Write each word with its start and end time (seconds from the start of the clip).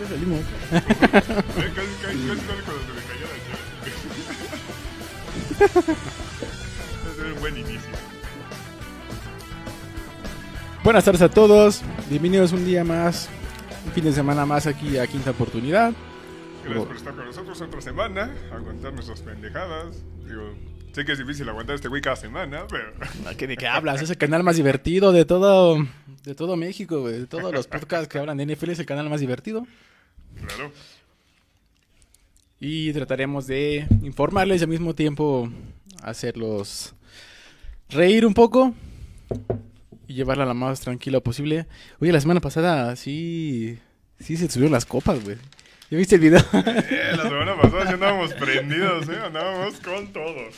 Ya 0.00 0.08
salimos. 0.08 0.40
Casi, 0.70 0.86
casi, 0.88 1.12
casi, 2.00 2.18
casi 2.26 2.62
cuando 2.64 2.82
se 2.86 2.92
me 2.96 3.02
cayó 3.04 3.26
la 3.28 3.38
chava. 3.44 3.64
Ese 7.10 7.20
es 7.20 7.34
un 7.34 7.40
buen 7.40 7.56
inicio. 7.58 7.90
Buenas 10.82 11.04
tardes 11.04 11.20
a 11.20 11.28
todos. 11.28 11.82
Bienvenidos 12.08 12.52
un 12.52 12.64
día 12.64 12.82
más, 12.82 13.28
un 13.84 13.92
fin 13.92 14.04
de 14.04 14.12
semana 14.14 14.46
más 14.46 14.66
aquí 14.66 14.96
a 14.96 15.06
Quinta 15.06 15.32
Oportunidad. 15.32 15.92
Gracias 16.64 16.86
por 16.86 16.96
estar 16.96 17.14
con 17.14 17.26
nosotros 17.26 17.60
otra 17.60 17.80
semana, 17.82 18.30
aguantar 18.54 18.94
nuestras 18.94 19.20
pendejadas. 19.20 20.02
Digo, 20.26 20.54
sé 20.94 21.04
que 21.04 21.12
es 21.12 21.18
difícil 21.18 21.46
aguantar 21.50 21.74
este 21.76 21.88
güey 21.88 22.00
cada 22.00 22.16
semana, 22.16 22.66
pero 22.70 22.94
¿Qué, 23.36 23.46
¿De 23.46 23.58
qué 23.58 23.66
hablas? 23.66 24.00
Es 24.00 24.08
el 24.08 24.16
canal 24.16 24.42
más 24.44 24.56
divertido 24.56 25.12
de 25.12 25.26
todo, 25.26 25.76
de 26.24 26.34
todo 26.34 26.56
México, 26.56 27.00
güey. 27.02 27.20
De 27.20 27.26
todos 27.26 27.52
los 27.52 27.66
podcasts 27.66 28.08
que 28.08 28.18
hablan 28.18 28.38
de 28.38 28.46
NFL 28.46 28.70
es 28.70 28.78
el 28.78 28.86
canal 28.86 29.10
más 29.10 29.20
divertido. 29.20 29.66
Claro. 30.38 30.72
Y 32.60 32.92
trataremos 32.92 33.46
de 33.46 33.86
informarles 34.02 34.60
y 34.60 34.64
al 34.64 34.70
mismo 34.70 34.94
tiempo 34.94 35.50
hacerlos 36.02 36.94
reír 37.88 38.26
un 38.26 38.34
poco 38.34 38.74
y 40.06 40.14
llevarla 40.14 40.44
la 40.44 40.54
más 40.54 40.80
tranquila 40.80 41.20
posible. 41.20 41.66
Oye, 42.00 42.12
la 42.12 42.20
semana 42.20 42.40
pasada 42.40 42.96
sí, 42.96 43.78
sí 44.18 44.36
se 44.36 44.48
subieron 44.50 44.72
las 44.72 44.84
copas, 44.84 45.22
güey. 45.24 45.36
¿Ya 45.90 45.98
viste 45.98 46.16
el 46.16 46.20
video? 46.20 46.40
Eh, 46.52 47.12
la 47.16 47.22
semana 47.24 47.56
pasada 47.60 47.86
sí 47.86 47.94
andábamos 47.94 48.32
prendidos, 48.34 49.08
¿eh? 49.08 49.18
Andábamos 49.24 49.80
con 49.80 50.12
todo. 50.12 50.48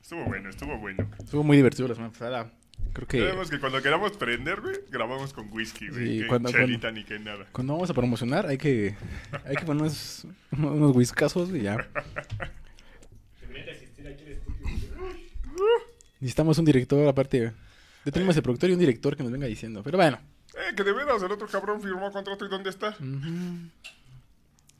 Estuvo 0.00 0.24
bueno, 0.24 0.50
estuvo 0.50 0.78
bueno. 0.78 1.10
Estuvo 1.18 1.42
muy 1.42 1.56
divertido 1.56 1.88
la 1.88 1.94
semana 1.94 2.12
pasada. 2.12 2.50
Creo 2.92 3.08
que 3.08 3.18
Sabemos 3.20 3.50
que 3.50 3.58
cuando 3.58 3.80
queramos 3.82 4.12
prender, 4.12 4.60
güey, 4.60 4.76
grabamos 4.90 5.32
con 5.32 5.50
whisky, 5.50 5.88
güey. 5.88 6.06
Sí, 6.06 6.20
que 6.22 6.26
cuando- 6.26 6.50
chelita 6.50 6.90
ni 6.90 7.04
que 7.04 7.18
nada. 7.18 7.46
cuando 7.52 7.72
vamos 7.72 7.88
a 7.88 7.94
promocionar 7.94 8.46
hay 8.46 8.58
que, 8.58 8.94
hay 9.46 9.56
que 9.56 9.64
ponernos 9.64 10.26
unos, 10.50 10.72
unos 10.76 10.96
whiskazos 10.96 11.48
y 11.50 11.62
ya. 11.62 11.76
Necesitamos 16.20 16.58
un 16.58 16.64
director 16.64 17.06
aparte. 17.08 17.52
Ya 18.04 18.12
tenemos 18.12 18.36
el 18.36 18.42
productor 18.42 18.70
y 18.70 18.72
un 18.74 18.78
director 18.78 19.16
que 19.16 19.22
nos 19.22 19.32
venga 19.32 19.46
diciendo. 19.46 19.82
Pero 19.82 19.98
bueno. 19.98 20.18
Eh, 20.54 20.74
que 20.76 20.84
de 20.84 20.92
veras, 20.92 21.22
el 21.22 21.32
otro 21.32 21.46
cabrón 21.48 21.80
firmó 21.82 22.10
contrato 22.12 22.44
y 22.44 22.48
¿dónde 22.48 22.70
está? 22.70 22.96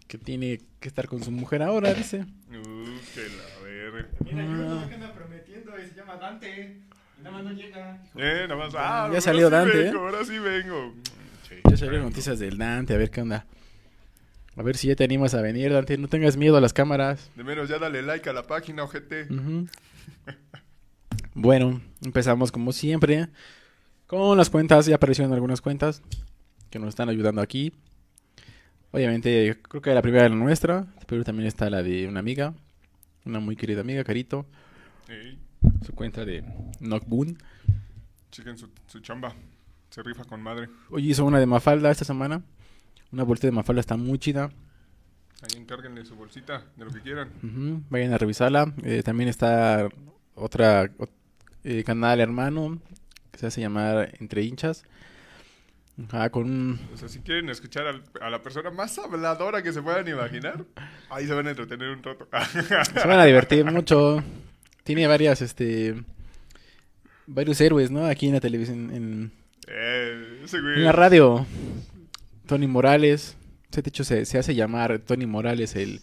Que 0.07 0.19
tiene 0.19 0.61
que 0.81 0.89
estar 0.89 1.09
con 1.09 1.23
su 1.23 1.31
mujer 1.31 1.63
ahora, 1.63 1.95
dice. 1.95 2.27
Uh, 2.51 2.99
que 3.15 3.29
la 3.29 3.65
verga. 3.65 4.09
Mira, 4.25 4.45
yo 4.45 4.51
no 4.51 4.83
sé 4.83 4.89
qué 4.89 4.95
anda 4.97 5.15
prometiendo 5.15 5.73
y 5.83 5.89
se 5.89 5.95
llama 5.95 6.17
Dante. 6.17 6.83
Nada 7.23 7.31
más 7.31 7.45
no 7.45 7.53
llega. 7.53 8.03
Eh, 8.17 8.47
nada 8.49 8.57
más. 8.57 8.75
Ah, 8.77 9.09
Ya 9.13 9.21
salió 9.21 9.47
sí 9.49 9.53
Dante, 9.53 9.79
vengo, 9.85 9.97
¿eh? 9.99 10.01
Ahora 10.01 10.25
sí 10.25 10.39
vengo. 10.39 10.95
Sí, 11.49 11.55
Ya 11.71 11.77
salieron 11.77 12.05
noticias 12.05 12.39
del 12.39 12.59
Dante, 12.59 12.95
a 12.95 12.97
ver 12.97 13.11
qué 13.11 13.21
onda. 13.21 13.47
A 14.57 14.63
ver 14.63 14.77
si 14.77 14.89
ya 14.89 14.97
te 14.97 15.05
animas 15.05 15.35
a 15.35 15.41
venir, 15.41 15.73
Dante. 15.73 15.97
No 15.99 16.09
tengas 16.09 16.37
miedo 16.37 16.57
a 16.57 16.61
las 16.61 16.73
cámaras. 16.73 17.31
De 17.37 17.45
menos 17.45 17.69
ya 17.69 17.79
dale 17.79 18.03
like 18.03 18.29
a 18.29 18.33
la 18.33 18.43
página, 18.47 18.83
ojete. 18.85 19.23
Ujú. 19.33 19.67
Bueno, 21.35 21.81
empezamos 22.05 22.53
como 22.53 22.73
siempre 22.73 23.29
con 24.07 24.37
las 24.37 24.51
cuentas. 24.51 24.87
Ya 24.87 24.97
aparecieron 24.97 25.33
algunas 25.33 25.61
cuentas 25.61 26.03
que 26.71 26.79
nos 26.79 26.91
están 26.91 27.09
ayudando 27.09 27.41
aquí. 27.41 27.73
Obviamente, 28.91 29.59
creo 29.69 29.81
que 29.81 29.95
la 29.95 30.03
primera 30.03 30.25
es 30.27 30.31
la 30.31 30.37
nuestra, 30.37 30.87
pero 31.07 31.25
también 31.25 31.47
está 31.47 31.71
la 31.71 31.83
de 31.83 32.07
una 32.07 32.21
amiga, 32.21 32.53
una 33.25 33.41
muy 33.41 33.57
querida 33.57 33.81
amiga, 33.81 34.05
Carito, 34.05 34.45
Ey, 35.09 35.39
su 35.85 35.93
cuenta 35.95 36.25
de 36.25 36.43
Knockboon. 36.81 37.37
chequen 38.31 38.57
su, 38.59 38.69
su 38.87 39.01
chamba. 39.01 39.35
Se 39.91 40.03
rifa 40.03 40.25
con 40.25 40.41
madre. 40.43 40.69
Hoy 40.91 41.11
hizo 41.11 41.25
una 41.25 41.39
de 41.39 41.47
Mafalda 41.47 41.91
esta 41.91 42.05
semana. 42.05 42.43
Una 43.13 43.25
bolsita 43.25 43.49
de 43.49 43.53
Mafalda 43.53 43.81
está 43.81 43.97
muy 43.97 44.19
chida. 44.19 44.51
Ahí 45.43 45.61
encárguenle 45.61 46.05
su 46.07 46.15
bolsita 46.15 46.63
de 46.77 46.85
lo 46.85 46.91
que 46.91 47.01
quieran. 47.01 47.29
Ujú, 47.43 47.83
Vayan 47.91 48.13
a 48.15 48.19
revisarla. 48.19 48.73
Eh, 48.85 49.03
también 49.03 49.29
está 49.29 49.89
otra 50.35 50.85
ot- 50.97 51.11
eh, 51.65 51.85
canal 51.85 52.21
hermano 52.21 52.81
que 53.31 53.39
se 53.39 53.47
hace 53.49 53.61
llamar 53.61 54.15
Entre 54.21 54.43
Hinchas. 54.43 54.85
Ajá, 56.09 56.31
con 56.31 56.45
un- 56.45 56.81
O 56.95 56.97
sea, 56.97 57.09
si 57.09 57.19
quieren 57.19 57.51
escuchar 57.51 57.87
al- 57.87 58.03
a 58.23 58.31
la 58.31 58.41
persona 58.43 58.71
más 58.71 58.99
habladora 58.99 59.63
que 59.63 59.73
se 59.75 59.83
puedan 59.83 60.09
imaginar, 60.09 60.65
ahí 61.11 61.27
se 61.27 61.35
van 61.35 61.47
a 61.49 61.51
entretener 61.51 61.91
un 61.91 62.03
rato. 62.03 62.27
se 62.95 63.07
van 63.09 63.19
a 63.21 63.25
divertir 63.27 63.63
mucho. 63.71 64.23
Tiene 64.85 65.07
varias, 65.07 65.43
este, 65.43 65.95
varios 67.27 67.61
héroes, 67.61 67.91
¿no? 67.91 68.05
Aquí 68.07 68.27
en 68.27 68.35
la 68.35 68.41
televisión, 68.41 68.91
en, 68.95 69.33
eh, 69.69 70.41
ese 70.45 70.61
güey. 70.61 70.75
en 70.75 70.85
la 70.85 70.93
radio. 70.93 71.47
Tony 72.47 72.67
Morales. 72.67 73.37
De 73.71 73.83
hecho, 73.87 74.05
se, 74.05 74.25
se 74.27 74.39
hace 74.39 74.55
llamar 74.55 74.99
Tony 74.99 75.27
Morales 75.27 75.77
el 75.77 76.01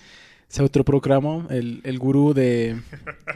se 0.47 0.63
autoproclamó 0.63 1.45
el, 1.51 1.79
el 1.83 1.99
gurú 1.99 2.33
de, 2.33 2.81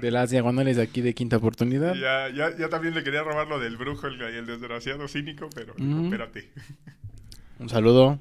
de 0.02 0.10
las 0.10 0.32
diagonales 0.32 0.78
de 0.78 0.82
aquí 0.82 1.02
de 1.02 1.14
Quinta 1.14 1.38
Oportunidad. 1.38 1.94
Ya, 2.02 2.28
ya, 2.30 2.58
ya 2.58 2.70
también 2.70 2.96
le 2.96 3.04
quería 3.04 3.22
robar 3.22 3.48
lo 3.48 3.60
del 3.60 3.78
brujo 3.78 4.08
el, 4.08 4.20
y 4.20 4.38
el 4.38 4.48
desgraciado 4.48 5.08
cínico, 5.08 5.48
pero 5.54 5.74
Ujú. 5.78 6.06
espérate. 6.06 6.50
Un 7.60 7.70
saludo. 7.70 8.18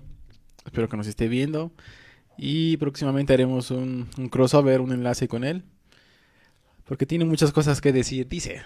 Espero 0.66 0.90
que 0.90 0.98
nos 0.98 1.06
esté 1.06 1.28
viendo. 1.28 1.72
Y 2.36 2.76
próximamente 2.76 3.32
haremos 3.32 3.70
un, 3.70 4.08
un 4.18 4.28
crossover, 4.28 4.82
un 4.82 4.92
enlace 4.92 5.26
con 5.26 5.44
él. 5.44 5.62
Porque 6.84 7.06
tiene 7.06 7.24
muchas 7.24 7.52
cosas 7.52 7.80
que 7.80 7.92
decir. 7.92 8.28
Dice. 8.28 8.62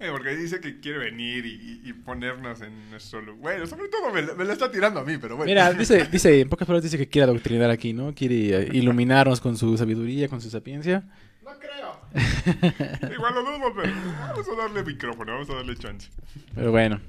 Eh, 0.00 0.08
porque 0.10 0.36
dice 0.36 0.60
que 0.60 0.80
quiere 0.80 0.98
venir 0.98 1.46
y, 1.46 1.80
y- 1.84 1.92
ponernos 1.92 2.60
en 2.60 2.90
nuestro 2.90 3.22
lugar. 3.22 3.40
Bueno, 3.40 3.66
sobre 3.66 3.88
todo 3.88 4.12
me, 4.12 4.44
la 4.44 4.52
está 4.52 4.70
tirando 4.70 5.00
a 5.00 5.04
mí, 5.04 5.18
pero 5.18 5.36
bueno. 5.36 5.48
Mira, 5.48 5.72
dice, 5.78 6.06
dice, 6.10 6.40
en 6.40 6.48
pocas 6.48 6.66
palabras 6.66 6.82
dice 6.82 6.98
que 6.98 7.08
quiere 7.08 7.24
adoctrinar 7.24 7.70
aquí, 7.70 7.92
¿no? 7.92 8.12
Quiere 8.14 8.62
eh, 8.64 8.68
iluminarnos 8.72 9.40
con 9.40 9.56
su 9.56 9.76
sabiduría, 9.78 10.28
con 10.28 10.40
su 10.40 10.50
sapiencia. 10.50 11.04
No 11.44 11.50
creo. 11.58 12.00
Igual 13.14 13.34
lo 13.34 13.42
dudo, 13.42 13.72
pero 13.74 13.92
vamos 14.20 14.48
a 14.48 14.56
darle 14.62 14.82
micrófono, 14.82 15.32
vamos 15.32 15.50
a 15.50 15.54
darle 15.54 15.76
chance. 15.76 16.08
Pero 16.54 16.70
bueno. 16.70 17.00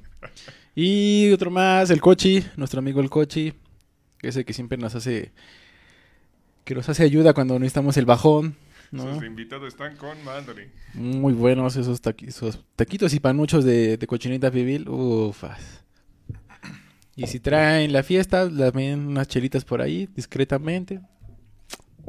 Y 0.76 1.32
otro 1.32 1.50
más, 1.52 1.90
el 1.90 2.02
Cochi, 2.02 2.44
nuestro 2.56 2.80
amigo 2.80 3.02
el 3.02 3.10
Cochi. 3.10 3.54
Que 4.20 4.30
es 4.30 4.36
el 4.38 4.46
que 4.46 4.54
siempre 4.54 4.78
nos 4.78 4.96
hace. 4.96 5.32
Que 6.64 6.76
nos 6.76 6.88
hace 6.88 7.04
ayuda 7.04 7.34
cuando 7.34 7.58
necesitamos 7.60 7.98
el 7.98 8.06
bajón. 8.06 8.56
¿No? 8.92 9.16
Sus 9.16 9.24
invitados 9.24 9.68
están 9.68 9.96
con 9.98 10.22
madre. 10.24 10.72
Muy 10.94 11.34
buenos 11.34 11.76
esos, 11.76 12.02
taqui- 12.02 12.28
esos 12.28 12.64
taquitos 12.76 13.14
y 13.14 13.20
panuchos 13.20 13.64
de, 13.66 13.98
de 13.98 14.08
cochinita 14.08 14.52
pibil. 14.52 14.88
Ufas. 14.90 15.84
Y 17.16 17.28
si 17.28 17.40
traen 17.40 17.94
la 17.94 18.04
fiesta, 18.04 18.50
también 18.50 19.08
unas 19.08 19.28
chelitas 19.28 19.64
por 19.64 19.82
ahí, 19.82 20.08
discretamente. 20.16 21.00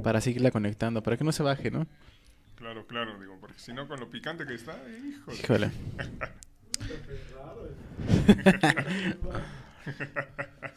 Para 0.02 0.20
seguirla 0.20 0.50
conectando, 0.50 1.02
para 1.02 1.16
que 1.16 1.24
no 1.24 1.32
se 1.32 1.42
baje, 1.42 1.70
¿no? 1.70 1.86
Claro, 2.56 2.86
claro, 2.86 3.18
digo, 3.20 3.36
porque 3.40 3.58
si 3.58 3.72
no 3.72 3.86
con 3.88 4.00
lo 4.00 4.10
picante 4.10 4.46
que 4.46 4.54
está, 4.54 4.76
híjole. 5.08 5.38
Híjole. 5.38 5.70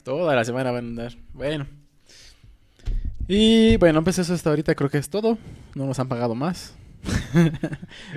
Toda 0.03 0.35
la 0.35 0.43
semana 0.45 0.71
van 0.71 0.85
a 0.85 0.89
andar. 0.89 1.13
Bueno. 1.33 1.67
Y 3.31 3.77
bueno, 3.77 4.03
pues 4.03 4.17
eso 4.17 4.33
hasta 4.33 4.49
ahorita 4.49 4.73
creo 4.73 4.89
que 4.89 4.97
es 4.97 5.07
todo. 5.07 5.37
No 5.75 5.85
nos 5.85 5.99
han 5.99 6.07
pagado 6.07 6.33
más. 6.33 6.75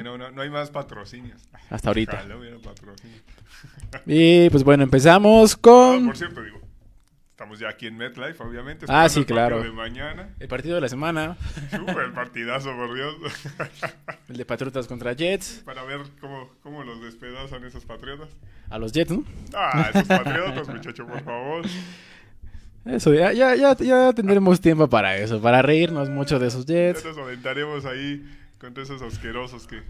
No, 0.03 0.17
no, 0.17 0.31
no 0.31 0.41
hay 0.41 0.49
más 0.49 0.71
patrocinios. 0.71 1.43
Hasta 1.69 1.91
ahorita. 1.91 2.17
Ojalá 2.17 2.37
hubiera 2.39 2.57
patrocinio. 2.59 3.19
Y 4.07 4.49
pues 4.49 4.65
bueno, 4.65 4.83
empezamos 4.83 5.55
Ah, 5.55 5.59
con 5.61 6.07
por 6.07 6.17
cierto, 6.17 6.43
digo, 6.43 6.59
estamos 7.29 7.59
ya 7.59 7.69
aquí 7.69 7.89
en 7.89 7.99
MetLife, 7.99 8.43
obviamente. 8.43 8.87
Ah, 8.89 9.07
sí, 9.11 9.21
el 9.21 9.27
partido 9.27 9.37
claro. 9.37 9.63
de 9.63 9.71
mañana. 9.71 10.31
el 10.41 10.49
partido 10.49 10.77
de 10.77 10.81
la 10.81 10.89
semana. 10.89 11.37
Súper 11.71 12.13
partidazo, 12.15 12.75
por 12.75 12.95
Dios. 12.95 13.15
El 14.31 14.39
de 14.39 14.45
Patriotas 14.47 14.87
contra 14.87 15.13
Jets. 15.13 15.61
Para 15.67 15.83
ver 15.85 16.01
cómo, 16.23 16.49
cómo 16.63 16.85
los 16.85 17.03
despedazan 17.03 17.63
esos 17.65 17.85
patriotas. 17.85 18.31
A 18.71 18.79
los 18.79 18.93
Jets, 18.93 19.13
¿no? 19.13 19.25
Ah, 19.55 19.91
esos 19.93 20.09
patriotas, 20.09 20.69
muchacho, 20.69 21.07
por 21.07 21.23
favor. 21.23 21.67
Eso, 22.85 23.15
ya, 23.15 23.33
ya, 23.33 23.55
ya, 23.55 23.77
ya 23.77 24.13
tendremos 24.13 24.61
tiempo 24.61 24.89
para 24.89 25.17
eso, 25.17 25.41
para 25.41 25.63
reírnos 25.63 26.11
mucho 26.11 26.39
de 26.39 26.49
esos 26.49 26.67
Ya 26.67 26.75
Jets. 26.75 27.05
nos 27.05 27.19
aventaremos 27.19 27.85
ahí 27.85 28.25
contra 28.59 28.83
esos 28.83 29.01
asquerosos 29.03 29.69
que, 29.69 29.83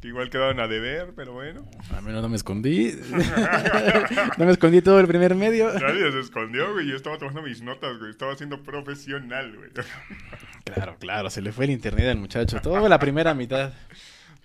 que 0.00 0.08
igual 0.08 0.30
quedaron 0.30 0.58
a 0.58 0.66
deber, 0.66 1.12
pero 1.14 1.32
bueno. 1.32 1.64
A 1.96 2.00
menos 2.00 2.22
no 2.22 2.28
me 2.28 2.34
escondí. 2.36 2.92
no 4.38 4.44
me 4.46 4.50
escondí 4.50 4.82
todo 4.82 4.98
el 4.98 5.06
primer 5.06 5.36
medio. 5.36 5.72
Nadie 5.74 6.10
se 6.10 6.18
escondió, 6.20 6.72
güey. 6.72 6.88
Yo 6.88 6.96
estaba 6.96 7.18
tomando 7.18 7.42
mis 7.42 7.62
notas, 7.62 7.98
güey. 7.98 8.10
Estaba 8.10 8.34
siendo 8.36 8.62
profesional, 8.62 9.56
güey. 9.56 9.70
Claro, 10.64 10.96
claro, 11.00 11.30
se 11.30 11.40
le 11.42 11.50
fue 11.52 11.64
el 11.64 11.72
internet 11.72 12.06
al 12.08 12.18
muchacho. 12.18 12.60
Todo 12.60 12.88
la 12.88 12.98
primera 12.98 13.34
mitad. 13.34 13.72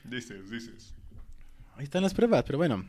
dices, 0.03 0.49
dices. 0.49 0.93
Ahí 1.75 1.83
están 1.83 2.01
las 2.03 2.13
pruebas, 2.15 2.43
pero 2.45 2.57
bueno. 2.57 2.83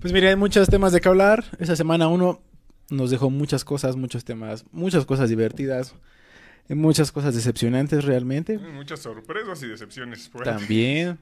Pues 0.00 0.12
mire, 0.12 0.28
hay 0.30 0.36
muchos 0.36 0.68
temas 0.68 0.92
de 0.92 1.00
que 1.00 1.08
hablar. 1.08 1.44
Esa 1.60 1.76
semana 1.76 2.08
uno 2.08 2.40
nos 2.90 3.10
dejó 3.10 3.30
muchas 3.30 3.64
cosas, 3.64 3.96
muchos 3.96 4.24
temas, 4.24 4.64
muchas 4.72 5.04
cosas 5.04 5.28
divertidas, 5.28 5.94
muchas 6.68 7.12
cosas 7.12 7.34
decepcionantes 7.34 8.04
realmente. 8.04 8.58
Muchas 8.58 9.00
sorpresas 9.00 9.62
y 9.62 9.68
decepciones. 9.68 10.28
pues. 10.32 10.44
También. 10.44 11.18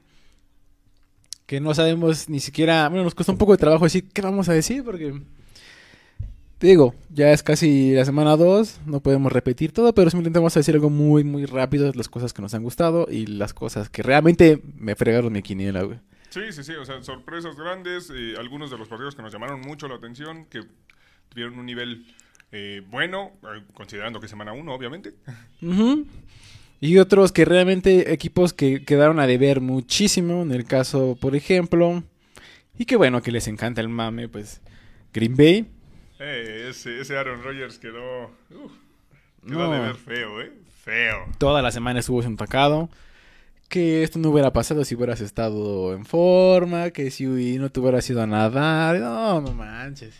Que 1.45 1.59
no 1.61 1.73
sabemos 1.73 2.29
ni 2.29 2.39
siquiera. 2.39 2.87
Bueno, 2.89 3.03
nos 3.03 3.15
costó 3.15 3.31
un 3.31 3.37
poco 3.37 3.53
de 3.53 3.57
trabajo 3.57 3.85
decir 3.85 4.09
qué 4.13 4.21
vamos 4.21 4.49
a 4.49 4.53
decir 4.53 4.83
porque. 4.83 5.21
te 6.57 6.67
digo, 6.67 6.93
ya 7.09 7.31
es 7.31 7.43
casi 7.43 7.93
la 7.93 8.03
semana 8.03 8.35
2, 8.35 8.81
no 8.85 8.99
podemos 8.99 9.31
repetir 9.31 9.71
todo, 9.71 9.93
pero 9.93 10.09
simplemente 10.09 10.39
vamos 10.39 10.57
a 10.57 10.59
decir 10.59 10.75
algo 10.75 10.89
muy, 10.89 11.23
muy 11.23 11.45
rápido, 11.45 11.91
las 11.93 12.09
cosas 12.09 12.33
que 12.33 12.41
nos 12.41 12.53
han 12.53 12.63
gustado 12.63 13.07
y 13.09 13.27
las 13.27 13.53
cosas 13.53 13.89
que 13.89 14.03
realmente 14.03 14.61
me 14.77 14.95
fregaron 14.95 15.31
mi 15.31 15.41
quiniela, 15.41 15.83
güey. 15.83 15.99
Sí, 16.29 16.51
sí, 16.51 16.63
sí, 16.63 16.73
o 16.73 16.83
sea, 16.83 17.01
sorpresas 17.03 17.55
grandes, 17.55 18.11
eh, 18.13 18.35
algunos 18.37 18.69
de 18.69 18.77
los 18.77 18.89
partidos 18.89 19.15
que 19.15 19.21
nos 19.21 19.31
llamaron 19.31 19.61
mucho 19.61 19.87
la 19.87 19.95
atención, 19.95 20.45
que 20.45 20.63
tuvieron 21.29 21.57
un 21.59 21.65
nivel 21.65 22.05
eh, 22.51 22.81
bueno, 22.89 23.31
eh, 23.43 23.61
considerando 23.73 24.19
que 24.19 24.27
semana 24.27 24.53
1, 24.53 24.73
obviamente. 24.73 25.13
Y 26.79 26.97
otros 26.99 27.31
que 27.31 27.43
realmente, 27.45 28.13
equipos 28.13 28.53
que 28.53 28.83
quedaron 28.85 29.19
a 29.19 29.27
deber 29.27 29.61
muchísimo, 29.61 30.43
en 30.43 30.51
el 30.51 30.65
caso, 30.65 31.17
por 31.19 31.35
ejemplo, 31.35 32.03
y 32.77 32.85
que 32.85 32.95
bueno, 32.95 33.21
que 33.21 33.31
les 33.31 33.47
encanta 33.47 33.81
el 33.81 33.89
mame, 33.89 34.29
pues 34.29 34.61
Green 35.13 35.35
Bay. 35.35 35.65
Eh, 36.19 36.67
ese, 36.69 36.99
ese 37.01 37.17
Aaron 37.17 37.43
Rodgers 37.43 37.79
quedó, 37.79 38.25
uf, 38.51 38.71
quedó 39.45 39.65
No. 39.67 39.71
de 39.71 39.79
ver 39.79 39.95
feo, 39.95 40.41
¿eh? 40.41 40.51
Feo. 40.83 41.25
Toda 41.37 41.61
la 41.61 41.71
semana 41.71 41.99
estuvo 41.99 42.21
siendo 42.21 42.43
atacado. 42.43 42.89
Que 43.69 44.01
esto 44.03 44.17
no 44.17 44.29
hubiera 44.29 44.53
pasado 44.53 44.85
si 44.85 44.95
hubieras 44.95 45.19
estado 45.19 45.93
en 45.93 46.05
forma, 46.05 46.91
que 46.91 47.11
si 47.11 47.25
no 47.57 47.69
te 47.69 47.79
hubieras 47.81 48.09
ido 48.09 48.21
a 48.21 48.27
nadar. 48.27 48.97
No, 48.97 49.41
no 49.41 49.51
manches. 49.53 50.15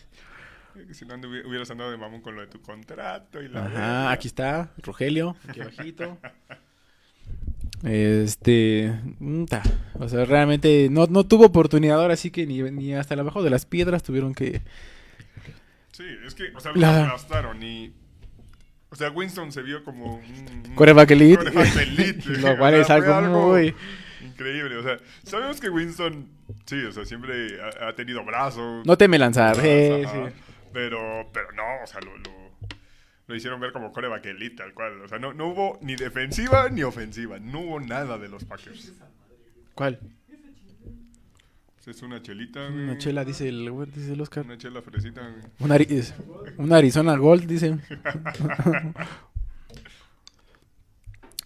Eh, 0.78 0.94
Si 0.94 1.06
no 1.06 1.16
hubieras 1.16 1.70
andado 1.72 1.92
de 1.92 1.98
mamón 1.98 2.22
con 2.22 2.36
lo 2.36 2.42
de 2.42 2.48
tu 2.48 2.62
contrato 2.62 3.42
y 3.42 3.48
la... 3.50 3.66
Ajá, 3.66 4.12
aquí 4.12 4.28
está, 4.28 4.72
Rogelio, 4.84 5.36
aquí 5.48 5.62
abajito. 5.62 6.18
Este, 7.84 8.92
mm, 9.20 9.46
o 10.00 10.10
sea, 10.10 10.26
realmente 10.26 10.88
no, 10.90 11.06
no 11.08 11.26
tuvo 11.26 11.46
oportunidad 11.46 12.02
ahora 12.02 12.16
sí 12.16 12.32
que 12.32 12.46
ni, 12.48 12.62
ni 12.64 12.94
hasta 12.96 13.14
el 13.14 13.20
abajo 13.20 13.44
de 13.44 13.50
las 13.50 13.66
piedras 13.66 14.04
tuvieron 14.04 14.34
que... 14.34 14.62
Sí, 15.92 16.04
es 16.26 16.36
que, 16.36 16.52
o 16.56 16.60
sea, 16.60 16.72
lo 16.72 16.80
La- 16.80 17.16
y... 17.62 17.94
O 18.90 18.96
sea, 18.96 19.10
Winston 19.12 19.52
se 19.52 19.62
vio 19.62 19.84
como 19.84 20.16
un... 20.16 20.64
Coreback 20.76 21.12
elite. 21.12 21.44
Lo 22.40 22.54
o 22.54 22.58
cual 22.58 22.74
sea, 22.74 22.82
es 22.82 22.90
algo 22.90 23.22
muy... 23.50 23.76
Increíble, 24.24 24.78
o 24.78 24.84
sea, 24.84 24.98
sabemos 25.24 25.60
que 25.60 25.70
Winston, 25.70 26.28
sí, 26.66 26.84
o 26.84 26.92
sea, 26.92 27.06
siempre 27.06 27.60
ha, 27.62 27.90
ha 27.90 27.96
tenido 27.96 28.24
brazos. 28.24 28.86
No 28.86 28.98
teme 28.98 29.20
lanzar, 29.20 29.56
ajá, 29.58 29.62
sí. 29.64 30.47
Pero, 30.78 31.28
pero 31.34 31.52
no, 31.54 31.64
o 31.84 31.88
sea, 31.88 32.00
lo, 32.02 32.16
lo, 32.20 32.52
lo 33.26 33.36
hicieron 33.36 33.60
ver 33.60 33.72
como 33.72 33.92
coreback 33.92 34.28
elite, 34.28 34.58
tal 34.58 34.76
cual. 34.76 35.02
O 35.02 35.08
sea, 35.08 35.18
no, 35.18 35.34
no 35.34 35.48
hubo 35.48 35.80
ni 35.82 35.96
defensiva 35.96 36.70
ni 36.70 36.84
ofensiva, 36.84 37.40
no 37.40 37.62
hubo 37.62 37.80
nada 37.80 38.20
de 38.20 38.30
los 38.30 38.46
Packers. 38.46 38.94
¿Cuál? 39.74 40.00
Es 41.88 42.04
una 42.04 42.22
chelita, 42.22 42.68
Una 42.68 42.86
güey. 42.86 42.98
chela, 43.00 43.26
dice 43.26 43.50
el, 43.50 43.72
dice 43.92 44.14
el 44.14 44.22
Oscar. 44.22 44.46
Una 44.46 44.58
chela 44.60 44.84
fresita, 44.84 45.22
güey. 45.22 45.42
Una, 45.62 45.76
Ari- 45.78 46.14
una 46.58 46.76
Arizona 46.78 47.18
Gold, 47.18 47.48
dice. 47.48 47.76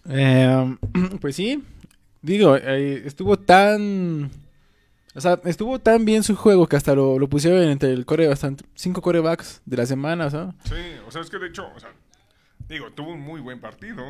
Eh, 0.08 0.76
pues 1.20 1.36
sí, 1.36 1.62
digo, 2.22 2.56
eh, 2.56 3.02
estuvo 3.06 3.38
tan... 3.38 4.30
O 5.14 5.20
sea, 5.20 5.38
estuvo 5.44 5.78
tan 5.78 6.04
bien 6.04 6.22
su 6.22 6.34
juego 6.36 6.66
que 6.66 6.76
hasta 6.76 6.94
lo, 6.94 7.18
lo 7.18 7.28
pusieron 7.28 7.62
entre 7.64 7.92
el 7.92 8.06
core, 8.06 8.32
hasta 8.32 8.46
entre 8.46 8.66
cinco 8.74 9.02
corebacks 9.02 9.60
de 9.66 9.76
la 9.76 9.86
semana, 9.86 10.30
sea. 10.30 10.54
Sí, 10.64 10.74
o 11.06 11.10
sea, 11.10 11.20
es 11.20 11.28
que 11.30 11.38
de 11.38 11.48
hecho, 11.48 11.66
o 11.74 11.78
sea, 11.80 11.90
digo, 12.68 12.90
tuvo 12.92 13.12
un 13.12 13.20
muy 13.20 13.40
buen 13.40 13.60
partido. 13.60 14.02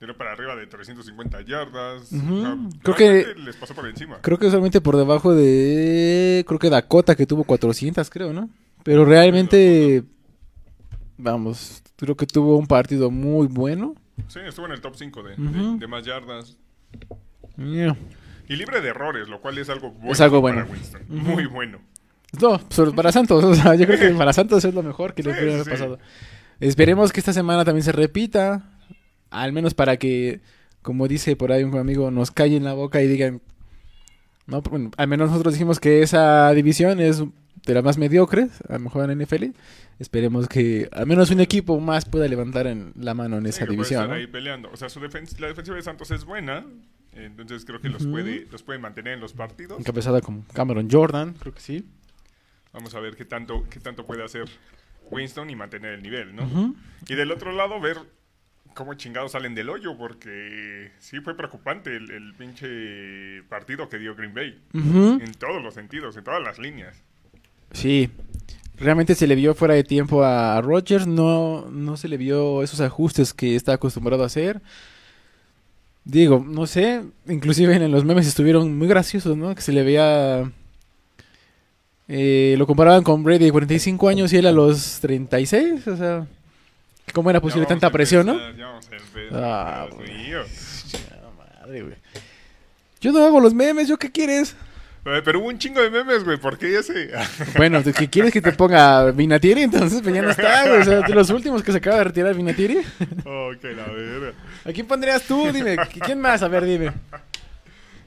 Tiró 0.00 0.16
para 0.18 0.32
arriba 0.32 0.56
de 0.56 0.66
350 0.66 1.42
yardas. 1.42 2.12
Ujú. 2.12 2.34
o 2.34 2.40
sea, 2.42 2.58
Creo 2.82 2.96
que- 2.96 3.34
les 3.40 3.56
pasó 3.56 3.74
por 3.74 3.86
encima. 3.86 4.18
Creo 4.22 4.38
que 4.38 4.50
solamente 4.50 4.80
por 4.80 4.96
debajo 4.96 5.34
de... 5.34 6.44
Creo 6.46 6.58
que 6.58 6.68
Dakota 6.68 7.14
que 7.14 7.26
tuvo 7.26 7.44
400, 7.44 8.10
creo, 8.10 8.32
¿no? 8.32 8.50
Pero 8.82 9.04
realmente... 9.04 10.02
Vamos, 11.16 11.82
creo 11.96 12.16
que 12.16 12.26
tuvo 12.26 12.58
un 12.58 12.66
partido 12.66 13.10
muy 13.10 13.46
bueno. 13.46 13.94
Sí, 14.28 14.40
estuvo 14.44 14.66
en 14.66 14.72
el 14.72 14.80
top 14.80 14.94
5 14.96 15.22
de, 15.22 15.36
de 15.78 15.86
más 15.86 16.04
yardas. 16.04 16.56
Yeah. 17.56 17.96
Y 18.48 18.56
libre 18.56 18.80
de 18.80 18.88
errores, 18.88 19.28
lo 19.28 19.40
cual 19.40 19.58
es 19.58 19.68
algo 19.70 19.90
bueno. 19.92 20.12
Es 20.12 20.20
algo 20.20 20.42
para 20.42 20.56
bueno. 20.64 20.70
Winston. 20.72 21.02
Ujú. 21.08 21.16
Muy 21.32 21.46
bueno. 21.46 21.78
No, 22.40 22.60
para 22.94 23.12
Santos, 23.12 23.44
o 23.44 23.54
sea, 23.54 23.74
yo 23.76 23.86
creo 23.86 23.98
que 23.98 24.08
para 24.18 24.32
Santos 24.32 24.64
es 24.64 24.74
lo 24.74 24.82
mejor 24.82 25.14
que 25.14 25.22
le 25.22 25.30
puede 25.32 25.54
haber 25.54 25.70
pasado. 25.70 25.98
Esperemos 26.60 27.12
que 27.12 27.20
esta 27.20 27.32
semana 27.32 27.64
también 27.64 27.84
se 27.84 27.92
repita, 27.92 28.70
al 29.30 29.52
menos 29.52 29.74
para 29.74 29.96
que, 29.98 30.40
como 30.82 31.06
dice 31.08 31.36
por 31.36 31.52
ahí 31.52 31.62
un 31.64 31.76
amigo, 31.78 32.10
nos 32.10 32.30
callen 32.30 32.64
la 32.64 32.72
boca 32.72 33.00
y 33.02 33.06
digan, 33.08 33.40
no, 34.46 34.60
bueno, 34.62 34.90
al 34.96 35.08
menos 35.08 35.30
nosotros 35.30 35.54
dijimos 35.54 35.80
que 35.80 36.02
esa 36.02 36.50
división 36.52 37.00
es 37.00 37.22
de 37.66 37.74
las 37.74 37.82
más 37.84 37.98
mediocres, 37.98 38.50
a 38.68 38.74
lo 38.74 38.80
mejor 38.80 39.10
en 39.10 39.18
NFL. 39.22 39.44
Esperemos 39.98 40.48
que 40.48 40.88
al 40.92 41.06
menos 41.06 41.30
un 41.30 41.40
equipo 41.40 41.78
más 41.80 42.04
pueda 42.04 42.26
levantar 42.28 42.66
en 42.66 42.92
la 42.98 43.14
mano 43.14 43.38
en 43.38 43.46
esa 43.46 43.64
división. 43.64 44.08
¿no? 44.08 44.14
ahí 44.14 44.26
peleando. 44.26 44.68
O 44.72 44.76
sea, 44.76 44.88
su 44.88 45.00
defen- 45.00 45.38
la 45.38 45.46
defensiva 45.46 45.76
de 45.76 45.82
Santos 45.82 46.10
es 46.10 46.24
buena. 46.24 46.66
Entonces 47.16 47.64
creo 47.64 47.80
que 47.80 47.88
los, 47.88 48.02
Ujú. 48.02 48.12
puede, 48.12 48.46
los 48.50 48.62
puede 48.62 48.78
mantener 48.78 49.14
en 49.14 49.20
los 49.20 49.32
partidos. 49.32 49.78
Encabezada 49.78 50.20
con 50.20 50.42
Cameron 50.42 50.88
Jordan, 50.90 51.34
creo 51.34 51.54
que 51.54 51.60
sí. 51.60 51.84
Vamos 52.72 52.94
a 52.94 53.00
ver 53.00 53.14
qué 53.16 53.24
tanto, 53.24 53.64
qué 53.70 53.78
tanto 53.80 54.04
puede 54.04 54.24
hacer 54.24 54.48
Winston 55.10 55.48
y 55.50 55.56
mantener 55.56 55.94
el 55.94 56.02
nivel, 56.02 56.34
¿no? 56.34 56.74
Y 57.08 57.14
del 57.14 57.30
otro 57.30 57.52
lado, 57.52 57.80
ver 57.80 57.98
cómo 58.74 58.94
chingados 58.94 59.32
salen 59.32 59.54
del 59.54 59.68
hoyo, 59.70 59.96
porque 59.96 60.90
sí 60.98 61.20
fue 61.20 61.36
preocupante 61.36 61.96
el, 61.96 62.10
el 62.10 62.34
pinche 62.34 63.44
partido 63.48 63.88
que 63.88 63.98
dio 63.98 64.16
Green 64.16 64.34
Bay. 64.34 64.60
En 64.72 65.32
todos 65.38 65.62
los 65.62 65.74
sentidos, 65.74 66.16
en 66.16 66.24
todas 66.24 66.42
las 66.42 66.58
líneas. 66.58 67.00
Sí, 67.70 68.10
realmente 68.76 69.14
se 69.14 69.26
le 69.28 69.36
vio 69.36 69.54
fuera 69.54 69.74
de 69.74 69.84
tiempo 69.84 70.24
a 70.24 70.60
Rodgers, 70.60 71.06
no, 71.06 71.70
no 71.70 71.96
se 71.96 72.08
le 72.08 72.16
vio 72.16 72.62
esos 72.64 72.80
ajustes 72.80 73.32
que 73.32 73.54
está 73.54 73.74
acostumbrado 73.74 74.24
a 74.24 74.26
hacer. 74.26 74.60
Digo, 76.04 76.44
no 76.46 76.66
sé, 76.66 77.02
inclusive 77.26 77.74
en 77.76 77.90
los 77.90 78.04
memes 78.04 78.26
estuvieron 78.26 78.76
muy 78.76 78.88
graciosos, 78.88 79.36
¿no? 79.36 79.54
Que 79.54 79.62
se 79.62 79.72
le 79.72 79.82
veía... 79.82 80.50
eh, 82.08 82.54
lo 82.58 82.66
comparaban 82.66 83.02
con 83.02 83.22
Brady 83.24 83.46
de 83.46 83.52
45 83.52 84.08
años 84.08 84.32
y 84.32 84.36
él 84.36 84.46
a 84.46 84.52
los 84.52 85.00
36, 85.00 85.86
o 85.88 85.96
sea... 85.96 86.26
¿Cómo 87.12 87.30
era 87.30 87.40
posible 87.40 87.64
Ya 87.64 87.68
tanta 87.68 87.90
presión, 87.90 88.26
no? 88.26 88.34
Ya 88.56 88.66
vamos 88.66 88.88
a 88.90 88.96
empezar, 88.96 89.44
Ah, 89.44 89.86
bueno. 89.94 90.12
Madre, 91.60 91.82
güey. 91.82 91.94
Yo 93.00 93.12
no 93.12 93.24
hago 93.24 93.40
los 93.40 93.54
memes, 93.54 93.88
¿yo 93.88 93.98
qué 93.98 94.10
quieres? 94.10 94.56
Pero 95.04 95.38
hubo 95.40 95.48
un 95.48 95.58
chingo 95.58 95.82
de 95.82 95.90
memes, 95.90 96.24
güey. 96.24 96.38
¿Por 96.38 96.56
qué 96.56 96.78
ese? 96.78 97.10
Bueno, 97.58 97.82
¿de 97.82 97.92
¿qué 97.92 98.08
quieres 98.08 98.32
que 98.32 98.40
te 98.40 98.52
ponga 98.52 99.10
Vinatieri? 99.10 99.62
Entonces, 99.62 100.00
pues 100.02 100.14
ya 100.14 100.22
no 100.22 100.30
está, 100.30 100.66
güey. 100.66 100.80
O 100.80 100.84
sea, 100.84 101.00
de 101.02 101.14
los 101.14 101.28
últimos 101.28 101.62
que 101.62 101.72
se 101.72 101.78
acaba 101.78 101.98
de 101.98 102.04
retirar 102.04 102.34
Vinatieri. 102.34 102.78
oh, 103.26 103.52
la 103.52 103.92
verga. 103.92 104.32
¿A 104.64 104.72
quién 104.72 104.86
pondrías 104.86 105.22
tú? 105.22 105.50
Dime, 105.52 105.76
¿quién 106.04 106.20
más? 106.20 106.42
A 106.42 106.48
ver, 106.48 106.64
dime. 106.64 106.92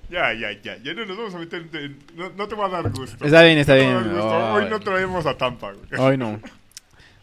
Ya, 0.10 0.34
ya, 0.34 0.52
ya. 0.64 0.78
Ya 0.84 0.94
no 0.94 1.06
nos 1.06 1.18
vamos 1.18 1.36
a 1.36 1.38
meter 1.40 1.68
en... 1.74 1.98
No, 2.16 2.30
no 2.30 2.48
te 2.48 2.56
va 2.56 2.68
a 2.68 2.70
dar 2.70 2.90
gusto. 2.90 3.24
Está 3.26 3.44
bien, 3.44 3.58
está 3.58 3.76
No 3.76 3.80
bien. 3.80 4.20
Hoy 4.20 4.70
no 4.70 4.80
traemos 4.80 5.26
a 5.26 5.38
Tampa, 5.38 5.74
güey. 5.74 6.02
Hoy 6.02 6.18
no. 6.18 6.40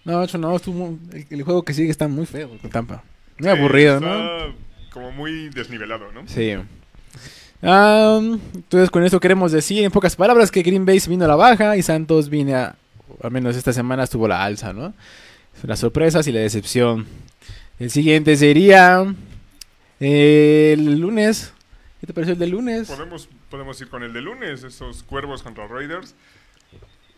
No, 0.04 0.22
hecho, 0.22 0.36
no, 0.36 0.54
estuvo, 0.54 0.98
el, 1.12 1.26
el 1.30 1.42
juego 1.42 1.62
que 1.64 1.72
sigue 1.72 1.90
está 1.90 2.08
muy 2.08 2.26
feo 2.26 2.50
con 2.60 2.70
Tampa. 2.70 3.02
Muy 3.38 3.50
Sí, 3.50 3.56
aburrido, 3.58 3.94
está 3.94 4.06
¿no? 4.06 4.54
Como 4.90 5.12
muy 5.12 5.48
desnivelado, 5.48 6.12
¿no? 6.12 6.28
Sí. 6.28 6.54
Entonces, 7.62 8.90
con 8.90 9.02
esto 9.02 9.18
queremos 9.18 9.50
decir, 9.50 9.82
en 9.82 9.90
pocas 9.90 10.14
palabras, 10.14 10.50
que 10.50 10.62
Green 10.62 10.84
Bay 10.84 11.00
se 11.00 11.08
vino 11.08 11.24
a 11.24 11.28
la 11.28 11.36
baja 11.36 11.76
y 11.76 11.82
Santos 11.82 12.28
vino 12.28 12.54
a, 12.54 12.76
al 13.22 13.30
menos 13.30 13.56
esta 13.56 13.72
semana 13.72 14.04
estuvo 14.04 14.28
la 14.28 14.44
alza, 14.44 14.74
¿no? 14.74 14.92
Las 15.62 15.78
sorpresas 15.78 16.26
y 16.26 16.32
la 16.32 16.40
decepción. 16.40 17.06
El 17.78 17.90
siguiente 17.90 18.36
sería 18.36 19.04
eh, 20.00 20.74
el 20.76 20.98
lunes. 21.00 21.52
¿Qué 22.00 22.06
te 22.06 22.12
pareció 22.12 22.34
el 22.34 22.38
del 22.38 22.50
lunes? 22.50 22.88
Podemos, 22.88 23.28
podemos 23.50 23.80
ir 23.80 23.88
con 23.88 24.02
el 24.02 24.12
de 24.12 24.20
lunes, 24.20 24.62
esos 24.62 25.02
cuervos 25.02 25.42
contra 25.42 25.66
Raiders. 25.66 26.14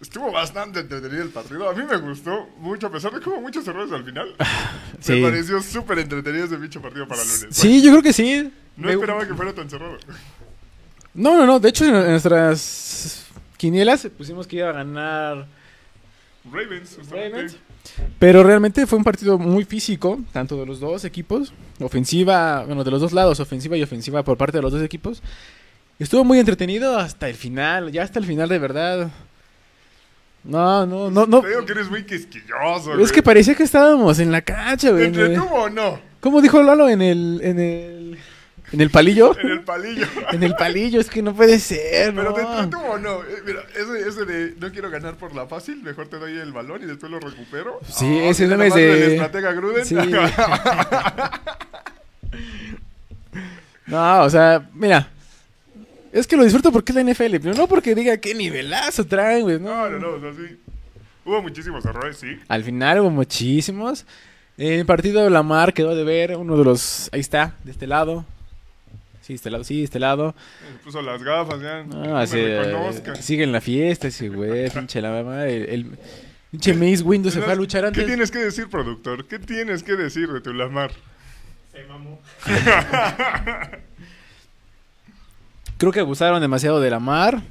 Estuvo 0.00 0.30
bastante 0.30 0.80
entretenido 0.80 1.22
el 1.22 1.30
partido. 1.30 1.68
A 1.68 1.72
mí 1.74 1.82
me 1.84 1.96
gustó 1.96 2.48
mucho, 2.58 2.86
a 2.88 2.92
pesar 2.92 3.12
de 3.14 3.20
que 3.20 3.28
hubo 3.30 3.40
muchos 3.40 3.66
errores 3.66 3.90
al 3.92 4.04
final. 4.04 4.34
Sí. 5.00 5.12
Me 5.14 5.22
pareció 5.30 5.60
súper 5.62 5.98
entretenido 6.00 6.44
ese 6.44 6.56
bicho 6.56 6.80
partido 6.82 7.08
para 7.08 7.22
lunes. 7.22 7.46
Sí, 7.50 7.82
yo 7.82 7.90
creo 7.92 8.02
que 8.02 8.12
sí. 8.12 8.52
No 8.76 8.88
Me- 8.88 8.92
esperaba 8.94 9.26
que 9.26 9.34
fuera 9.34 9.54
tan 9.54 9.68
cerrado. 9.70 9.96
No, 11.14 11.36
no, 11.38 11.46
no. 11.46 11.58
De 11.58 11.70
hecho, 11.70 11.84
en 11.86 11.92
nuestras 12.10 13.24
quinielas 13.56 14.06
pusimos 14.16 14.46
que 14.46 14.56
iba 14.56 14.68
a 14.68 14.72
ganar 14.72 15.46
Ravens, 16.52 16.94
justamente. 16.96 17.36
Ravens. 17.36 17.56
Pero 18.18 18.42
realmente 18.42 18.86
fue 18.86 18.98
un 18.98 19.04
partido 19.04 19.38
muy 19.38 19.64
físico, 19.64 20.20
tanto 20.32 20.56
de 20.56 20.66
los 20.66 20.80
dos 20.80 21.04
equipos. 21.04 21.52
Ofensiva, 21.80 22.64
bueno, 22.64 22.84
de 22.84 22.90
los 22.90 23.00
dos 23.00 23.12
lados, 23.12 23.40
ofensiva 23.40 23.76
y 23.76 23.82
ofensiva 23.82 24.22
por 24.22 24.36
parte 24.36 24.58
de 24.58 24.62
los 24.62 24.72
dos 24.72 24.82
equipos. 24.82 25.22
Estuvo 25.98 26.24
muy 26.24 26.38
entretenido 26.38 26.98
hasta 26.98 27.28
el 27.28 27.34
final, 27.34 27.90
ya 27.90 28.02
hasta 28.02 28.18
el 28.18 28.26
final 28.26 28.48
de 28.48 28.58
verdad. 28.58 29.10
No, 30.44 30.86
no, 30.86 31.10
no, 31.10 31.26
no. 31.26 31.40
Te 31.40 31.48
digo 31.48 31.64
que 31.64 31.72
eres 31.72 31.90
muy 31.90 32.04
quisquilloso, 32.04 32.94
Es 33.00 33.10
que 33.10 33.22
parecía 33.22 33.54
que 33.54 33.64
estábamos 33.64 34.18
en 34.20 34.30
la 34.30 34.42
cancha, 34.42 34.88
¿Te 34.88 34.92
güey. 34.92 35.06
entretuvo 35.06 35.54
o 35.64 35.68
no? 35.70 35.98
¿Cómo 36.20 36.40
dijo 36.40 36.62
Lalo 36.62 36.88
en 36.88 37.02
el, 37.02 37.40
en 37.42 37.58
el, 37.58 38.18
¿En 38.72 38.80
el 38.80 38.90
palillo? 38.90 39.38
en 39.40 39.50
el 39.50 39.60
palillo. 39.62 40.06
En 40.32 40.42
el 40.42 40.54
palillo, 40.56 41.00
es 41.00 41.08
que 41.08 41.22
no 41.22 41.34
puede 41.34 41.58
ser, 41.60 42.14
Pero 42.14 42.34
te 42.34 42.42
¿no? 42.42 42.58
entretuvo 42.62 42.92
o 42.92 42.98
no. 42.98 43.22
Eh, 43.22 43.42
mira, 43.46 43.60
ese, 43.74 44.08
ese 44.08 44.24
de 44.24 44.54
no 44.58 44.70
quiero 44.72 44.90
ganar 44.90 45.14
por 45.16 45.34
la 45.34 45.46
fácil, 45.46 45.82
mejor 45.82 46.08
te 46.08 46.18
doy 46.18 46.36
el 46.36 46.52
balón 46.52 46.82
y 46.82 46.86
después 46.86 47.10
lo 47.12 47.20
recupero. 47.20 47.78
Sí, 47.88 48.20
Ah, 48.24 48.28
ese 48.30 48.46
meme 48.48 48.66
es 48.68 48.74
de- 48.74 49.14
estratega 49.14 49.52
Gruden. 49.52 49.84
Sí. 49.84 49.96
No, 53.86 54.22
o 54.22 54.30
sea, 54.30 54.68
mira. 54.74 55.08
Es 56.12 56.26
que 56.26 56.36
lo 56.36 56.44
disfruto 56.44 56.72
porque 56.72 56.92
es 56.92 56.96
la 56.96 57.02
NFL, 57.12 57.36
pero 57.42 57.54
no 57.54 57.68
porque 57.68 57.94
diga 57.94 58.16
qué 58.16 58.34
nivelazo 58.34 59.04
traen, 59.06 59.42
güey. 59.42 59.60
No, 59.60 59.88
no, 59.90 59.98
no, 59.98 60.16
no, 60.16 60.16
o 60.16 60.20
sea, 60.20 60.32
sí. 60.32 60.56
Hubo 61.24 61.42
muchísimos 61.42 61.84
errores, 61.84 62.16
sí. 62.16 62.38
Al 62.48 62.64
final 62.64 63.00
hubo 63.00 63.10
muchísimos. 63.10 64.06
En 64.56 64.72
el 64.80 64.86
partido 64.86 65.28
Lamar 65.28 65.74
quedó 65.74 65.94
de 65.94 66.04
ver 66.04 66.36
uno 66.36 66.56
de 66.56 66.64
los... 66.64 67.10
Ahí 67.12 67.20
está, 67.20 67.54
de 67.64 67.72
este 67.72 67.86
lado. 67.86 68.24
Sí, 69.26 69.34
este 69.34 69.50
lado, 69.50 69.64
sí, 69.64 69.82
este 69.82 69.98
lado. 69.98 70.34
Puso 70.84 71.02
las 71.02 71.20
gafas, 71.22 71.60
ya. 71.60 71.82
No, 71.82 72.04
no 72.04 72.16
así, 72.16 72.38
sigue 73.20 73.42
en 73.42 73.50
la 73.50 73.60
fiesta 73.60 74.06
ese 74.06 74.28
güey, 74.28 74.70
pinche 74.74 75.00
la 75.02 75.10
mamá. 75.10 75.46
El, 75.46 75.68
el 75.68 75.98
pinche 76.52 76.74
Mace 76.74 77.02
Windows 77.02 77.34
se 77.34 77.42
fue 77.42 77.52
a 77.52 77.56
luchar 77.56 77.82
¿Qué 77.82 77.88
antes. 77.88 78.06
tienes 78.06 78.30
que 78.30 78.38
decir, 78.38 78.68
productor? 78.68 79.26
¿Qué 79.26 79.40
tienes 79.40 79.82
que 79.82 79.96
decir 79.96 80.28
de 80.32 80.40
tu 80.40 80.52
Lamar? 80.52 80.92
Se 81.72 81.82
mamó. 81.88 82.20
Creo 85.78 85.92
que 85.92 86.00
abusaron 86.00 86.40
demasiado 86.40 86.80
de 86.80 86.90
Lamar. 86.90 87.42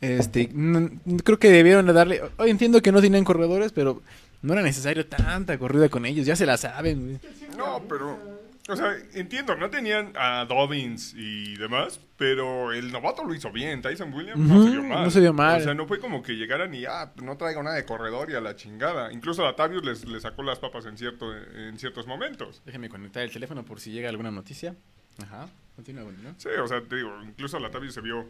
Este, 0.00 0.48
no- 0.52 0.88
creo 1.24 1.38
que 1.40 1.50
debieron 1.50 1.84
de 1.86 1.92
darle... 1.92 2.22
Hoy 2.36 2.50
entiendo 2.50 2.80
que 2.80 2.92
no 2.92 3.00
tienen 3.00 3.24
corredores, 3.24 3.72
pero 3.72 4.00
no 4.42 4.52
era 4.52 4.62
necesario 4.62 5.04
tanta 5.06 5.58
corrida 5.58 5.88
con 5.88 6.06
ellos. 6.06 6.24
Ya 6.24 6.36
se 6.36 6.46
la 6.46 6.56
saben, 6.56 7.04
güey. 7.04 7.18
No, 7.56 7.82
pero. 7.88 8.37
O 8.68 8.76
sea, 8.76 8.94
entiendo, 9.14 9.56
no 9.56 9.70
tenían 9.70 10.12
a 10.14 10.44
Dobbins 10.44 11.14
y 11.16 11.56
demás, 11.56 12.00
pero 12.18 12.72
el 12.72 12.92
novato 12.92 13.24
lo 13.24 13.34
hizo 13.34 13.50
bien. 13.50 13.80
Tyson 13.80 14.12
Williams 14.12 14.38
no 14.38 14.62
se 14.62 14.70
vio 14.70 14.82
mal. 14.82 15.04
no 15.04 15.10
se 15.10 15.20
vio 15.20 15.32
mal. 15.32 15.60
O 15.60 15.64
sea, 15.64 15.72
no 15.72 15.86
fue 15.86 15.98
como 15.98 16.22
que 16.22 16.34
llegaran 16.34 16.74
y, 16.74 16.84
ah, 16.84 17.12
no 17.22 17.38
traigo 17.38 17.62
nada 17.62 17.76
de 17.76 17.86
corredor 17.86 18.30
y 18.30 18.34
a 18.34 18.42
la 18.42 18.56
chingada. 18.56 19.10
Incluso 19.10 19.46
a 19.46 19.56
Tavius 19.56 19.84
les, 19.84 20.04
les 20.06 20.22
sacó 20.22 20.42
las 20.42 20.58
papas 20.58 20.84
en, 20.84 20.98
cierto, 20.98 21.34
en 21.34 21.78
ciertos 21.78 22.06
momentos. 22.06 22.60
Déjame 22.66 22.90
conectar 22.90 23.22
el 23.22 23.30
teléfono 23.30 23.64
por 23.64 23.80
si 23.80 23.90
llega 23.90 24.10
alguna 24.10 24.30
noticia. 24.30 24.76
Ajá, 25.22 25.48
continúa, 25.74 26.12
¿no? 26.22 26.34
Sí, 26.36 26.50
o 26.62 26.68
sea, 26.68 26.82
te 26.82 26.96
digo, 26.96 27.10
incluso 27.24 27.56
a 27.56 27.60
Latavius 27.60 27.94
se 27.94 28.02
vio. 28.02 28.26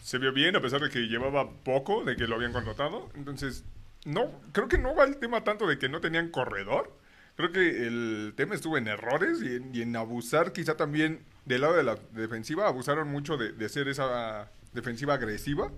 Se 0.00 0.18
vio 0.18 0.32
bien, 0.32 0.54
a 0.54 0.60
pesar 0.60 0.80
de 0.80 0.90
que 0.90 1.00
llevaba 1.00 1.50
poco 1.50 2.04
de 2.04 2.16
que 2.16 2.28
lo 2.28 2.36
habían 2.36 2.52
contratado. 2.52 3.10
Entonces, 3.14 3.64
no, 4.04 4.30
creo 4.52 4.68
que 4.68 4.78
no 4.78 4.94
va 4.94 5.04
el 5.04 5.16
tema 5.16 5.42
tanto 5.42 5.66
de 5.66 5.76
que 5.76 5.88
no 5.88 6.00
tenían 6.00 6.30
corredor. 6.30 6.96
Creo 7.38 7.52
que 7.52 7.86
el 7.86 8.32
tema 8.36 8.56
estuvo 8.56 8.76
en 8.76 8.88
errores 8.88 9.38
y 9.42 9.54
en, 9.56 9.72
y 9.74 9.80
en 9.82 9.94
abusar, 9.94 10.52
quizá 10.52 10.76
también 10.76 11.20
del 11.46 11.60
lado 11.60 11.76
de 11.76 11.84
la 11.84 11.96
defensiva, 12.12 12.66
abusaron 12.66 13.08
mucho 13.08 13.36
de, 13.36 13.52
de 13.52 13.68
ser 13.68 13.86
esa 13.86 14.50
defensiva 14.74 15.14
agresiva 15.14 15.70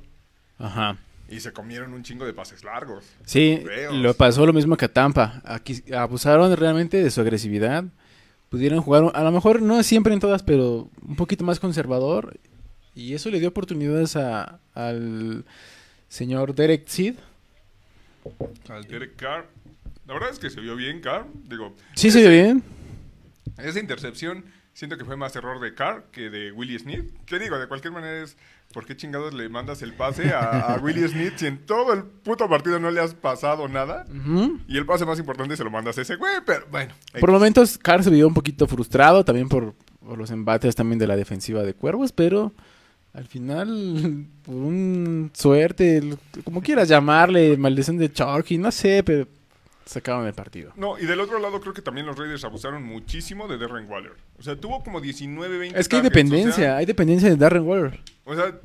Ajá. 0.59 0.97
y 1.29 1.39
se 1.41 1.53
comieron 1.53 1.93
un 1.93 2.03
chingo 2.03 2.25
de 2.25 2.33
pases 2.33 2.65
largos. 2.65 3.05
Sí, 3.27 3.63
lo 3.93 4.15
pasó 4.15 4.47
lo 4.47 4.55
mismo 4.55 4.75
que 4.79 4.87
a 4.87 4.93
Tampa. 4.93 5.43
Aquí 5.45 5.85
abusaron 5.95 6.57
realmente 6.57 7.03
de 7.03 7.11
su 7.11 7.21
agresividad. 7.21 7.85
Pudieron 8.49 8.81
jugar, 8.81 9.13
a 9.15 9.23
lo 9.23 9.31
mejor 9.31 9.61
no 9.61 9.83
siempre 9.83 10.15
en 10.15 10.21
todas, 10.21 10.43
pero 10.43 10.89
un 11.07 11.15
poquito 11.17 11.45
más 11.45 11.61
conservador. 11.61 12.41
Y 12.95 13.13
eso 13.13 13.29
le 13.29 13.39
dio 13.39 13.51
oportunidades 13.51 14.17
a- 14.17 14.61
al 14.75 15.45
señor 16.09 16.55
Derek 16.55 16.87
Seed. 16.89 17.17
Al 18.71 18.85
Derek 18.89 19.15
Carr. 19.17 19.47
La 20.11 20.15
verdad 20.15 20.31
es 20.31 20.41
que 20.41 20.51
se 20.51 20.61
vio 20.61 20.75
bien 20.75 21.01
Carr. 21.01 21.25
Digo, 21.49 21.77
Sí, 21.95 22.11
se 22.11 22.19
vio 22.19 22.31
bien. 22.31 22.65
Esa 23.59 23.79
intercepción 23.79 24.45
siento 24.73 24.99
que 24.99 25.05
fue 25.05 25.17
más 25.17 25.37
error 25.37 25.61
de 25.61 25.73
Carr 25.73 26.07
que 26.11 26.31
de 26.31 26.51
Willie 26.51 26.81
Smith. 26.81 27.13
¿Qué 27.27 27.39
digo? 27.39 27.61
De 27.61 27.69
cualquier 27.69 27.93
manera 27.93 28.25
es, 28.25 28.37
¿por 28.73 28.87
qué 28.87 28.97
chingados 28.97 29.33
le 29.35 29.49
mandas 29.49 29.83
el 29.83 29.93
pase 29.95 30.31
a, 30.31 30.75
a 30.75 30.79
Willie 30.83 31.07
Smith 31.07 31.35
si 31.37 31.47
en 31.47 31.65
todo 31.65 31.93
el 31.93 32.03
puto 32.03 32.49
partido 32.49 32.81
no 32.81 32.91
le 32.91 33.01
has 33.01 33.15
pasado 33.15 33.69
nada? 33.69 34.05
Y 34.67 34.77
el 34.77 34.85
pase 34.85 35.07
más 35.07 35.21
importante 35.21 35.57
se 35.57 35.63
lo 35.63 35.71
mandas 35.71 35.97
a 35.97 36.03
ese 36.03 36.17
güey, 36.17 36.39
pero 36.45 36.67
bueno. 36.73 36.93
Por 37.21 37.31
momentos, 37.31 37.79
Carr 37.79 38.03
se 38.03 38.11
vio 38.11 38.27
un 38.27 38.35
poquito 38.35 38.67
frustrado 38.67 39.25
también 39.25 39.49
por, 39.49 39.75
por 40.05 40.19
los 40.19 40.33
embates 40.33 40.75
también 40.75 40.99
de 40.99 41.07
la 41.07 41.15
defensiva 41.15 41.63
de 41.63 41.75
Cuervos, 41.75 42.11
pero 42.11 42.53
al 43.13 43.29
final, 43.29 44.27
por 44.43 44.57
un 44.57 45.31
suerte, 45.35 46.03
como 46.43 46.63
quieras 46.63 46.89
llamarle, 46.89 47.57
maldición 47.57 47.97
de 47.97 48.13
Chalky, 48.13 48.59
no 48.59 48.73
sé, 48.73 49.05
pero 49.05 49.29
sacaron 49.91 50.25
el 50.27 50.35
partido. 50.35 50.73
No, 50.77 50.97
y 50.99 51.05
del 51.05 51.19
otro 51.19 51.41
lado 51.41 51.61
creo 51.61 51.75
que 51.75 51.83
también 51.83 52.07
los 52.07 52.17
Raiders 52.17 52.45
abusaron 52.45 52.85
muchísimo 52.85 53.49
de 53.49 53.59
Darren 53.59 53.91
Waller. 53.91 54.13
O 54.39 54.43
sea, 54.43 54.55
tuvo 54.55 54.85
como 54.85 55.01
19, 55.01 55.59
20 55.59 55.79
Es 55.81 55.89
que 55.89 55.97
hay 55.97 56.03
dependencia, 56.03 56.77
hay 56.77 56.87
dependencia 56.87 57.29
de 57.29 57.37
Darren 57.37 57.67
Waller. 57.67 58.01
O 58.25 58.37
sea, 58.37 58.57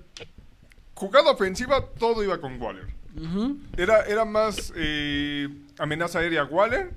jugada 0.93 1.31
ofensiva, 1.31 1.83
todo 1.97 2.23
iba 2.23 2.39
con 2.39 2.61
Waller. 2.61 2.85
Era, 3.75 4.03
era 4.05 4.23
más 4.23 4.71
eh, 4.75 5.47
amenaza 5.79 6.19
aérea 6.19 6.43
Waller 6.43 6.91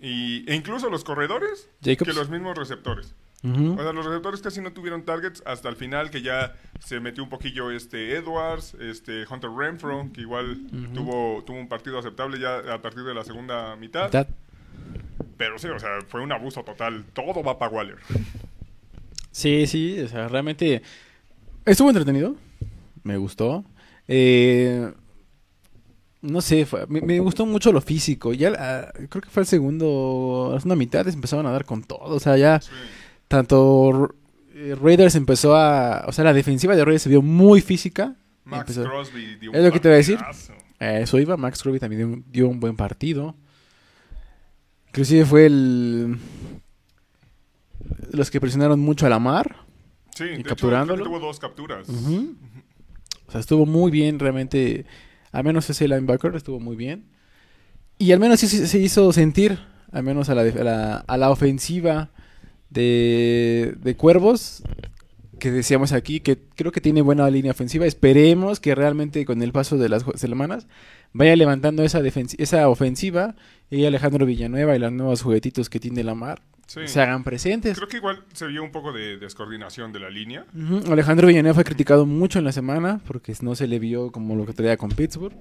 y, 0.00 0.50
e 0.50 0.54
incluso 0.54 0.90
los 0.90 1.04
corredores 1.04 1.68
Jacobs. 1.82 2.10
que 2.10 2.16
los 2.18 2.28
mismos 2.28 2.56
receptores. 2.56 3.14
O 3.46 3.82
sea, 3.82 3.92
los 3.92 4.04
receptores 4.04 4.40
casi 4.42 4.60
no 4.60 4.72
tuvieron 4.72 5.04
targets 5.04 5.42
hasta 5.46 5.68
el 5.68 5.76
final, 5.76 6.10
que 6.10 6.22
ya 6.22 6.54
se 6.80 6.98
metió 7.00 7.22
un 7.22 7.28
poquillo 7.30 7.70
este 7.70 8.16
Edwards, 8.16 8.74
este 8.80 9.24
Hunter 9.30 9.50
Renfro, 9.50 10.08
que 10.12 10.22
igual 10.22 10.58
tuvo, 10.94 11.42
tuvo 11.44 11.56
un 11.58 11.68
partido 11.68 11.98
aceptable 11.98 12.38
ya 12.40 12.58
a 12.74 12.82
partir 12.82 13.04
de 13.04 13.14
la 13.14 13.24
segunda 13.24 13.76
mitad. 13.76 14.06
Mitad. 14.06 14.26
Pero 15.36 15.58
sí, 15.58 15.68
o 15.68 15.78
sea, 15.78 15.90
fue 16.08 16.22
un 16.22 16.32
abuso 16.32 16.62
total. 16.64 17.04
Todo 17.12 17.42
va 17.42 17.58
para 17.58 17.70
Waller. 17.72 17.98
Sí, 19.30 19.66
sí, 19.66 20.00
o 20.00 20.08
sea, 20.08 20.28
realmente 20.28 20.82
estuvo 21.64 21.88
entretenido, 21.90 22.36
me 23.02 23.16
gustó. 23.18 23.64
Eh, 24.08 24.90
no 26.22 26.40
sé, 26.40 26.64
fue- 26.64 26.86
me, 26.88 27.00
me 27.02 27.18
gustó 27.20 27.44
mucho 27.44 27.70
lo 27.70 27.80
físico. 27.80 28.32
Ya 28.32 28.50
la- 28.50 28.92
creo 29.10 29.22
que 29.22 29.28
fue 29.30 29.42
el 29.42 29.46
segundo, 29.46 30.50
la 30.54 30.60
segunda 30.60 30.76
mitad, 30.76 31.04
les 31.04 31.14
empezaron 31.14 31.46
a 31.46 31.50
dar 31.52 31.64
con 31.64 31.82
todo. 31.84 32.14
O 32.14 32.20
sea, 32.20 32.36
ya 32.36 32.60
Sí. 32.60 32.70
Tanto 33.28 34.14
eh, 34.54 34.76
Raiders 34.80 35.14
empezó 35.14 35.56
a, 35.56 36.04
o 36.06 36.12
sea, 36.12 36.24
la 36.24 36.32
defensiva 36.32 36.74
de 36.76 36.84
Raiders 36.84 37.02
se 37.02 37.08
vio 37.08 37.22
muy 37.22 37.60
física. 37.60 38.16
Max 38.44 38.70
Empezó- 38.70 38.84
Crosby 38.84 39.36
dio 39.36 39.52
Es 39.52 39.64
lo 39.64 39.72
que 39.72 39.80
te 39.80 39.88
iba 39.88 39.94
a 39.94 39.98
decir. 39.98 40.18
eso 40.78 41.18
iba, 41.18 41.36
Max 41.36 41.62
Crosby 41.62 41.78
también 41.80 41.98
dio 42.00 42.06
un, 42.08 42.24
dio 42.30 42.48
un 42.48 42.60
buen 42.60 42.76
partido. 42.76 43.34
Inclusive 44.88 45.24
fue 45.26 45.46
el 45.46 46.16
los 48.12 48.30
que 48.30 48.40
presionaron 48.40 48.80
mucho 48.80 49.06
a 49.06 49.08
la 49.10 49.18
mar. 49.18 49.56
Sí, 50.14 50.24
de 50.24 50.34
hecho, 50.36 50.48
capturándolo. 50.48 51.04
tuvo 51.04 51.20
dos 51.20 51.38
capturas. 51.38 51.86
O 51.88 53.30
sea, 53.32 53.40
estuvo 53.40 53.66
muy 53.66 53.90
bien 53.90 54.18
realmente. 54.18 54.86
Al 55.32 55.44
menos 55.44 55.68
ese 55.68 55.86
linebacker 55.86 56.34
estuvo 56.34 56.58
muy 56.60 56.76
bien. 56.76 57.04
Y 57.98 58.12
al 58.12 58.20
menos 58.20 58.40
sí 58.40 58.46
se, 58.48 58.78
hizo 58.78 59.12
sentir, 59.12 59.58
al 59.92 60.02
menos 60.02 60.28
a 60.30 60.34
la, 60.34 60.44
def- 60.44 60.58
a 60.60 60.64
la, 60.64 60.96
a 60.98 61.16
la 61.16 61.30
ofensiva 61.30 62.10
de, 62.70 63.74
de 63.82 63.96
Cuervos, 63.96 64.62
que 65.38 65.50
decíamos 65.50 65.92
aquí, 65.92 66.20
que 66.20 66.38
creo 66.54 66.72
que 66.72 66.80
tiene 66.80 67.02
buena 67.02 67.28
línea 67.30 67.52
ofensiva. 67.52 67.86
Esperemos 67.86 68.60
que 68.60 68.74
realmente 68.74 69.24
con 69.24 69.42
el 69.42 69.52
paso 69.52 69.76
de 69.76 69.88
las 69.88 70.04
semanas 70.14 70.66
vaya 71.12 71.36
levantando 71.36 71.82
esa, 71.82 72.00
esa 72.38 72.68
ofensiva 72.68 73.34
y 73.70 73.84
Alejandro 73.84 74.26
Villanueva 74.26 74.76
y 74.76 74.78
los 74.78 74.92
nuevos 74.92 75.22
juguetitos 75.22 75.68
que 75.68 75.80
tiene 75.80 76.04
la 76.04 76.14
mar 76.14 76.42
Sí. 76.66 76.80
se 76.86 77.00
hagan 77.00 77.22
presentes. 77.22 77.76
Creo 77.76 77.86
que 77.88 77.98
igual 77.98 78.24
se 78.32 78.44
vio 78.48 78.64
un 78.64 78.72
poco 78.72 78.92
de 78.92 79.18
descoordinación 79.18 79.92
de 79.92 80.00
la 80.00 80.10
línea. 80.10 80.46
Alejandro 80.90 81.28
Villanueva 81.28 81.54
fue 81.54 81.62
criticado 81.64 82.06
mucho 82.06 82.40
en 82.40 82.44
la 82.44 82.50
semana 82.50 83.00
porque 83.06 83.32
no 83.40 83.54
se 83.54 83.68
le 83.68 83.78
vio 83.78 84.10
como 84.10 84.34
lo 84.34 84.46
que 84.46 84.52
traía 84.52 84.76
con 84.76 84.90
Pittsburgh. 84.90 85.36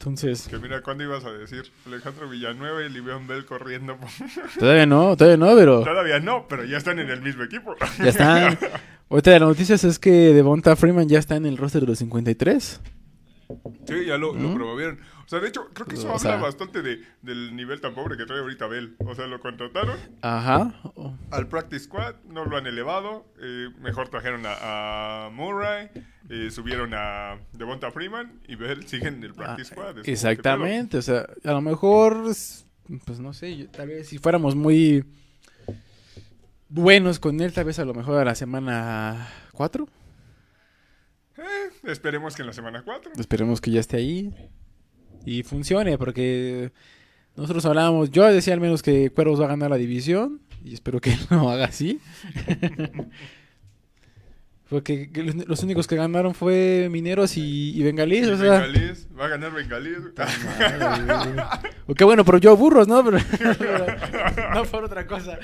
Entonces, 0.00 0.46
Que 0.48 0.58
mira, 0.58 0.80
¿cuándo 0.80 1.02
ibas 1.02 1.24
a 1.24 1.32
decir? 1.32 1.72
Alejandro 1.84 2.28
Villanueva 2.28 2.82
y 2.84 2.88
Livian 2.88 3.26
Bell 3.26 3.44
corriendo. 3.44 3.98
todavía 4.58 4.86
no, 4.86 5.16
todavía 5.16 5.36
no, 5.36 5.56
pero 5.56 5.82
Todavía 5.82 6.20
no, 6.20 6.46
pero 6.48 6.64
ya 6.64 6.76
están 6.78 7.00
en 7.00 7.10
el 7.10 7.20
mismo 7.20 7.42
equipo. 7.42 7.74
ya 7.98 8.08
están. 8.08 8.56
Ahorita 9.10 9.32
de 9.32 9.40
las 9.40 9.48
noticias 9.48 9.82
es 9.82 9.98
que 9.98 10.10
Devonta 10.32 10.76
Freeman 10.76 11.08
ya 11.08 11.18
está 11.18 11.34
en 11.34 11.46
el 11.46 11.56
roster 11.56 11.80
de 11.80 11.88
los 11.88 11.98
53. 11.98 12.80
Sí, 13.88 14.04
ya 14.06 14.18
lo, 14.18 14.34
lo 14.34 14.50
¿Mm? 14.50 14.54
promovieron. 14.54 15.00
O 15.28 15.30
sea, 15.30 15.40
de 15.40 15.48
hecho, 15.48 15.68
creo 15.74 15.86
que 15.86 15.94
eso 15.96 16.06
O 16.06 16.12
habla 16.12 16.18
sea- 16.20 16.36
bastante 16.36 16.80
de, 16.80 17.02
del 17.20 17.54
nivel 17.54 17.82
tan 17.82 17.94
pobre 17.94 18.16
que 18.16 18.24
trae 18.24 18.40
ahorita 18.40 18.66
Bell. 18.66 18.96
O 19.04 19.14
sea, 19.14 19.26
lo 19.26 19.38
contrataron 19.40 19.98
Ajá. 20.22 20.80
Oh, 20.94 21.14
al 21.30 21.48
Practice 21.48 21.84
Squad, 21.84 22.14
no 22.24 22.46
lo 22.46 22.56
han 22.56 22.66
elevado. 22.66 23.26
eh, 23.38 23.68
mejor 23.78 24.08
trajeron 24.08 24.46
a, 24.46 25.26
a 25.26 25.30
Murray, 25.30 25.90
eh, 26.30 26.50
subieron 26.50 26.94
a 26.94 27.36
Devonta 27.52 27.90
Freeman 27.90 28.40
y 28.48 28.54
Bell 28.54 28.86
sigue 28.88 29.08
en 29.08 29.22
el 29.22 29.34
Practice 29.34 29.68
ah, 29.72 29.74
Squad. 29.74 29.88
Es 29.88 29.92
como, 29.96 30.02
¿qué 30.04 30.12
exactamente, 30.12 30.96
o 30.96 31.02
sea, 31.02 31.26
a 31.44 31.52
lo 31.52 31.60
mejor, 31.60 32.24
pues 33.04 33.20
no 33.20 33.34
sé, 33.34 33.54
yo- 33.54 33.68
tal 33.68 33.88
vez 33.88 34.08
si 34.08 34.16
fuéramos 34.16 34.56
muy 34.56 35.04
buenos 36.70 37.18
con 37.18 37.38
él, 37.42 37.52
tal 37.52 37.66
vez 37.66 37.78
a 37.78 37.84
lo 37.84 37.92
mejor 37.92 38.16
a 38.18 38.24
la 38.24 38.34
semana 38.34 39.28
4. 39.52 39.86
pedo? 39.86 41.46
Eh, 41.46 41.70
esperemos 41.84 42.34
que 42.34 42.40
en 42.42 42.46
la 42.46 42.52
semana 42.54 42.82
4. 42.82 43.12
Esperemos 43.18 43.60
que 43.60 43.70
ya 43.70 43.80
esté 43.80 43.98
ahí 43.98 44.34
y 45.24 45.42
funcione, 45.42 45.98
porque 45.98 46.72
nosotros 47.36 47.64
hablábamos, 47.66 48.10
yo 48.10 48.24
decía 48.24 48.54
al 48.54 48.60
menos 48.60 48.82
que 48.82 49.10
Cuervos 49.10 49.40
va 49.40 49.44
a 49.44 49.48
ganar 49.48 49.70
la 49.70 49.76
división 49.76 50.40
Y 50.64 50.74
espero 50.74 51.00
que 51.00 51.16
no 51.30 51.50
haga 51.50 51.66
así. 51.66 52.00
Porque 54.68 55.10
que 55.10 55.22
los, 55.22 55.62
únicos 55.62 55.86
que 55.86 55.96
ganaron 55.96 56.34
fue 56.34 56.88
Mineros 56.90 57.38
y, 57.38 57.70
y 57.70 57.82
Bengalís, 57.82 58.26
Y 58.26 58.30
o 58.32 58.36
sea. 58.36 58.60
Bengalís, 58.60 59.08
va 59.18 59.24
a 59.24 59.28
ganar 59.28 59.52
Bengalís. 59.52 59.96
O 61.86 61.94
qué 61.94 62.04
bueno, 62.04 62.22
pero 62.22 62.36
yo 62.36 62.54
burros, 62.54 62.86
¿no? 62.86 63.02
Pero- 63.04 63.18
no 64.54 64.64
por 64.66 64.84
otra 64.84 65.06
cosa. 65.06 65.38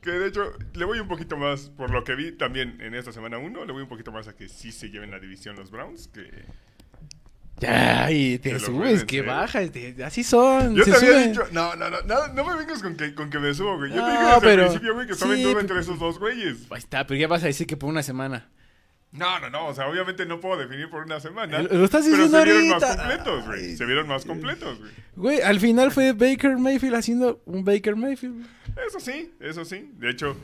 Que 0.00 0.12
de 0.12 0.28
hecho, 0.28 0.52
le 0.72 0.84
voy 0.86 0.98
un 0.98 1.08
poquito 1.08 1.36
más, 1.36 1.70
por 1.76 1.90
lo 1.90 2.04
que 2.04 2.14
vi 2.14 2.32
también 2.32 2.78
en 2.80 2.94
esta 2.94 3.12
semana 3.12 3.36
1, 3.36 3.66
le 3.66 3.72
voy 3.72 3.82
un 3.82 3.88
poquito 3.88 4.12
más 4.12 4.28
a 4.28 4.36
que 4.36 4.48
sí 4.48 4.72
se 4.72 4.88
lleven 4.88 5.10
la 5.10 5.18
división 5.18 5.56
los 5.56 5.70
Browns. 5.70 6.08
Que 6.08 6.30
Ya, 7.60 8.10
y 8.10 8.38
te 8.38 8.50
Te 8.54 8.58
subes, 8.60 9.04
que 9.04 9.22
bajas, 9.22 9.70
te- 9.70 10.02
así 10.04 10.24
son. 10.24 10.74
yo 10.74 10.84
te 10.84 10.92
había 10.92 11.08
suben. 11.10 11.32
dicho, 11.32 11.44
no, 11.52 11.76
no, 11.76 11.88
no, 11.88 12.02
no, 12.02 12.26
no 12.28 12.44
me 12.44 12.56
vengas 12.56 12.82
con 12.82 12.96
que, 12.96 13.14
con 13.14 13.30
que 13.30 13.38
me 13.38 13.54
subo, 13.54 13.76
güey. 13.78 13.92
Yo 13.92 14.04
te 14.04 14.10
dije 14.10 14.24
desde 14.24 14.40
pero- 14.40 14.62
el 14.62 14.68
principio, 14.68 14.94
güey, 14.94 15.06
que 15.06 15.12
estaba 15.12 15.34
en 15.36 15.42
duda 15.44 15.60
entre 15.60 15.80
esos 15.80 15.98
dos 15.98 16.18
güeyes. 16.18 16.56
Ahí 16.70 16.78
está, 16.78 17.06
pero 17.06 17.18
ya 17.20 17.28
vas 17.28 17.44
a 17.44 17.46
decir 17.46 17.66
que 17.66 17.76
por 17.76 17.88
una 17.88 18.02
semana. 18.02 18.50
No, 19.12 19.38
no, 19.38 19.48
no, 19.48 19.68
o 19.68 19.74
sea, 19.74 19.86
obviamente 19.88 20.26
no 20.26 20.40
puedo 20.40 20.56
definir 20.58 20.90
por 20.90 21.04
una 21.04 21.20
semana. 21.20 21.62
Lo- 21.62 21.84
estás 21.84 22.02
pero 22.04 22.16
diciendo 22.16 22.38
se 22.38 22.44
vieron 22.44 22.72
ahorita. 22.72 22.86
más 22.88 22.96
completos, 22.96 23.46
güey. 23.46 23.76
Se 23.76 23.84
vieron 23.86 24.08
más 24.08 24.24
completos, 24.24 24.78
güey. 24.80 24.90
Güey, 25.14 25.40
al 25.42 25.60
final 25.60 25.92
fue 25.92 26.12
Baker 26.12 26.56
Mayfield 26.58 26.96
haciendo 26.96 27.40
un 27.46 27.64
Baker 27.64 27.94
Mayfield. 27.94 28.44
Eso 28.88 28.98
sí, 28.98 29.32
eso 29.38 29.64
sí. 29.64 29.92
De 29.98 30.10
hecho, 30.10 30.36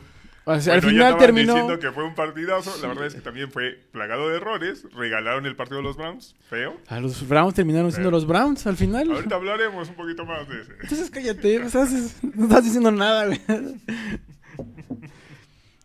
O 0.57 0.61
sea, 0.61 0.73
al 0.75 0.81
bueno, 0.81 0.97
final 0.97 1.17
terminó. 1.17 1.53
diciendo 1.53 1.79
que 1.79 1.91
fue 1.91 2.03
un 2.03 2.15
partidazo. 2.15 2.73
La 2.81 2.87
verdad 2.89 3.05
es 3.07 3.15
que 3.15 3.21
también 3.21 3.51
fue 3.51 3.79
plagado 3.91 4.29
de 4.29 4.37
errores. 4.37 4.85
Regalaron 4.95 5.45
el 5.45 5.55
partido 5.55 5.77
de 5.77 5.83
los 5.83 5.97
Browns. 5.97 6.35
Feo. 6.49 6.77
A 6.87 6.99
los 6.99 7.27
Browns 7.27 7.53
terminaron 7.53 7.91
siendo 7.91 8.11
los 8.11 8.25
Browns 8.27 8.65
al 8.67 8.77
final. 8.77 9.11
Ahorita 9.11 9.35
hablaremos 9.35 9.89
un 9.89 9.95
poquito 9.95 10.25
más 10.25 10.47
de 10.47 10.61
ese. 10.61 10.71
Entonces 10.81 11.09
cállate, 11.09 11.59
no 11.59 11.67
estás, 11.67 12.17
no 12.35 12.43
estás 12.45 12.63
diciendo 12.63 12.91
nada, 12.91 13.25
güey. 13.27 13.41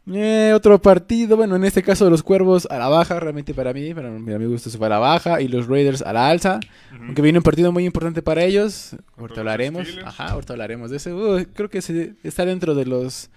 Eh, 0.09 0.53
otro 0.55 0.81
partido, 0.81 1.37
bueno, 1.37 1.57
en 1.57 1.65
este 1.65 1.83
caso 1.83 2.09
los 2.09 2.23
Cuervos 2.23 2.69
a 2.71 2.79
la 2.79 2.87
baja, 2.89 3.19
realmente 3.19 3.55
para 3.55 3.73
mí, 3.73 3.93
para 3.93 4.09
mi 4.09 4.33
amigo 4.33 4.53
gusto 4.53 4.71
se 4.71 4.79
fue 4.79 4.87
a 4.87 4.91
la 4.91 4.99
baja, 5.01 5.41
y 5.41 5.49
los 5.49 5.67
Raiders 5.67 6.01
a 6.01 6.13
la 6.13 6.29
alza, 6.31 6.61
aunque 6.93 7.23
viene 7.23 7.39
un 7.41 7.43
partido 7.43 7.73
muy 7.73 7.85
importante 7.87 8.23
para 8.23 8.45
ellos, 8.45 8.95
ahorita 9.17 9.41
hablaremos, 9.41 9.89
ajá, 10.05 10.29
ahorita 10.29 10.53
hablaremos 10.53 10.93
de 10.93 10.99
ese, 10.99 11.11
creo 11.55 11.69
que 11.71 11.83
se- 11.83 12.15
está 12.23 12.45
dentro 12.45 12.77
de 12.77 12.87
los 12.87 13.31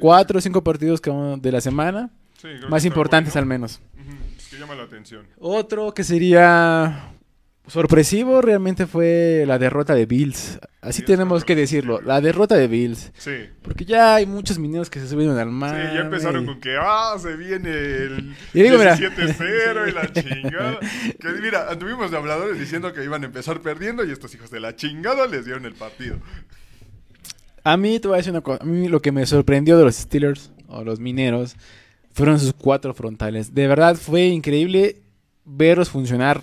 Cuatro 0.00 0.38
o 0.38 0.40
cinco 0.40 0.62
partidos 0.64 1.00
de 1.02 1.52
la 1.52 1.60
semana, 1.60 2.10
sí, 2.40 2.48
más 2.68 2.84
importantes 2.84 3.36
al 3.36 3.46
menos. 3.46 3.80
Ujú, 3.94 4.16
Que 4.50 4.58
llama 4.58 4.74
la 4.74 4.84
atención. 4.84 5.26
Otro 5.38 5.92
que 5.94 6.04
sería 6.04 7.10
sorpresivo 7.66 8.40
realmente 8.40 8.86
fue 8.86 9.44
la 9.46 9.58
derrota 9.58 9.94
de 9.94 10.06
Bills, 10.06 10.58
así 10.80 11.02
tenemos 11.02 11.44
que 11.44 11.54
decirlo, 11.54 12.00
la 12.00 12.22
derrota 12.22 12.54
de 12.56 12.66
Bills. 12.66 13.12
Sí. 13.18 13.50
Porque 13.60 13.84
ya 13.84 14.14
hay 14.14 14.24
muchos 14.24 14.58
mineros 14.58 14.88
que 14.88 15.00
se 15.00 15.06
subieron 15.08 15.38
al 15.38 15.48
Sí, 15.48 15.52
mar. 15.54 15.92
ya 15.92 16.00
empezaron 16.00 16.46
con 16.46 16.60
que, 16.60 16.78
ah, 16.80 17.14
se 17.20 17.36
viene 17.36 17.70
el 17.70 18.34
Y 18.54 18.62
digo, 18.62 18.78
mira. 18.78 18.96
17-0 18.96 19.86
y 19.86 19.92
la 19.92 20.10
chingada. 20.12 20.78
Que 21.20 21.28
mira, 21.42 21.70
anduvimos 21.70 22.10
de 22.10 22.16
habladores 22.16 22.58
diciendo 22.58 22.90
que 22.94 23.04
iban 23.04 23.22
a 23.22 23.26
empezar 23.26 23.60
perdiendo 23.60 24.02
y 24.02 24.12
estos 24.12 24.34
hijos 24.34 24.50
de 24.50 24.60
la 24.60 24.74
chingada 24.74 25.26
les 25.26 25.44
dieron 25.44 25.66
el 25.66 25.74
partido. 25.74 26.16
A 27.64 27.76
mí 27.76 27.98
te 27.98 28.08
voy 28.08 28.16
a 28.16 28.18
decir 28.18 28.32
una 28.32 28.40
cosa. 28.40 28.62
A 28.62 28.66
mí 28.66 28.88
lo 28.88 29.00
que 29.00 29.12
me 29.12 29.26
sorprendió 29.26 29.78
de 29.78 29.84
los 29.84 29.96
Steelers 29.96 30.52
o 30.68 30.84
los 30.84 31.00
mineros 31.00 31.56
fueron 32.12 32.38
sus 32.38 32.52
cuatro 32.52 32.94
frontales. 32.94 33.54
De 33.54 33.66
verdad 33.66 33.96
fue 33.96 34.26
increíble 34.26 35.02
verlos 35.44 35.88
funcionar. 35.90 36.42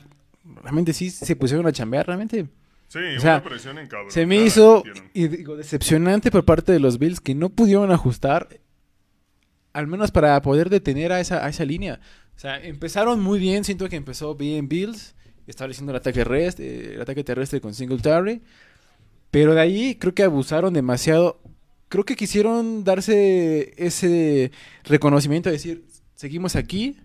Realmente 0.63 0.93
sí 0.93 1.09
se 1.09 1.35
pusieron 1.35 1.65
a 1.67 1.71
chambear, 1.71 2.07
realmente. 2.07 2.47
Sí, 2.87 2.99
O 3.17 3.19
sea, 3.19 3.35
una 3.35 3.43
presión 3.43 3.77
en 3.79 3.87
cabrón. 3.87 4.11
Se 4.11 4.25
me 4.25 4.37
hizo 4.37 4.83
y 5.13 5.27
digo, 5.27 5.57
decepcionante 5.57 6.31
por 6.31 6.45
parte 6.45 6.71
de 6.71 6.79
los 6.79 6.99
Bills 6.99 7.19
que 7.19 7.35
no 7.35 7.49
pudieron 7.49 7.91
ajustar, 7.91 8.47
al 9.73 9.87
menos 9.87 10.11
para 10.11 10.41
poder 10.41 10.69
detener 10.69 11.11
a 11.11 11.19
esa, 11.19 11.45
a 11.45 11.49
esa 11.49 11.65
línea. 11.65 11.99
O 12.35 12.39
sea, 12.39 12.61
empezaron 12.61 13.21
muy 13.21 13.39
bien, 13.39 13.63
siento 13.63 13.89
que 13.89 13.95
empezó 13.95 14.35
bien 14.35 14.69
Bills, 14.69 15.15
estableciendo 15.47 15.91
el 15.91 15.97
ataque, 15.97 16.23
rest, 16.23 16.59
eh, 16.59 16.95
el 16.95 17.01
ataque 17.01 17.23
terrestre 17.23 17.61
con 17.61 17.73
Singletary, 17.73 18.41
pero 19.35 19.53
de 19.53 19.59
ahí 19.59 19.95
creo 19.95 20.13
que 20.13 20.23
abusaron 20.23 20.73
demasiado. 20.73 21.41
Creo 21.89 22.05
que 22.05 22.15
quisieron 22.15 22.85
darse 22.85 23.73
ese 23.75 24.53
reconocimiento 24.85 25.49
de 25.49 25.57
decir, 25.57 25.83
seguimos 26.13 26.55
aquí, 26.55 26.97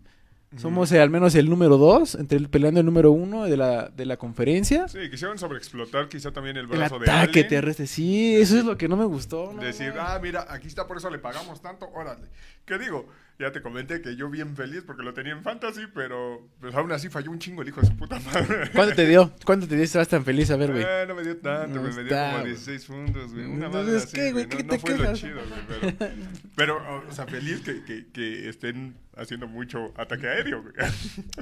somos 0.56 0.92
eh, 0.92 1.00
al 1.00 1.10
menos 1.10 1.34
el 1.34 1.50
número 1.50 1.76
dos, 1.76 2.14
entre 2.14 2.38
el, 2.38 2.48
peleando 2.48 2.78
el 2.78 2.86
número 2.86 3.10
uno 3.10 3.46
de 3.46 3.56
la, 3.56 3.88
de 3.88 4.06
la 4.06 4.16
conferencia. 4.16 4.86
Sí, 4.86 5.10
quisieron 5.10 5.38
sobreexplotar 5.38 6.08
quizá 6.08 6.30
también 6.30 6.56
el 6.56 6.66
El 6.66 6.68
brazo 6.68 7.00
de 7.00 7.10
ataque 7.10 7.40
Allen. 7.40 7.48
terrestre, 7.48 7.88
sí, 7.88 8.36
eso 8.36 8.56
es 8.56 8.64
lo 8.64 8.78
que 8.78 8.86
no 8.86 8.96
me 8.96 9.06
gustó. 9.06 9.52
no, 9.52 9.60
Decir, 9.60 9.92
ah, 9.98 10.16
mira, 10.22 10.46
aquí 10.50 10.68
está, 10.68 10.86
por 10.86 10.98
eso 10.98 11.10
le 11.10 11.18
pagamos 11.18 11.60
tanto, 11.60 11.88
órale. 11.92 12.28
¿Qué 12.64 12.78
digo? 12.78 13.08
Ya 13.40 13.50
te 13.52 13.62
comenté 13.62 14.02
que 14.02 14.16
yo 14.16 14.28
bien 14.28 14.54
feliz 14.54 14.82
porque 14.86 15.02
lo 15.02 15.14
tenía 15.14 15.32
en 15.32 15.42
fantasy, 15.42 15.86
pero 15.94 16.46
pues 16.60 16.74
aún 16.74 16.92
así 16.92 17.08
falló 17.08 17.30
un 17.30 17.38
chingo 17.38 17.62
el 17.62 17.68
hijo 17.68 17.80
de 17.80 17.86
su 17.86 17.96
puta 17.96 18.20
madre. 18.20 18.70
¿Cuánto 18.74 18.94
te 18.94 19.06
dio? 19.06 19.32
¿Cuánto 19.46 19.66
te 19.66 19.76
dio? 19.76 19.84
Estabas 19.84 20.08
tan 20.08 20.26
feliz, 20.26 20.50
a 20.50 20.56
ver, 20.56 20.72
güey. 20.72 20.84
Eh, 20.86 21.06
no 21.08 21.14
me 21.14 21.22
dio 21.22 21.38
tanto, 21.38 21.76
No 21.76 21.80
güey, 21.80 21.94
me 21.94 22.04
dio 22.04 22.16
como 22.18 22.38
güey. 22.40 22.46
16 22.48 22.84
puntos, 22.84 23.32
güey. 23.32 23.46
Una 23.46 23.66
Entonces, 23.66 23.86
madre 23.86 23.96
así, 23.96 24.12
¿qué, 24.14 24.32
güey? 24.32 24.44
No, 24.44 24.50
¿Qué 24.50 24.62
no 24.64 24.68
te 24.68 24.78
fue 24.78 24.98
lo 24.98 25.14
chido, 25.14 25.40
güey, 25.48 25.60
pero... 25.96 26.12
Pero, 26.54 27.06
o 27.08 27.12
sea, 27.12 27.26
feliz 27.26 27.62
que, 27.62 27.82
que, 27.82 28.08
que 28.12 28.50
estén 28.50 28.94
haciendo 29.16 29.48
mucho 29.48 29.94
ataque 29.96 30.28
aéreo, 30.28 30.60
güey. 30.62 30.74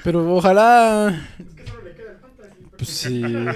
Pero 0.04 0.32
ojalá. 0.32 1.28
Es 1.36 1.54
que 1.56 1.66
solo 1.66 1.82
le 1.82 1.94
queda 1.94 2.12
el 2.12 2.18
Pues 2.78 2.88
sí. 2.90 3.22
el. 3.24 3.48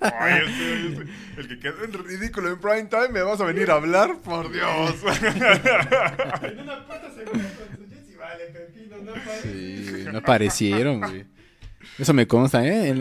Ay, 0.00 0.42
este, 0.46 1.02
este, 1.38 1.48
que 1.48 1.58
quedó 1.60 1.84
en 1.84 1.92
ridículo 1.92 2.48
en 2.50 2.58
prime 2.58 2.84
time, 2.84 3.08
¿me 3.10 3.22
vas 3.22 3.40
a 3.40 3.44
venir 3.44 3.70
a 3.70 3.74
hablar? 3.74 4.18
Por 4.24 4.50
Dios. 4.50 4.94
En 6.42 6.58
una 6.60 6.86
puerta 6.86 7.10
segura 7.14 7.44
con 7.44 8.10
su 8.12 8.18
vale, 8.18 8.44
pepino, 8.52 8.96
no. 9.04 9.12
Sí, 9.42 10.04
no 10.10 10.18
aparecieron, 10.18 11.00
güey. 11.00 11.26
Eso 11.98 12.14
me 12.14 12.26
consta, 12.26 12.66
¿eh? 12.66 12.88
En, 12.88 12.98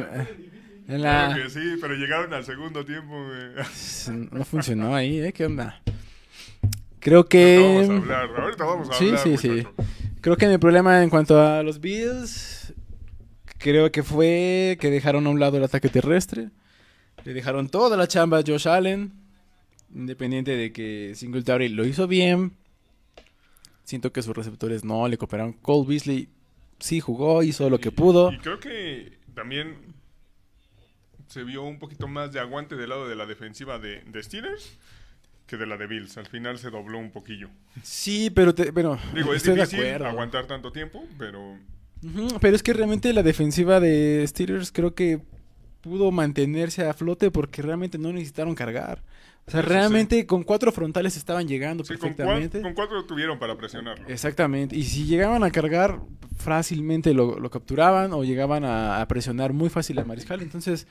en 0.88 1.00
Claro 1.00 1.36
la. 1.36 1.42
que 1.44 1.50
sí, 1.50 1.78
pero 1.80 1.94
llegaron 1.96 2.34
al 2.34 2.44
segundo 2.46 2.84
tiempo, 2.86 3.14
güey. 3.26 4.28
No 4.32 4.44
funcionó 4.44 4.94
ahí, 4.96 5.20
¿eh? 5.22 5.32
¿Qué 5.34 5.46
onda? 5.46 5.82
Creo 7.00 7.20
Ahorita 7.20 7.30
que. 7.30 7.58
vamos 7.88 7.90
a 7.90 8.02
hablar, 8.02 8.30
ahorita 8.42 8.64
vamos 8.66 8.90
a 8.90 8.94
Sí, 8.94 9.06
hablar, 9.06 9.20
sí, 9.24 9.38
sí. 9.38 9.50
muchacho. 9.50 9.74
Creo 10.22 10.38
que 10.38 10.48
mi 10.48 10.58
problema 10.58 11.02
en 11.04 11.10
cuanto 11.10 11.42
a 11.42 11.64
los 11.64 11.80
Bills, 11.82 12.74
creo 13.64 13.92
que 13.92 14.04
fue 14.04 14.78
que 14.80 14.92
dejaron 14.92 15.26
a 15.26 15.30
un 15.30 15.40
lado 15.40 15.58
el 15.58 15.64
ataque 15.64 15.88
terrestre. 15.90 16.50
Le 17.24 17.34
dejaron 17.34 17.70
toda 17.70 17.96
la 17.96 18.08
chamba 18.08 18.40
a 18.40 18.44
Josh 18.46 18.68
Allen. 18.68 19.14
Independiente 19.96 20.56
de 20.58 20.74
que 20.74 21.14
Singletary 21.16 21.70
lo 21.70 21.86
hizo 21.86 22.08
bien. 22.08 22.52
Siento 23.86 24.12
que 24.12 24.22
sus 24.22 24.36
receptores 24.36 24.84
no 24.84 25.08
le 25.08 25.18
cooperaron. 25.18 25.54
Cole 25.54 25.88
Beasley 25.88 26.28
sí 26.80 27.00
jugó, 27.00 27.42
hizo 27.44 27.70
lo 27.70 27.80
que 27.80 27.92
pudo. 27.92 28.32
Y 28.32 28.38
creo 28.40 28.60
que 28.60 29.18
también 29.34 29.78
se 31.28 31.44
vio 31.44 31.64
un 31.64 31.80
poquito 31.80 32.08
más 32.08 32.32
de 32.34 32.40
aguante 32.40 32.76
del 32.76 32.90
lado 32.90 33.08
de 33.08 33.16
la 33.16 33.26
defensiva 33.26 33.80
de, 33.80 34.02
de 34.02 34.24
Steelers 34.24 34.78
que 35.48 35.58
de 35.58 35.66
la 35.66 35.78
de 35.78 35.88
Bills. 35.88 36.18
Al 36.18 36.26
final 36.28 36.58
se 36.58 36.70
dobló 36.70 36.98
un 36.98 37.12
poquillo. 37.12 37.50
Sí, 37.84 38.30
pero 38.30 38.54
te- 38.56 38.72
bueno, 38.72 38.98
Digo, 39.14 39.34
es 39.34 39.44
difícil 39.44 39.86
aguantar 40.04 40.48
tanto 40.48 40.72
tiempo, 40.72 41.04
pero 41.18 41.58
Pero 42.42 42.56
es 42.56 42.64
que 42.64 42.74
realmente 42.74 43.14
la 43.14 43.24
defensiva 43.24 43.80
de 43.80 44.24
Steelers 44.28 44.72
creo 44.72 44.94
que 44.94 45.22
pudo 45.82 46.12
mantenerse 46.12 46.86
a 46.86 46.94
flote 46.94 47.30
porque 47.32 47.62
realmente 47.62 47.98
no 47.98 48.12
necesitaron 48.14 48.56
cargar. 48.56 49.04
O 49.46 49.52
sea, 49.52 49.60
Eso 49.60 49.68
sí. 49.70 49.74
realmente 49.76 50.26
con 50.26 50.44
cuatro 50.44 50.72
frontales 50.72 51.18
estaban 51.18 51.48
llegando 51.48 51.84
sí, 51.84 51.96
con, 51.96 52.12
cua- 52.12 52.16
perfectamente. 52.16 52.62
con 52.62 52.74
cuatro 52.74 53.04
tuvieron 53.06 53.38
para 53.40 53.58
presionarlo. 53.58 54.08
Exactamente. 54.08 54.76
Y 54.78 54.84
si 54.84 55.06
llegaban 55.06 55.44
a 55.44 55.52
cargar, 55.52 56.00
fácilmente 56.38 57.14
lo, 57.14 57.38
lo 57.40 57.50
capturaban 57.50 58.14
o 58.14 58.24
llegaban 58.24 58.64
a, 58.64 59.02
a 59.02 59.08
presionar 59.10 59.52
muy 59.52 59.70
fácil 59.70 60.00
al 60.00 60.06
mariscal. 60.06 60.42
Entonces, 60.42 60.88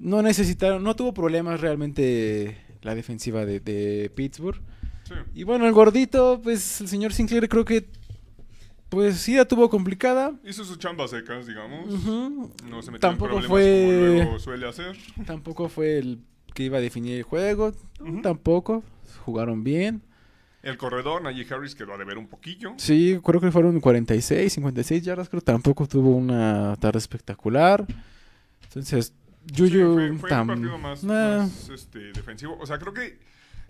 no 0.00 0.20
necesitaron, 0.22 0.82
no 0.82 0.96
tuvo 0.96 1.14
problemas 1.14 1.60
realmente 1.60 2.56
la 2.82 2.94
defensiva 2.96 3.46
de, 3.46 3.60
de 3.60 4.10
Pittsburgh. 4.14 4.60
Sí. 5.04 5.14
Y 5.34 5.42
bueno, 5.44 5.66
el 5.66 5.72
gordito, 5.72 6.40
pues 6.42 6.80
el 6.80 6.88
señor 6.88 7.12
Sinclair 7.12 7.48
creo 7.48 7.64
que, 7.64 7.86
pues 8.88 9.16
sí 9.18 9.34
la 9.36 9.44
tuvo 9.44 9.68
complicada. 9.70 10.32
Hizo 10.44 10.64
sus 10.64 10.78
chambas 10.78 11.10
secas, 11.10 11.46
digamos. 11.46 12.04
No 12.04 12.82
se 12.82 12.90
metió 12.90 13.00
Tampoco 13.08 13.38
en 13.38 13.46
problemas 13.46 13.48
fue- 13.48 13.84
como 13.86 14.14
luego 14.24 14.38
suele 14.38 14.68
hacer. 14.68 14.96
Tampoco 15.26 15.68
fue 15.68 15.98
el 15.98 16.20
que 16.54 16.62
iba 16.64 16.78
a 16.78 16.80
definir 16.80 17.16
el 17.16 17.22
juego. 17.22 17.72
Tampoco. 18.22 18.82
Jugaron 19.24 19.64
bien. 19.64 20.02
El 20.62 20.76
corredor, 20.78 21.22
Najee 21.22 21.46
Harris, 21.52 21.74
quedó 21.74 21.94
a 21.94 21.98
deber 21.98 22.18
un 22.18 22.26
poquillo. 22.26 22.74
Sí, 22.76 23.20
creo 23.24 23.40
que 23.40 23.52
fueron 23.52 23.80
46, 23.80 24.52
56 24.52 25.02
yardas. 25.02 25.28
Creo 25.28 25.40
tampoco 25.40 25.86
tuvo 25.86 26.10
una 26.16 26.74
tarde 26.80 26.98
espectacular. 26.98 27.84
Entonces, 28.64 29.12
Juju. 29.56 29.68
Sí, 29.68 29.78
fue, 29.78 30.18
fue 30.18 30.30
tam- 30.30 30.40
un 30.42 30.46
partido 30.48 30.78
más, 30.78 31.04
nah. 31.04 31.38
más, 31.38 31.68
este, 31.68 32.12
defensivo. 32.12 32.56
O 32.60 32.66
sea, 32.66 32.78
creo 32.78 32.92
que, 32.92 33.18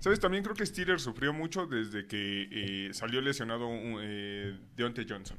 ¿sabes? 0.00 0.20
También 0.20 0.42
creo 0.44 0.54
que 0.56 0.64
Steelers 0.66 1.02
sufrió 1.02 1.32
mucho 1.32 1.66
desde 1.66 2.06
que 2.06 2.48
eh, 2.50 2.90
salió 2.92 3.20
lesionado 3.20 3.66
un, 3.68 3.98
eh, 4.00 4.56
Deontay 4.76 5.06
Johnson. 5.08 5.36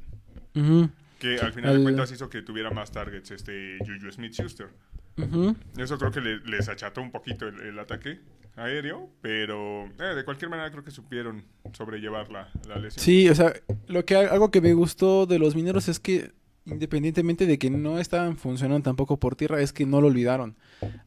Que 1.20 1.40
al 1.40 1.52
final 1.54 1.78
de 1.78 1.84
cuentas 1.84 2.12
hizo 2.12 2.30
que 2.30 2.42
tuviera 2.42 2.70
más 2.72 2.92
targets 2.92 3.32
este 3.32 3.78
Juju 3.80 4.12
Smith-Schuster. 4.12 4.70
Ujú. 5.18 5.56
Eso 5.78 5.98
creo 5.98 6.12
que 6.12 6.22
le- 6.22 6.40
les 6.42 6.70
acható 6.70 7.02
un 7.02 7.12
poquito 7.12 7.48
el, 7.48 7.60
el 7.62 7.80
ataque 7.80 8.20
aéreo, 8.56 9.10
pero 9.22 9.86
eh, 10.00 10.16
de 10.16 10.24
cualquier 10.24 10.50
manera 10.50 10.70
creo 10.72 10.84
que 10.84 10.92
supieron 10.92 11.44
sobrellevar 11.74 12.32
la, 12.32 12.50
la 12.68 12.78
lesión. 12.78 13.04
Sí, 13.04 13.28
o 13.30 13.34
sea, 13.36 13.54
lo 13.88 14.06
que 14.06 14.16
algo 14.16 14.52
que 14.52 14.62
me 14.62 14.74
gustó 14.74 15.26
de 15.26 15.40
los 15.40 15.56
mineros 15.56 15.88
es 15.88 16.00
que 16.00 16.32
independientemente 16.66 17.46
de 17.46 17.58
que 17.58 17.70
no 17.70 17.98
estaban 18.00 18.38
funcionando 18.38 18.84
tampoco 18.84 19.18
por 19.20 19.36
tierra, 19.36 19.62
es 19.62 19.74
que 19.74 19.86
no 19.86 20.02
lo 20.02 20.08
olvidaron. 20.08 20.56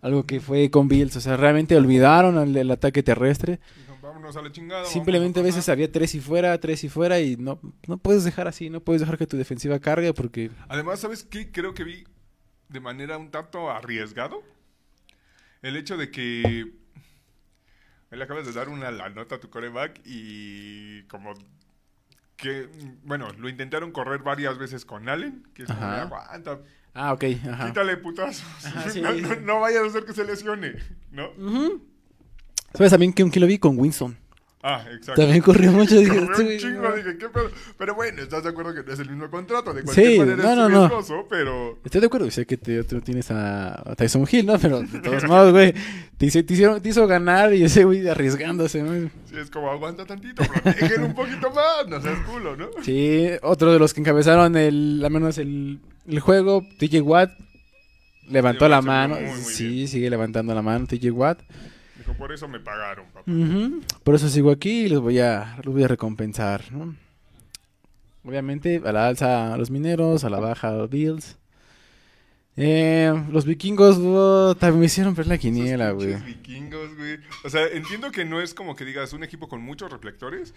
Algo 0.02 0.26
que 0.26 0.40
fue 0.40 0.70
con 0.70 0.88
Bills, 0.88 1.16
o 1.16 1.20
sea, 1.20 1.36
realmente 1.36 1.76
olvidaron 1.76 2.38
el, 2.38 2.56
el 2.56 2.70
ataque 2.70 3.02
terrestre. 3.02 3.60
Vámonos 4.02 4.36
a 4.36 4.42
la 4.42 4.50
chingada. 4.50 4.86
Simplemente 4.86 5.40
a 5.40 5.42
veces 5.42 5.68
había 5.68 5.90
tres 5.92 6.14
y 6.14 6.20
fuera, 6.20 6.58
tres 6.58 6.82
y 6.84 6.88
fuera 6.88 7.20
y 7.20 7.36
no, 7.36 7.60
no 7.86 7.98
puedes 7.98 8.24
dejar 8.24 8.48
así, 8.48 8.70
no 8.70 8.80
puedes 8.80 9.00
dejar 9.00 9.18
que 9.18 9.26
tu 9.26 9.36
defensiva 9.36 9.78
cargue 9.78 10.12
porque... 10.14 10.50
Además, 10.68 11.00
¿sabes 11.00 11.22
qué? 11.22 11.52
Creo 11.52 11.74
que 11.74 11.84
vi 11.84 12.04
de 12.68 12.80
manera 12.80 13.18
un 13.18 13.30
tanto 13.30 13.70
arriesgado 13.70 14.42
el 15.62 15.76
hecho 15.76 15.96
de 15.96 16.10
que 16.10 16.72
le 18.10 18.24
acabas 18.24 18.46
de 18.46 18.52
dar 18.52 18.68
una 18.68 18.90
la 18.90 19.10
nota 19.10 19.36
a 19.36 19.40
tu 19.40 19.50
coreback 19.50 20.00
y 20.04 21.02
como 21.04 21.34
que, 22.36 22.68
bueno, 23.04 23.28
lo 23.38 23.48
intentaron 23.48 23.92
correr 23.92 24.22
varias 24.22 24.58
veces 24.58 24.84
con 24.84 25.08
Allen, 25.08 25.46
que 25.54 25.64
es 25.64 25.68
como, 25.68 25.82
aguanta, 25.82 26.60
Ah, 26.94 27.12
ok, 27.12 27.24
ajá. 27.50 27.66
quítale 27.66 27.96
putazos. 27.96 28.44
Ajá, 28.64 28.90
sí. 28.90 29.00
no, 29.00 29.12
no, 29.12 29.36
no 29.36 29.60
vayas 29.60 29.82
a 29.82 29.86
hacer 29.86 30.04
que 30.04 30.12
se 30.12 30.24
lesione, 30.24 30.74
¿no? 31.10 31.30
¿Sabes 32.74 32.90
también 32.90 33.12
que, 33.12 33.28
que 33.30 33.40
lo 33.40 33.46
vi 33.46 33.58
con 33.58 33.78
Winston? 33.78 34.16
Ah, 34.62 34.84
exacto. 34.92 35.22
También 35.22 35.40
corrió 35.40 35.72
mucho. 35.72 35.94
Dije, 35.96 36.08
Corrió 36.10 36.32
"Este 36.32 36.42
un 36.42 36.58
chingo, 36.58 36.88
no". 36.90 36.94
dije, 36.94 37.16
¿qué 37.16 37.28
pedo? 37.30 37.50
Pero 37.78 37.94
bueno, 37.94 38.20
¿estás 38.20 38.42
de 38.44 38.50
acuerdo 38.50 38.74
que 38.74 38.82
no 38.82 38.92
es 38.92 38.98
el 38.98 39.08
mismo 39.08 39.30
contrato? 39.30 39.72
De 39.72 39.82
cualquier 39.82 40.06
Sí, 40.12 40.18
manera 40.18 40.36
no, 40.36 40.50
es 40.50 40.56
no, 40.56 40.68
no. 40.68 40.80
riesgoso, 40.80 41.26
pero... 41.30 41.78
Estoy 41.82 42.00
de 42.02 42.06
acuerdo, 42.08 42.30
sé 42.30 42.44
que 42.44 42.58
te, 42.58 42.84
tú 42.84 43.00
tienes 43.00 43.30
a, 43.30 43.90
a 43.90 43.96
Tyson 43.96 44.26
Hill, 44.30 44.44
¿no? 44.44 44.58
Pero 44.58 44.82
de 44.82 44.98
todos 45.00 45.24
modos, 45.24 45.52
güey, 45.52 45.72
te, 46.18 46.26
hice- 46.26 46.42
te 46.42 46.52
hicieron- 46.52 46.78
te 46.82 46.90
hizo 46.90 47.06
ganar 47.06 47.54
y 47.54 47.62
ese 47.64 47.84
güey 47.84 48.06
arriesgándose, 48.06 48.82
¿no? 48.82 49.08
Sí, 49.30 49.38
es 49.40 49.48
como 49.48 49.70
aguanta 49.70 50.04
tantito, 50.04 50.42
protegen 50.44 51.04
un 51.04 51.14
poquito 51.14 51.50
más, 51.52 51.88
no 51.88 51.98
seas 52.02 52.18
culo, 52.30 52.54
¿no? 52.54 52.68
Sí, 52.82 53.28
otro 53.40 53.72
de 53.72 53.78
los 53.78 53.94
que 53.94 54.00
encabezaron 54.02 54.56
el, 54.56 55.00
al 55.02 55.10
menos 55.10 55.38
el, 55.38 55.78
el 56.06 56.20
juego, 56.20 56.62
TJ 56.78 57.00
Watt, 57.00 57.30
levantó 58.28 58.66
Sí, 58.66 58.70
la 58.70 58.82
mano. 58.82 59.14
muy, 59.14 59.24
muy 59.24 59.36
sí, 59.40 59.68
bien. 59.68 59.88
sigue 59.88 60.10
levantando 60.10 60.54
la 60.54 60.60
mano 60.60 60.86
TJ 60.86 61.10
Watt. 61.12 61.38
Por 62.18 62.32
eso 62.32 62.48
me 62.48 62.60
pagaron, 62.60 63.06
papá. 63.12 63.30
Por 64.04 64.14
eso 64.14 64.28
sigo 64.28 64.50
aquí 64.50 64.82
y 64.82 64.88
los 64.88 65.00
voy 65.00 65.18
a, 65.20 65.56
los 65.64 65.74
voy 65.74 65.84
a 65.84 65.88
recompensar, 65.88 66.70
¿no? 66.72 66.94
Obviamente, 68.24 68.82
a 68.84 68.92
la 68.92 69.08
alza 69.08 69.54
a 69.54 69.56
los 69.56 69.70
mineros, 69.70 70.24
a 70.24 70.30
la 70.30 70.40
baja 70.40 70.68
a 70.68 70.72
los 70.72 70.90
Bills. 70.90 71.36
Eh, 72.56 73.10
los 73.30 73.46
vikingos 73.46 73.96
oh, 74.00 74.54
también 74.58 74.80
me 74.80 74.86
hicieron 74.86 75.14
ver 75.14 75.26
la 75.26 75.38
quiniela, 75.38 75.92
güey. 75.92 76.08
pinches 76.08 76.26
vikingos, 76.26 76.96
güey. 76.96 77.18
O 77.44 77.48
sea, 77.48 77.66
entiendo 77.68 78.10
que 78.10 78.24
no 78.24 78.40
es 78.42 78.52
como 78.52 78.76
que 78.76 78.84
digas 78.84 79.12
un 79.14 79.22
equipo 79.24 79.48
con 79.48 79.62
muchos 79.62 79.90
reflectores, 79.90 80.52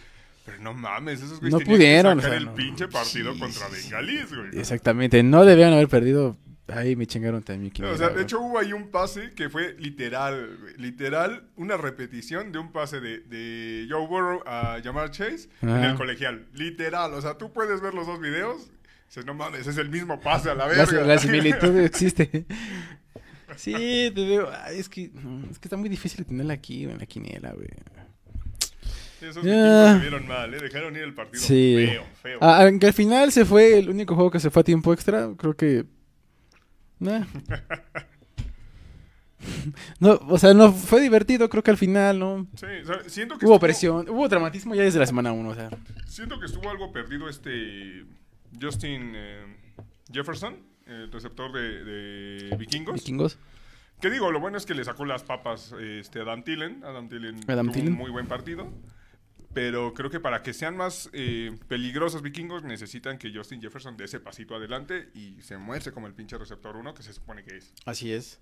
pero 0.45 0.59
no 0.59 0.73
mames, 0.73 1.21
esos 1.21 1.39
güeyes 1.39 1.53
No 1.57 1.65
pudieron, 1.65 2.17
que 2.17 2.23
sacar 2.23 2.25
o 2.25 2.29
sea, 2.29 2.37
el 2.39 2.45
no. 2.45 2.55
pinche 2.55 2.87
partido 2.89 3.33
Sí, 3.33 3.39
contra 3.39 3.69
sí. 3.69 3.75
Bengalís, 3.83 4.35
güey. 4.35 4.59
Exactamente, 4.59 5.23
no 5.23 5.45
debían 5.45 5.71
haber 5.71 5.87
perdido. 5.87 6.35
Ahí 6.67 6.95
me 6.95 7.05
chingaron 7.05 7.43
también. 7.43 7.73
O 7.83 7.97
sea, 7.97 8.09
de 8.09 8.21
hecho 8.21 8.39
hubo 8.39 8.57
ahí 8.57 8.71
un 8.71 8.89
pase 8.89 9.31
que 9.35 9.49
fue 9.49 9.75
literal, 9.79 10.57
literal, 10.77 11.43
una 11.57 11.75
repetición 11.75 12.51
de 12.53 12.59
un 12.59 12.71
pase 12.71 13.01
de, 13.01 13.19
de 13.19 13.85
Joe 13.89 14.07
Burrow 14.07 14.41
a 14.45 14.79
Jamar 14.81 15.11
Chase 15.11 15.49
en 15.61 15.69
el 15.69 15.95
colegial. 15.95 16.45
Literal, 16.53 17.13
o 17.13 17.21
sea, 17.21 17.37
tú 17.37 17.51
puedes 17.51 17.81
ver 17.81 17.93
los 17.93 18.07
dos 18.07 18.19
videos. 18.21 18.71
Dices, 19.07 19.25
no 19.25 19.33
mames, 19.33 19.67
es 19.67 19.77
el 19.77 19.89
mismo 19.89 20.19
pase 20.21 20.49
a 20.49 20.55
la 20.55 20.65
verga. 20.67 21.03
la 21.03 21.17
similitud 21.19 21.77
existe. 21.79 22.45
Sí, 23.55 24.11
te 24.15 24.21
digo, 24.21 24.49
ay, 24.63 24.79
es 24.79 24.89
que, 24.89 25.11
no, 25.13 25.45
es 25.51 25.59
que 25.59 25.67
está 25.67 25.77
muy 25.77 25.87
difícil 25.87 26.25
tenerla 26.25 26.55
aquí, 26.55 26.85
en 26.85 26.97
la 26.97 27.05
quiniela, 27.05 27.53
güey. 27.53 27.67
Esos 29.21 29.43
se 29.43 29.99
vieron 29.99 30.27
mal, 30.27 30.53
¿eh? 30.53 30.59
Dejaron 30.59 30.95
ir 30.95 31.03
el 31.03 31.13
partido 31.13 31.41
Sí. 31.41 31.85
feo, 31.87 32.03
feo. 32.21 32.39
Ah, 32.41 32.63
aunque 32.63 32.87
al 32.87 32.93
final 32.93 33.31
se 33.31 33.45
fue 33.45 33.77
el 33.77 33.89
único 33.89 34.15
juego 34.15 34.31
que 34.31 34.39
se 34.39 34.49
fue 34.49 34.61
a 34.61 34.63
tiempo 34.63 34.91
extra, 34.91 35.29
creo 35.37 35.55
que. 35.55 35.85
Nah. 36.99 37.25
No, 39.99 40.13
o 40.29 40.37
sea, 40.37 40.53
no 40.53 40.71
fue 40.71 41.01
divertido, 41.01 41.49
creo 41.49 41.63
que 41.63 41.71
al 41.71 41.77
final, 41.77 42.17
¿no? 42.17 42.47
Sí, 42.55 42.65
o 42.81 42.85
sea, 42.85 43.09
siento 43.09 43.37
que 43.37 43.45
Hubo 43.45 43.55
estuvo- 43.55 43.59
presión, 43.59 44.09
hubo 44.09 44.29
dramatismo 44.29 44.73
ya 44.73 44.83
desde 44.83 44.99
la 44.99 45.05
semana 45.05 45.33
1, 45.33 45.49
o 45.49 45.53
sea. 45.55 45.69
Siento 46.07 46.39
que 46.39 46.45
estuvo 46.45 46.69
algo 46.69 46.93
perdido 46.93 47.27
este 47.27 48.05
Justin 48.61 49.11
eh, 49.15 49.43
Jefferson, 50.11 50.55
el 50.85 51.11
receptor 51.11 51.51
de, 51.51 51.83
de 51.83 52.55
vikingos. 52.57 52.95
Vikingos. 52.95 53.37
Que 53.99 54.09
digo, 54.09 54.31
lo 54.31 54.39
bueno 54.39 54.57
es 54.57 54.65
que 54.65 54.75
le 54.75 54.85
sacó 54.85 55.03
las 55.05 55.23
papas 55.23 55.73
este, 55.81 56.19
a 56.19 56.23
Adam 56.23 56.43
Tillen. 56.43 56.81
Adam 56.85 57.09
Tillen 57.09 57.39
Adam 57.47 57.65
tuvo 57.65 57.73
Thielen. 57.73 57.93
un 57.93 57.99
muy 57.99 58.11
buen 58.11 58.27
partido. 58.27 58.71
Pero 59.53 59.93
creo 59.93 60.09
que 60.09 60.19
para 60.19 60.41
que 60.41 60.51
sean 60.53 60.75
más 60.75 61.09
eh, 61.13 61.51
peligrosos 61.67 62.21
vikingos 62.21 62.63
necesitan 62.63 63.17
que 63.17 63.31
Justin 63.33 63.61
Jefferson 63.61 63.95
dé 63.97 64.05
ese 64.05 64.19
pasito 64.19 64.55
adelante 64.55 65.09
y 65.13 65.39
se 65.41 65.57
muestre 65.57 65.91
como 65.93 66.07
el 66.07 66.13
pinche 66.13 66.37
receptor 66.37 66.75
1 66.75 66.93
que 66.95 67.03
se 67.03 67.13
supone 67.13 67.43
que 67.43 67.57
es. 67.57 67.71
Así 67.85 68.11
es. 68.11 68.39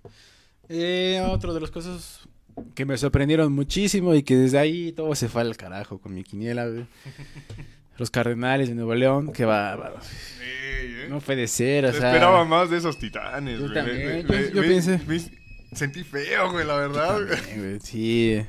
Eh, 0.69 1.21
otro 1.27 1.53
de 1.53 1.59
las 1.61 1.71
cosas 1.71 2.27
que 2.75 2.85
me 2.85 2.97
sorprendieron 2.97 3.51
muchísimo 3.51 4.13
y 4.15 4.23
que 4.23 4.35
desde 4.35 4.57
ahí 4.59 4.91
todo 4.93 5.13
se 5.15 5.27
fue 5.27 5.41
al 5.41 5.57
carajo 5.57 5.99
con 5.99 6.13
mi 6.13 6.23
quiniela, 6.23 6.67
güey. 6.67 6.85
Los 7.97 8.09
Cardenales 8.09 8.69
de 8.69 8.75
Nuevo 8.75 8.95
León, 8.95 9.31
qué 9.33 9.45
bárbaros. 9.45 10.05
Ey, 10.41 10.87
¿eh? 11.03 11.07
No 11.09 11.19
puede 11.19 11.47
ser, 11.47 11.85
o 11.85 11.91
Se 11.91 11.99
sea. 11.99 12.07
esperaba 12.09 12.45
más 12.45 12.69
de 12.69 12.77
esos 12.77 12.97
titanes. 12.97 13.59
Yo 13.59 13.65
güey. 13.67 13.73
también, 13.75 14.21
yo- 14.27 14.33
me- 14.33 14.49
yo 14.51 14.61
me- 14.61 14.67
pensé. 14.67 14.99
me- 15.05 15.75
sentí 15.75 16.03
feo, 16.03 16.51
güey, 16.51 16.65
la 16.65 16.75
verdad. 16.77 17.19
güey, 17.57 17.79
Sí. 17.81 18.41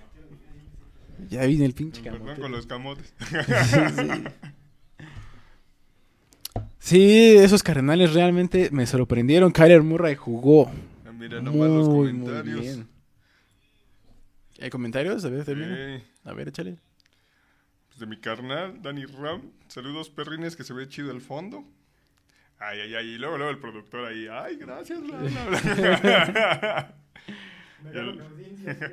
Ya 1.29 1.45
vine 1.47 1.65
el 1.65 1.75
pinche 1.75 2.03
Perdón 2.03 2.21
camote. 2.21 2.41
con 2.41 2.53
los 2.53 2.67
camotes. 2.67 3.15
Sí, 6.79 7.37
esos 7.37 7.63
cardenales 7.63 8.13
realmente 8.13 8.69
me 8.73 8.87
sorprendieron. 8.87 9.53
Kyler 9.53 9.83
Murray 9.83 10.17
jugó 10.17 10.71
Mira 11.17 11.41
nomás 11.41 11.69
los 11.69 11.89
muy, 11.89 12.13
muy 12.13 12.27
comentarios. 12.27 12.61
bien. 12.61 12.89
¿Hay 14.61 14.71
comentarios? 14.71 15.25
A 15.25 15.29
ver, 15.29 15.43
A 16.25 16.33
ver, 16.33 16.49
échale. 16.49 16.77
pues 17.89 18.01
de 18.01 18.07
mi 18.07 18.17
carnal, 18.19 18.83
Danny 18.83 19.05
Ram. 19.07 19.43
Saludos, 19.69 20.11
perrines, 20.11 20.57
que 20.57 20.65
se 20.65 20.75
ve 20.75 20.89
chido 20.89 21.13
el 21.13 21.21
fondo. 21.21 21.65
Ay, 22.59 22.81
ay, 22.81 22.95
ay. 22.97 23.07
Y 23.11 23.19
luego, 23.19 23.39
luego 23.39 23.53
el 23.53 23.59
productor 23.59 24.07
ahí. 24.07 24.27
Ay, 24.31 24.57
gracias, 24.57 25.01
gano 25.01 25.23
la 27.93 28.25
audiencia, 28.25 28.75
güey. 28.75 28.89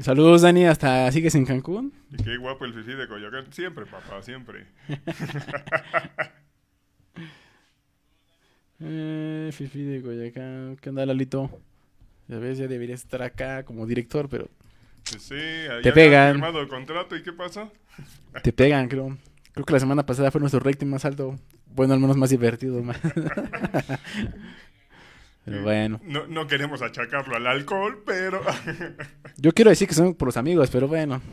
Saludos, 0.00 0.42
Dani. 0.42 0.64
Hasta 0.66 1.10
sigues 1.12 1.34
en 1.34 1.44
Cancún. 1.44 1.92
y 2.10 2.22
qué 2.22 2.36
guapo 2.38 2.64
el 2.64 2.72
fifi 2.74 2.92
de 2.94 3.06
Coyoacán. 3.08 3.52
Siempre, 3.52 3.86
papá, 3.86 4.22
siempre. 4.22 4.66
Eh, 8.80 9.50
Fifi 9.52 9.82
de 9.82 10.02
Coyacán. 10.02 10.76
¿Qué 10.80 10.88
onda, 10.88 11.06
Lalito? 11.06 11.48
Ya 12.26 12.38
ves, 12.38 12.58
ya 12.58 12.66
debería 12.66 12.94
estar 12.96 13.22
acá 13.22 13.64
como 13.64 13.86
director, 13.86 14.28
pero 14.28 14.48
sí, 15.04 15.34
allá 15.70 15.82
Te 15.82 15.92
pegan. 15.92 16.32
firmado 16.32 16.60
el 16.60 16.68
contrato. 16.68 17.14
¿Y 17.16 17.22
qué 17.22 17.32
pasó? 17.32 17.70
te 18.42 18.52
pegan, 18.52 18.88
creo. 18.88 19.16
Creo 19.52 19.64
que 19.66 19.72
la 19.72 19.80
semana 19.80 20.04
pasada 20.06 20.30
fue 20.30 20.40
nuestro 20.40 20.60
rating 20.60 20.86
más 20.86 21.04
alto. 21.04 21.38
Bueno, 21.74 21.94
al 21.94 22.00
menos 22.00 22.16
más 22.16 22.30
divertido. 22.30 22.82
más. 22.82 22.98
pero 25.44 25.62
bueno. 25.62 26.00
No, 26.04 26.26
no 26.26 26.46
queremos 26.46 26.82
achacarlo 26.82 27.36
al 27.36 27.46
alcohol, 27.46 28.02
pero... 28.06 28.40
Yo 29.38 29.52
quiero 29.52 29.70
decir 29.70 29.88
que 29.88 29.94
son 29.94 30.14
por 30.14 30.28
los 30.28 30.36
amigos, 30.36 30.70
pero 30.70 30.88
bueno. 30.88 31.20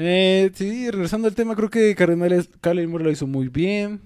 Eh, 0.00 0.50
sí, 0.54 0.90
regresando 0.90 1.26
al 1.28 1.34
tema, 1.34 1.56
creo 1.56 1.70
que 1.70 1.94
Cardenales, 1.96 2.48
Kyler 2.60 2.86
Murray 2.86 3.06
lo 3.06 3.10
hizo 3.10 3.26
muy 3.26 3.48
bien. 3.48 4.00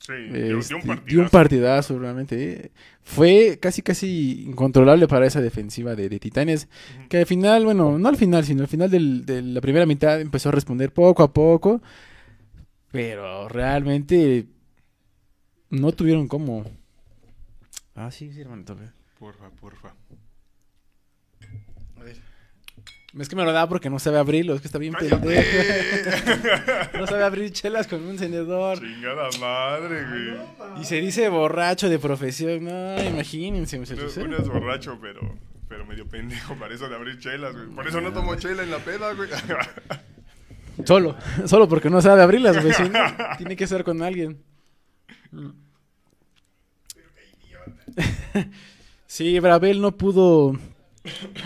sí, 0.00 0.12
dio, 0.32 0.58
Este, 0.58 0.74
dio 0.74 0.78
un 0.78 0.82
dio 0.82 0.86
partidazo. 0.86 1.22
un 1.22 1.28
partidazo, 1.30 1.98
realmente. 1.98 2.52
eh. 2.66 2.70
Fue 3.02 3.58
casi, 3.62 3.82
casi 3.82 4.42
incontrolable 4.44 5.06
para 5.06 5.26
esa 5.26 5.40
defensiva 5.40 5.94
de, 5.94 6.08
de 6.08 6.18
Titanes. 6.18 6.66
Que 7.08 7.18
al 7.18 7.26
final, 7.26 7.64
bueno, 7.64 7.96
no 7.96 8.08
al 8.08 8.16
final, 8.16 8.44
sino 8.44 8.62
al 8.62 8.68
final 8.68 8.90
del- 8.90 9.24
de 9.24 9.42
la 9.42 9.60
primera 9.60 9.86
mitad 9.86 10.20
empezó 10.20 10.48
a 10.48 10.52
responder 10.52 10.92
poco 10.92 11.22
a 11.22 11.32
poco. 11.32 11.80
Pero 12.90 13.48
realmente 13.48 14.46
no 15.70 15.92
tuvieron 15.92 16.26
cómo. 16.26 16.64
Ah, 17.96 18.10
sí, 18.10 18.30
sí, 18.32 18.42
hermano. 18.42 18.64
toca. 18.64 18.92
Porfa, 19.18 19.50
porfa. 19.50 19.94
Es 23.18 23.28
que 23.30 23.36
me 23.36 23.44
lo 23.44 23.52
da 23.52 23.66
porque 23.66 23.88
no 23.88 23.98
sabe 23.98 24.18
abrirlo, 24.18 24.54
es 24.54 24.60
que 24.60 24.68
está 24.68 24.78
bien 24.78 24.92
pendejo. 24.92 25.18
No 26.98 27.06
sabe 27.06 27.24
abrir 27.24 27.50
chelas 27.50 27.86
con 27.86 28.02
un 28.02 28.10
encendedor. 28.10 28.78
Chingada 28.78 29.28
madre, 29.40 30.04
güey. 30.04 30.80
Y 30.82 30.84
se 30.84 31.00
dice 31.00 31.28
borracho 31.30 31.88
de 31.88 31.98
profesión. 31.98 32.64
No, 32.64 33.02
imagínense, 33.02 33.78
muchachos. 33.78 34.16
uno 34.18 34.36
es 34.36 34.46
borracho, 34.48 34.98
pero, 35.00 35.20
pero 35.68 35.86
medio 35.86 36.06
pendejo 36.06 36.54
para 36.56 36.74
eso 36.74 36.88
de 36.88 36.96
abrir 36.96 37.18
chelas, 37.18 37.54
güey. 37.54 37.68
Por 37.68 37.88
eso 37.88 38.00
no 38.02 38.12
tomo 38.12 38.34
chela 38.36 38.62
en 38.62 38.70
la 38.70 38.78
peda, 38.78 39.14
güey. 39.14 39.30
Solo, 40.84 41.16
solo 41.46 41.68
porque 41.68 41.88
no 41.88 42.02
sabe 42.02 42.20
abrirlas, 42.22 42.60
güey. 42.60 42.74
si 42.74 42.82
no, 42.88 42.98
tiene 43.38 43.56
que 43.56 43.66
ser 43.66 43.82
con 43.82 44.02
alguien. 44.02 44.42
Sí, 49.08 49.38
Bravel 49.38 49.80
no 49.80 49.96
pudo. 49.96 50.52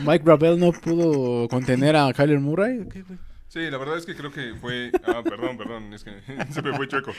Mike 0.06 0.24
Bravel 0.24 0.58
no 0.58 0.72
pudo 0.72 1.46
contener 1.48 1.94
a 1.94 2.10
Kyler 2.14 2.40
Murray. 2.40 2.88
¿Qué, 2.90 3.02
güey? 3.02 3.18
Sí, 3.48 3.68
la 3.70 3.76
verdad 3.76 3.98
es 3.98 4.06
que 4.06 4.14
creo 4.16 4.32
que 4.32 4.54
fue. 4.54 4.90
Ah, 5.04 5.22
perdón, 5.22 5.58
perdón, 5.58 5.92
es 5.92 6.02
que 6.02 6.12
se 6.52 6.62
me 6.62 6.74
fue 6.74 6.88
chueco. 6.88 7.10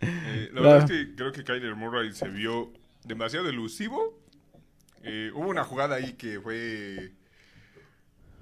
Eh, 0.00 0.48
la 0.54 0.60
Claro. 0.60 0.62
verdad 0.78 0.90
es 0.90 0.90
que 1.08 1.14
creo 1.14 1.32
que 1.32 1.44
Kyler 1.44 1.74
Murray 1.76 2.12
se 2.12 2.28
vio 2.28 2.72
demasiado 3.04 3.48
elusivo. 3.50 4.18
Eh, 5.02 5.30
hubo 5.34 5.48
una 5.48 5.64
jugada 5.64 5.96
ahí 5.96 6.12
que 6.14 6.40
fue 6.40 7.12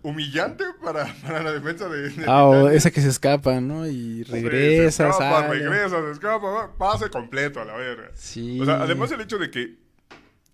humillante 0.02 0.64
para, 0.82 1.12
para 1.22 1.42
la 1.42 1.52
defensa 1.52 1.88
de. 1.88 2.10
de 2.10 2.24
Ah, 2.28 2.44
o 2.44 2.68
esa 2.68 2.90
que 2.90 3.00
se 3.00 3.08
escapa, 3.08 3.60
¿no? 3.60 3.88
Y 3.88 4.22
Sí, 4.24 4.30
regresa, 4.30 5.04
se 5.04 5.10
escapa, 5.10 5.40
sale. 5.48 5.58
regresa, 5.58 6.00
se 6.04 6.10
escapa, 6.12 6.72
pase 6.78 7.10
completo 7.10 7.60
a 7.60 7.64
la 7.64 7.74
verga. 7.76 8.10
Sí. 8.14 8.60
O 8.60 8.64
sea, 8.64 8.82
además 8.82 9.10
el 9.12 9.20
hecho 9.22 9.38
de 9.38 9.50
que 9.50 9.79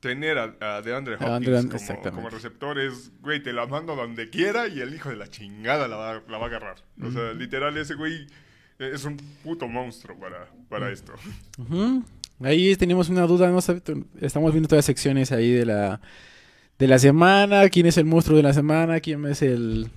tener 0.09 0.38
a, 0.38 0.57
a 0.61 0.83
DeAndre 0.83 1.14
Hopkins 1.14 1.31
A 1.31 1.37
Andre- 1.37 1.69
como, 2.03 2.14
como 2.16 2.31
receptor 2.31 2.79
es, 2.79 3.11
güey, 3.21 3.42
te 3.42 3.53
la 3.53 3.66
mando 3.66 3.95
donde 3.97 4.31
quiera 4.31 4.69
y 4.69 4.81
el 4.81 4.95
hijo 4.95 5.09
de 5.11 5.16
la 5.16 5.29
chingada 5.29 5.88
la 5.88 5.97
va, 5.97 6.23
la 6.29 6.38
va 6.38 6.45
a 6.45 6.49
agarrar. 6.49 6.77
O 7.03 7.11
sea, 7.11 7.33
literal, 7.33 7.77
ese 7.77 7.95
güey 7.95 8.27
es 8.79 9.05
un 9.05 9.16
puto 9.42 9.66
monstruo 9.69 10.19
para, 10.19 10.49
para 10.69 10.90
esto. 10.92 11.12
Ahí 12.40 12.77
tenemos 12.77 13.09
una 13.09 13.27
duda, 13.27 13.51
no 13.51 13.59
estamos 13.59 14.53
viendo 14.53 14.69
todas 14.69 14.79
las 14.81 14.85
secciones 14.85 15.33
ahí 15.33 15.51
de 15.53 15.64
la 15.66 16.01
de 16.79 16.87
la 16.87 16.99
semana, 16.99 17.69
quién 17.71 17.87
es 17.87 17.97
el 17.97 18.05
monstruo 18.05 18.37
de 18.37 18.42
la 18.42 18.53
semana, 18.53 19.01
quién 19.01 19.25
es 19.25 19.40
el 19.40 19.88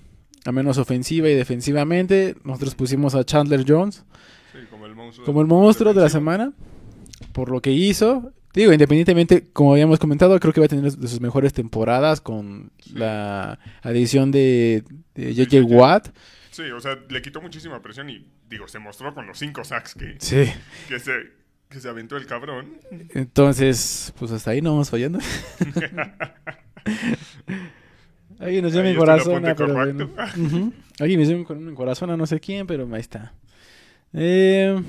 a 0.46 0.52
menos 0.52 0.78
ofensiva 0.78 1.28
y 1.28 1.34
defensivamente. 1.34 2.36
Nosotros 2.44 2.74
pusimos 2.74 3.14
a 3.14 3.22
Chandler 3.24 3.64
Jones 3.68 4.04
Sí, 4.52 4.58
como 4.70 4.86
el 4.86 4.94
monstruo. 4.94 5.26
como 5.26 5.40
el 5.42 5.46
monstruo 5.46 5.92
de 5.92 6.00
la 6.00 6.08
semana 6.08 6.52
por 7.32 7.50
lo 7.50 7.60
que 7.60 7.72
hizo. 7.72 8.32
Digo, 8.52 8.72
independientemente, 8.72 9.48
como 9.52 9.72
habíamos 9.72 9.98
comentado, 10.00 10.38
creo 10.40 10.52
que 10.52 10.60
va 10.60 10.66
a 10.66 10.68
tener 10.68 10.90
de 10.90 11.08
sus 11.08 11.20
mejores 11.20 11.52
temporadas 11.52 12.20
con 12.20 12.72
Sí. 12.80 12.94
la 12.94 13.58
adición 13.82 14.30
de, 14.32 14.82
JJ. 15.14 15.62
Watt. 15.62 16.08
Sí, 16.50 16.62
o 16.62 16.80
sea, 16.80 16.98
le 17.08 17.22
quitó 17.22 17.40
muchísima 17.40 17.80
presión 17.80 18.10
y, 18.10 18.26
digo, 18.48 18.66
se 18.66 18.80
mostró 18.80 19.14
con 19.14 19.26
los 19.26 19.38
cinco 19.38 19.62
sacks 19.62 19.94
que, 19.94 20.16
Sí. 20.18 20.50
que, 20.88 20.98
se, 20.98 21.12
que 21.68 21.78
se 21.80 21.88
aventó 21.88 22.16
el 22.16 22.26
cabrón. 22.26 22.78
Entonces, 23.14 24.12
pues 24.18 24.32
hasta 24.32 24.50
ahí 24.50 24.60
no 24.62 24.72
vamos 24.72 24.90
fallando. 24.90 25.20
Nos 25.20 25.26
Ahí 28.40 28.56
en 28.58 28.64
está 28.66 28.80
el 28.88 28.96
corazón, 28.96 29.42
pero 29.42 29.74
bueno. 29.74 30.10
Alguien 30.98 31.20
nos 31.20 31.28
llama 31.28 31.44
con 31.44 31.68
en 31.68 31.74
corazón 31.74 32.10
a 32.10 32.16
no 32.16 32.26
sé 32.26 32.40
quién, 32.40 32.66
pero 32.66 32.88
ahí 32.92 33.00
está. 33.00 33.32
Eh, 34.12 34.82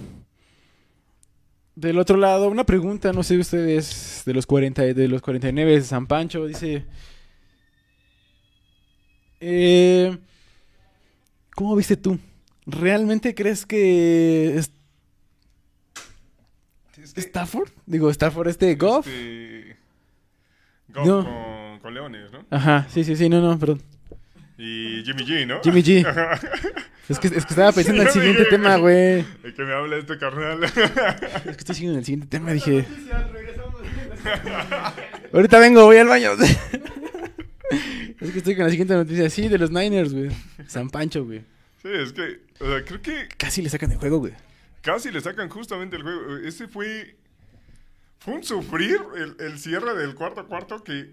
del 1.82 1.98
otro 2.00 2.18
lado, 2.18 2.48
una 2.50 2.64
pregunta, 2.66 3.12
no 3.12 3.24
sé 3.24 3.38
ustedes, 3.38 4.24
de 4.26 4.34
los 4.34 4.46
40, 4.46 4.82
de 4.84 5.08
los 5.08 5.22
49 5.22 5.72
de 5.74 5.82
San 5.82 6.08
Pancho, 6.08 6.46
dice... 6.46 6.86
Eh, 9.40 10.18
¿Cómo 11.56 11.76
viste 11.76 11.98
tú? 11.98 12.20
¿Realmente 12.66 13.34
crees 13.36 13.66
que 13.66 14.56
es- 14.58 14.72
Es 17.02 17.14
que, 17.14 17.20
Stafford? 17.22 17.70
Digo, 17.88 18.10
Stafford, 18.12 18.48
este 18.50 18.76
Goff. 18.76 19.08
este, 19.08 19.78
Goff 20.90 21.08
No. 21.08 21.24
con, 21.24 21.80
con 21.80 21.94
Leones, 21.96 22.32
¿no? 22.32 22.46
Ajá, 22.52 22.88
sí, 22.90 23.04
sí, 23.04 23.16
sí, 23.16 23.28
no, 23.30 23.42
no, 23.42 23.58
perdón. 23.58 23.82
Y 24.64 25.02
Jimmy 25.04 25.24
G, 25.26 25.48
¿no? 25.48 25.60
Jimmy 25.64 25.82
G. 25.82 26.06
Es 27.10 27.20
que, 27.20 27.28
es 27.28 27.34
que 27.46 27.54
estaba 27.54 27.74
pensando 27.74 28.04
en 28.04 28.08
el 28.08 28.14
siguiente 28.14 28.46
tema, 28.46 28.78
güey. 28.78 29.26
¿De 29.44 29.54
qué 29.54 29.64
me 29.64 29.74
habla 29.74 29.98
este 29.98 30.18
carnal? 30.18 30.64
Es 30.64 30.72
que 30.72 31.50
estoy 31.50 31.76
siguiendo 31.76 32.00
el 32.00 32.06
siguiente 32.06 32.28
tema, 32.28 32.54
dije. 32.54 32.86
Ahorita 35.34 35.60
vengo, 35.60 35.84
voy 35.84 35.98
al 35.98 36.08
baño. 36.08 36.32
es 38.22 38.32
que 38.32 38.38
estoy 38.38 38.56
con 38.56 38.64
la 38.66 38.70
siguiente 38.70 38.94
noticia. 38.94 39.30
Sí, 39.30 39.50
de 39.50 39.58
los 39.58 39.72
Niners, 39.72 40.14
güey. 40.14 40.30
San 40.68 40.90
Pancho, 40.90 41.26
güey. 41.26 41.40
sí, 41.82 41.90
es 41.92 42.14
que, 42.14 42.40
o 42.60 42.68
sea, 42.68 42.86
creo 42.86 43.02
que 43.02 43.28
Casi 43.36 43.62
le 43.62 43.70
sacan 43.70 43.92
el 43.92 43.98
juego, 43.98 44.20
güey. 44.20 44.34
casi 44.82 45.12
le 45.12 45.20
sacan 45.20 45.50
justamente 45.50 45.98
el 45.98 46.04
juego. 46.04 46.38
Ese 46.38 46.68
fue. 46.70 47.18
Fue 48.20 48.36
un 48.36 48.44
sufrir 48.44 49.00
el, 49.18 49.36
el 49.40 49.60
cierre 49.60 49.96
del 49.96 50.16
cuarto 50.16 50.48
cuarto 50.48 50.82
que. 50.84 51.10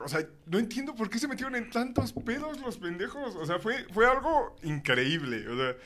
O 0.00 0.08
sea, 0.08 0.26
no 0.46 0.58
entiendo 0.58 0.94
por 0.94 1.10
qué 1.10 1.18
se 1.18 1.28
metieron 1.28 1.56
en 1.56 1.70
tantos 1.70 2.12
pedos 2.12 2.60
los 2.60 2.78
pendejos. 2.78 3.34
O 3.36 3.46
sea, 3.46 3.58
fue, 3.58 3.84
fue 3.92 4.06
algo 4.06 4.56
increíble. 4.62 5.48
O 5.48 5.56
sea, 5.56 5.76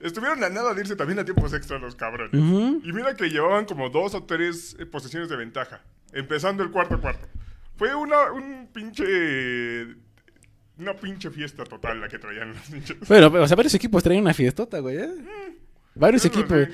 estuvieron 0.00 0.42
a 0.42 0.48
nada 0.48 0.74
de 0.74 0.80
irse 0.80 0.96
también 0.96 1.18
a 1.18 1.24
tiempos 1.24 1.52
extra 1.52 1.78
los 1.78 1.94
cabrones. 1.94 2.32
Y 2.32 2.92
mira 2.92 3.14
que 3.14 3.28
llevaban 3.28 3.64
como 3.64 3.90
dos 3.90 4.14
o 4.14 4.24
tres 4.24 4.76
eh, 4.78 4.86
posesiones 4.86 5.28
de 5.28 5.36
ventaja. 5.36 5.82
Empezando 6.12 6.62
el 6.62 6.70
cuarto 6.70 7.00
cuarto. 7.00 7.28
Fue 7.76 7.94
una, 7.94 8.32
un 8.32 8.68
pinche. 8.72 9.96
Una 10.78 10.94
pinche 10.94 11.30
fiesta 11.30 11.64
total 11.64 12.00
la 12.00 12.08
que 12.08 12.18
traían 12.18 12.54
los 12.54 12.62
pinches. 12.62 12.96
Bueno, 13.08 13.26
o 13.26 13.46
sea, 13.46 13.56
varios 13.56 13.74
equipos 13.74 14.02
traen 14.02 14.20
una 14.20 14.32
fiestota, 14.32 14.78
güey. 14.78 14.96
¿eh? 14.96 15.10
Varios 15.94 16.24
Eso 16.24 16.32
equipos. 16.38 16.68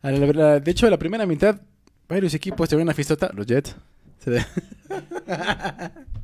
A 0.00 0.10
la 0.10 0.60
de 0.60 0.70
hecho, 0.70 0.88
la 0.88 0.98
primera 0.98 1.26
mitad, 1.26 1.60
varios 2.08 2.34
equipos 2.34 2.68
traen 2.68 2.82
una 2.82 2.94
fiestota. 2.94 3.30
Los 3.34 3.46
Jets. 3.46 3.76
Se. 4.18 4.46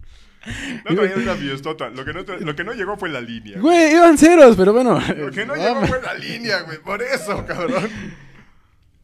No 0.85 0.95
traían 0.95 1.23
una 1.23 1.35
fiestota. 1.35 1.89
Lo 1.91 2.05
que 2.05 2.13
no, 2.13 2.23
lo 2.23 2.57
que 2.57 2.65
no 2.65 2.73
llegó 2.73 2.97
fue 2.97 3.09
la 3.09 3.21
línea. 3.21 3.59
Güey, 3.59 3.93
iban 3.93 4.19
ceros, 4.19 4.57
pero 4.57 4.73
bueno. 4.73 5.01
Lo 5.17 5.31
que 5.31 5.47
no 5.47 5.55
llegó 5.55 5.87
fue 5.87 6.03
la 6.03 6.15
línea, 6.15 6.63
güey. 6.63 6.79
Por 6.79 7.03
eso, 7.03 7.45
cabrón. 7.47 7.89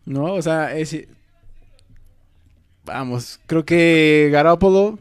No, 0.05 0.35
o 0.35 0.43
sea, 0.43 0.77
es... 0.77 0.97
Vamos, 2.85 3.41
creo 3.47 3.65
que 3.65 4.29
Garoppolo 4.33 4.99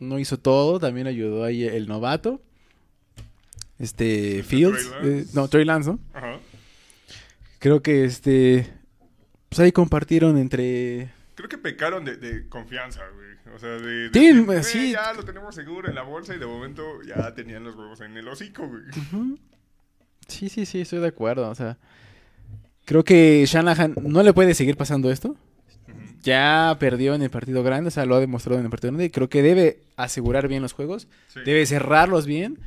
no 0.00 0.18
hizo 0.18 0.38
todo, 0.38 0.80
también 0.80 1.06
ayudó 1.06 1.44
ahí 1.44 1.64
el 1.64 1.86
novato. 1.86 2.40
Este, 3.78 4.42
Fields. 4.42 4.90
Trey 5.00 5.18
eh, 5.20 5.26
no, 5.34 5.46
Trey 5.48 5.64
Lance, 5.64 5.90
¿no? 5.90 5.98
Ajá. 6.12 6.38
Creo 7.58 7.82
que 7.82 8.04
este... 8.04 8.66
Pues 9.48 9.60
ahí 9.60 9.72
compartieron 9.72 10.36
entre... 10.36 11.10
Creo 11.38 11.48
que 11.48 11.56
pecaron 11.56 12.04
de, 12.04 12.16
de 12.16 12.48
confianza, 12.48 13.00
güey. 13.14 13.54
O 13.54 13.58
sea, 13.60 13.68
de. 13.68 14.10
de 14.10 14.10
Sí, 14.12 14.26
decir, 14.26 14.44
pues, 14.44 14.72
"Güey, 14.72 14.86
sí. 14.86 14.92
Ya 14.92 15.12
lo 15.12 15.22
tenemos 15.22 15.54
seguro 15.54 15.88
en 15.88 15.94
la 15.94 16.02
bolsa 16.02 16.34
y 16.34 16.38
de 16.40 16.46
momento 16.46 16.82
ya 17.06 17.32
tenían 17.32 17.62
los 17.62 17.76
huevos 17.76 18.00
en 18.00 18.16
el 18.16 18.26
hocico, 18.26 18.66
güey. 18.66 18.82
Sí, 20.26 20.48
sí, 20.48 20.66
sí, 20.66 20.80
estoy 20.80 20.98
de 20.98 21.06
acuerdo. 21.06 21.48
O 21.48 21.54
sea, 21.54 21.78
creo 22.84 23.04
que 23.04 23.44
Shanahan 23.46 23.94
no 24.02 24.24
le 24.24 24.32
puede 24.32 24.54
seguir 24.54 24.76
pasando 24.76 25.12
esto. 25.12 25.36
Ya 26.22 26.76
perdió 26.80 27.14
en 27.14 27.22
el 27.22 27.30
partido 27.30 27.62
grande, 27.62 27.88
o 27.88 27.90
sea, 27.92 28.04
lo 28.04 28.16
ha 28.16 28.20
demostrado 28.20 28.58
en 28.58 28.64
el 28.64 28.70
partido 28.70 28.90
grande. 28.90 29.04
y 29.04 29.10
Creo 29.10 29.28
que 29.28 29.40
debe 29.40 29.78
asegurar 29.96 30.48
bien 30.48 30.60
los 30.62 30.72
juegos, 30.72 31.06
Sí. 31.28 31.40
debe 31.44 31.64
cerrarlos 31.66 32.26
bien, 32.26 32.58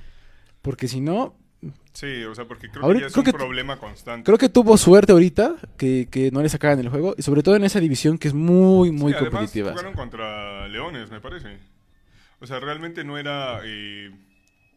porque 0.61 0.87
si 0.87 1.01
no, 1.01 1.35
Sí, 1.93 2.23
o 2.23 2.33
sea, 2.33 2.45
porque 2.45 2.69
creo 2.69 2.83
Ahorita- 2.83 2.99
que 2.99 3.01
ya 3.03 3.07
es 3.07 3.13
creo 3.13 3.21
un 3.21 3.25
que- 3.25 3.33
problema 3.33 3.77
constante. 3.77 4.23
creo 4.25 4.37
que 4.37 4.49
tuvo 4.49 4.77
suerte 4.77 5.11
ahorita 5.11 5.55
que, 5.77 6.07
que 6.09 6.31
no 6.31 6.41
le 6.41 6.49
sacaran 6.49 6.79
el 6.79 6.89
juego, 6.89 7.13
y 7.17 7.21
sobre 7.21 7.43
todo 7.43 7.55
en 7.55 7.63
esa 7.63 7.79
división 7.79 8.17
que 8.17 8.27
es 8.29 8.33
muy, 8.33 8.91
muy 8.91 9.11
Sí, 9.11 9.17
además 9.17 9.31
competitiva. 9.31 9.71
jugaron 9.71 9.93
contra 9.93 10.67
Leones, 10.69 11.11
me 11.11 11.19
parece. 11.19 11.57
O 12.39 12.47
sea, 12.47 12.59
realmente 12.59 13.03
no 13.03 13.17
era 13.17 13.59
eh, 13.63 14.09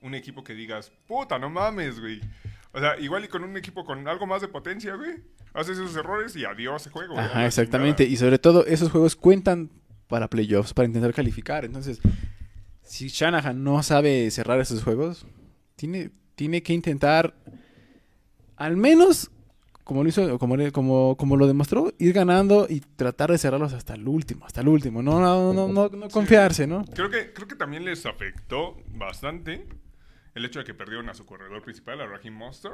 un 0.03 0.15
equipo 0.15 0.45
que 0.45 0.55
digas, 0.55 0.93
puta, 1.07 1.39
no 1.39 1.49
mames, 1.49 1.99
güey. 2.01 2.21
O 2.73 2.81
sea, 2.81 2.99
igual 2.99 3.25
y 3.25 3.29
con 3.29 3.45
un 3.45 3.57
equipo 3.57 3.85
con 3.85 4.07
algo 4.09 4.27
más 4.27 4.43
de 4.43 4.49
potencia, 4.49 4.95
güey. 4.97 5.13
Haces 5.55 5.79
esos 5.79 5.95
errores 5.97 6.35
y 6.37 6.45
adiós 6.45 6.89
juego. 6.93 7.15
güey, 7.15 7.25
Ajá, 7.25 7.39
la 7.41 7.47
exactamente. 7.47 8.05
Y 8.05 8.17
sobre 8.17 8.39
todo, 8.41 8.67
esos 8.67 8.91
juegos 8.91 9.15
cuentan 9.15 9.71
para 10.09 10.29
playoffs, 10.29 10.75
para 10.75 10.87
intentar 10.87 11.15
calificar. 11.15 11.65
Entonces, 11.65 12.01
si 12.83 13.09
Shanahan 13.09 13.63
no 13.63 13.83
sabe 13.85 14.31
cerrar 14.33 14.61
esos 14.61 14.83
juegos, 14.83 15.25
tiene, 15.77 16.11
tiene 16.35 16.63
que 16.63 16.73
intentar, 16.73 17.35
al 18.57 18.77
menos, 18.77 19.31
como 19.85 20.03
lo 20.03 20.09
hizo, 20.09 20.39
como, 20.39 20.57
como, 20.73 21.17
como 21.17 21.37
lo 21.37 21.47
demostró, 21.47 21.93
ir 21.99 22.13
ganando 22.13 22.67
y 22.69 22.81
tratar 22.81 23.31
de 23.31 23.39
cerrarlos 23.39 23.73
hasta 23.73 23.95
el 23.95 24.07
último, 24.09 24.47
hasta 24.47 24.61
el 24.61 24.69
último. 24.69 25.03
No, 25.03 25.21
no, 25.21 25.53
no, 25.53 25.69
no, 25.69 25.89
no 25.89 26.09
confiarse, 26.09 26.67
¿no? 26.67 26.85
Creo 26.95 27.11
que, 27.11 27.33
creo 27.33 27.49
que 27.49 27.57
también 27.57 27.85
les 27.85 28.07
afectó 28.07 28.77
bastante 28.95 29.67
el 30.35 30.45
hecho 30.45 30.59
de 30.59 30.65
que 30.65 30.75
perdieron 30.75 31.09
a 31.09 31.15
su 31.15 31.25
corredor 31.25 31.63
principal, 31.63 32.01
a 32.01 32.07
Raheem 32.07 32.35
Monster. 32.35 32.73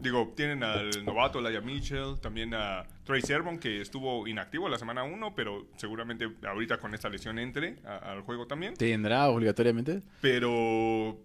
Digo, 0.00 0.34
tienen 0.36 0.62
al 0.62 1.02
novato 1.06 1.40
Laia 1.40 1.62
Mitchell, 1.62 2.20
también 2.20 2.52
a 2.52 2.84
Trey 3.04 3.22
Sermon, 3.22 3.58
que 3.58 3.80
estuvo 3.80 4.26
inactivo 4.28 4.68
la 4.68 4.76
semana 4.76 5.02
1, 5.04 5.34
pero 5.34 5.66
seguramente 5.76 6.28
ahorita 6.46 6.76
con 6.76 6.92
esta 6.92 7.08
lesión 7.08 7.38
entre 7.38 7.76
a- 7.86 7.96
al 8.12 8.20
juego 8.20 8.46
también. 8.46 8.74
Tendrá 8.74 9.30
obligatoriamente. 9.30 10.02
Pero, 10.20 11.16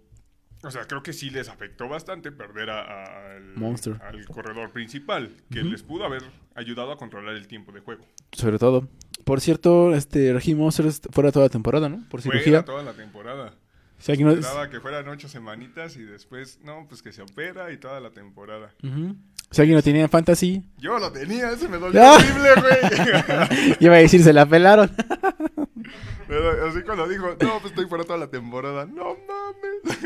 o 0.66 0.72
sea, 0.72 0.86
creo 0.88 1.04
que 1.04 1.14
sí 1.14 1.30
les 1.30 1.48
afectó 1.50 1.88
bastante 1.88 2.32
perder 2.32 2.70
a- 2.70 2.82
a- 2.82 3.36
al, 3.36 3.56
Monster. 3.56 3.98
al 4.02 4.26
corredor 4.26 4.72
principal, 4.72 5.32
que 5.52 5.64
les 5.64 5.84
pudo 5.84 6.06
haber 6.06 6.24
ayudado 6.56 6.92
a 6.92 6.98
controlar 6.98 7.36
el 7.36 7.48
tiempo 7.48 7.72
de 7.72 7.80
juego. 7.82 8.06
Sobre 8.32 8.58
todo. 8.60 8.88
Por 9.24 9.42
cierto, 9.42 9.94
este 9.96 10.34
Raheem 10.34 10.58
Monster 10.58 10.86
fuera 11.12 11.32
toda 11.32 11.46
la 11.46 11.50
temporada, 11.50 11.90
¿no? 11.90 12.08
Por 12.10 12.22
Fuera 12.22 12.40
cirugía. 12.40 12.64
toda 12.66 12.84
la 12.84 12.94
temporada. 12.94 13.54
Si 14.00 14.12
alguien 14.12 14.28
no- 14.28 14.34
Esperaba 14.34 14.70
que 14.70 14.80
fueran 14.80 15.08
ocho 15.08 15.28
semanitas 15.28 15.96
y 15.98 16.04
después, 16.04 16.60
no, 16.64 16.86
pues 16.88 17.02
que 17.02 17.12
se 17.12 17.22
opera 17.22 17.72
y 17.72 17.78
toda 17.78 18.00
la 18.00 18.12
temporada. 18.12 18.72
Ujú. 18.84 19.16
Si 19.52 19.62
alguien 19.62 19.78
lo 19.78 19.84
tenía 19.84 20.04
en 20.04 20.10
fantasy, 20.10 20.64
Yo 20.78 21.00
lo 21.00 21.12
tenía, 21.12 21.52
ese 21.52 21.68
me 21.70 21.78
dolió 21.78 22.02
¡Ah! 22.04 22.16
horrible, 22.16 22.50
güey. 22.62 23.78
iba 23.80 23.96
a 23.96 24.00
decir, 24.00 24.22
se 24.24 24.34
la 24.34 24.46
pelaron. 24.46 24.92
Pero 26.28 26.68
así 26.68 26.82
cuando 26.82 27.08
dijo, 27.08 27.28
no, 27.40 27.60
pues 27.60 27.66
estoy 27.66 27.86
fuera 27.86 28.04
toda 28.04 28.18
la 28.18 28.28
temporada. 28.28 28.86
No 28.86 29.16
mames. 29.28 30.00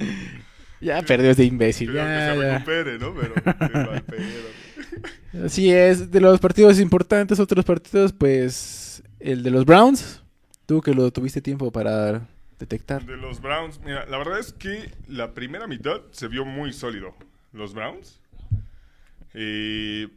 ya 0.80 1.02
perdió 1.02 1.30
este 1.30 1.44
imbécil. 1.44 1.90
Creo 1.90 2.04
que 2.04 2.08
Ya, 2.10 2.32
se 2.34 2.40
ya. 2.40 2.52
recupere, 2.54 2.98
¿no? 2.98 3.14
Pero, 3.14 3.34
mal 3.86 4.02
pedo. 4.02 5.44
Así 5.44 5.70
es, 5.70 6.10
de 6.10 6.20
los 6.20 6.38
partidos 6.40 6.78
importantes, 6.80 7.38
otros 7.40 7.64
partidos, 7.64 8.12
pues 8.12 9.02
el 9.20 9.42
de 9.42 9.50
los 9.50 9.64
Browns, 9.66 10.22
tú 10.66 10.80
que 10.80 10.94
lo 10.94 11.10
tuviste 11.10 11.40
tiempo 11.42 11.70
para 11.72 12.26
detectar. 12.58 13.04
De 13.04 13.16
los 13.16 13.40
Browns, 13.40 13.80
mira, 13.80 14.06
la 14.06 14.18
verdad 14.18 14.38
es 14.38 14.52
que 14.52 14.92
la 15.08 15.34
primera 15.34 15.66
mitad 15.66 16.00
se 16.10 16.28
vio 16.28 16.44
muy 16.44 16.72
sólido. 16.72 17.14
Los 17.52 17.74
Browns. 17.74 18.20
Eh, 19.34 20.08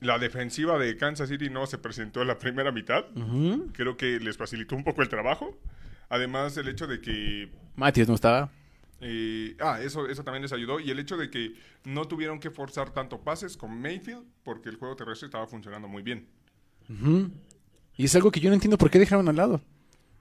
la 0.00 0.18
defensiva 0.18 0.78
de 0.78 0.96
Kansas 0.96 1.28
City 1.28 1.50
no 1.50 1.66
se 1.66 1.78
presentó 1.78 2.22
en 2.22 2.28
la 2.28 2.38
primera 2.38 2.70
mitad. 2.72 3.04
Creo 3.72 3.96
que 3.96 4.20
les 4.20 4.36
facilitó 4.36 4.76
un 4.76 4.84
poco 4.84 5.02
el 5.02 5.08
trabajo. 5.08 5.58
Además, 6.08 6.56
el 6.56 6.68
hecho 6.68 6.86
de 6.86 7.00
que 7.00 7.50
Matthews 7.76 8.08
no 8.08 8.14
estaba. 8.14 8.50
Eh, 9.00 9.56
ah, 9.60 9.80
eso, 9.82 10.06
eso 10.08 10.22
también 10.22 10.42
les 10.42 10.52
ayudó. 10.52 10.78
Y 10.78 10.90
el 10.90 10.98
hecho 10.98 11.16
de 11.16 11.30
que 11.30 11.54
no 11.84 12.06
tuvieron 12.06 12.38
que 12.38 12.50
forzar 12.50 12.90
tanto 12.90 13.20
pases 13.20 13.56
con 13.56 13.80
Mayfield 13.80 14.24
porque 14.42 14.68
el 14.68 14.76
juego 14.76 14.94
terrestre 14.94 15.26
estaba 15.26 15.46
funcionando 15.46 15.88
muy 15.88 16.02
bien. 16.02 16.28
Y 17.96 18.04
es 18.04 18.14
algo 18.14 18.30
que 18.30 18.40
yo 18.40 18.50
no 18.50 18.54
entiendo 18.54 18.78
por 18.78 18.90
qué 18.90 18.98
dejaron 18.98 19.28
al 19.28 19.36
lado. 19.36 19.60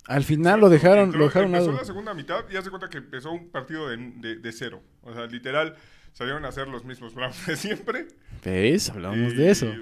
Al 0.07 0.23
final 0.23 0.59
lo 0.59 0.69
dejaron, 0.69 1.09
Entró- 1.09 1.19
lo 1.19 1.25
dejaron 1.25 1.55
empezó 1.55 1.71
la 1.71 1.85
segunda 1.85 2.13
mitad 2.13 2.43
y 2.51 2.57
hace 2.57 2.69
cuenta 2.69 2.89
que 2.89 2.97
empezó 2.97 3.31
un 3.31 3.49
partido 3.49 3.87
de, 3.89 3.97
de- 3.97 4.35
de 4.35 4.51
cero. 4.51 4.81
O 5.01 5.13
sea, 5.13 5.25
literal, 5.27 5.75
salieron 6.11 6.43
a 6.45 6.49
hacer 6.49 6.67
los 6.67 6.83
mismos 6.83 7.13
Browns 7.15 7.45
de 7.47 7.55
siempre. 7.55 8.07
¿Ves? 8.43 8.89
Hablamos 8.89 9.33
Eh, 9.33 9.35
de 9.35 9.49
eso. 9.51 9.73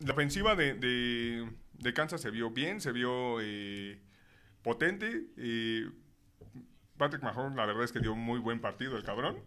La 0.00 0.12
ofensiva 0.12 0.54
de, 0.56 0.74
de- 0.74 1.48
de 1.78 1.92
Kansas 1.94 2.20
se 2.20 2.30
vio 2.30 2.50
bien, 2.50 2.80
se 2.80 2.92
vio 2.92 3.38
eh, 3.40 3.98
potente. 4.62 5.24
eh, 5.38 5.86
Patrick 6.98 7.22
Mahomes, 7.22 7.56
la 7.56 7.66
verdad 7.66 7.84
es 7.84 7.92
que 7.92 8.00
dio 8.00 8.12
un 8.14 8.20
muy 8.20 8.38
buen 8.40 8.60
partido 8.60 8.96
el 8.96 9.04
cabrón. 9.04 9.38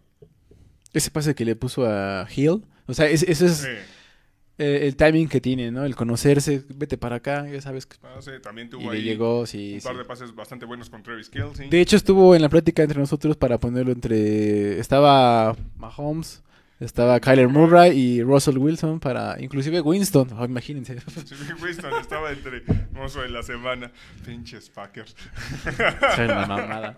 Ese 0.92 1.10
pase 1.10 1.34
que 1.34 1.44
le 1.44 1.54
puso 1.56 1.86
a 1.86 2.26
Hill. 2.34 2.64
O 2.86 2.94
sea, 2.94 3.06
ese, 3.08 3.30
ese 3.30 3.46
es 3.46 3.68
Eh, 4.62 4.86
el 4.86 4.94
timing 4.94 5.26
que 5.26 5.40
tiene, 5.40 5.70
¿no? 5.70 5.86
El 5.86 5.96
conocerse, 5.96 6.62
vete 6.68 6.98
para 6.98 7.16
acá, 7.16 7.48
ya 7.48 7.62
sabes. 7.62 7.86
que- 7.86 7.96
no 8.02 8.20
sé, 8.20 8.40
también 8.40 8.68
tuvo 8.68 8.90
ahí 8.90 9.00
llegó, 9.00 9.46
sí, 9.46 9.76
un 9.76 9.80
par 9.80 9.92
sí. 9.94 9.98
de 9.98 10.04
pases 10.04 10.34
bastante 10.34 10.66
buenos 10.66 10.90
con 10.90 11.02
Travis 11.02 11.30
Kelce. 11.30 11.68
De 11.68 11.80
hecho, 11.80 11.96
estuvo 11.96 12.34
en 12.34 12.42
la 12.42 12.50
plática 12.50 12.82
entre 12.82 12.98
nosotros 12.98 13.38
para 13.38 13.56
ponerlo 13.58 13.90
entre... 13.90 14.78
Estaba 14.78 15.56
Mahomes, 15.78 16.42
estaba 16.78 17.18
Kyler 17.20 17.48
Murray 17.48 17.98
y 17.98 18.22
Russell 18.22 18.58
Wilson 18.58 19.00
para... 19.00 19.40
Inclusive 19.40 19.80
Winston, 19.80 20.28
oh, 20.38 20.44
imagínense. 20.54 21.00
Sí, 21.00 21.34
Winston 21.62 21.94
estaba 21.98 22.30
entre 22.30 22.62
mozo 22.92 23.22
de 23.22 23.30
la 23.30 23.42
semana. 23.42 23.90
Pinches 24.26 24.68
Packers. 24.68 25.16
Son 26.16 26.24
una 26.26 26.46
mamada. 26.46 26.96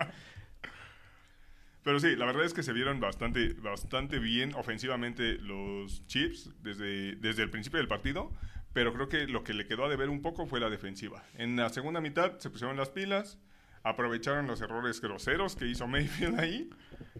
Pero 1.85 1.99
sí, 2.01 2.15
la 2.17 2.27
verdad 2.27 2.45
es 2.45 2.55
que 2.55 2.63
se 2.63 2.73
vieron 2.73 3.01
bastante, 3.01 3.55
bastante 3.55 4.19
bien 4.19 4.55
ofensivamente 4.55 5.35
los 5.39 6.07
Chiefs 6.07 6.51
desde, 6.63 7.17
desde 7.17 7.43
el 7.43 7.51
principio 7.51 7.79
del 7.79 7.89
partido. 7.89 8.31
Pero 8.73 8.95
creo 8.95 9.09
que 9.09 9.27
lo 9.27 9.45
que 9.45 9.53
le 9.53 9.67
quedó 9.67 9.85
a 9.85 9.89
deber 9.91 10.09
un 10.09 10.23
poco 10.23 10.47
fue 10.47 10.59
la 10.61 10.71
defensiva. 10.71 11.23
En 11.37 11.57
la 11.57 11.69
segunda 11.69 12.01
mitad 12.01 12.39
se 12.39 12.49
pusieron 12.49 12.77
las 12.79 12.89
pilas, 12.89 13.37
aprovecharon 13.83 14.47
los 14.47 14.63
errores 14.63 15.01
groseros 15.01 15.57
que 15.57 15.67
hizo 15.67 15.87
Mayfield 15.87 16.41
ahí. 16.41 16.71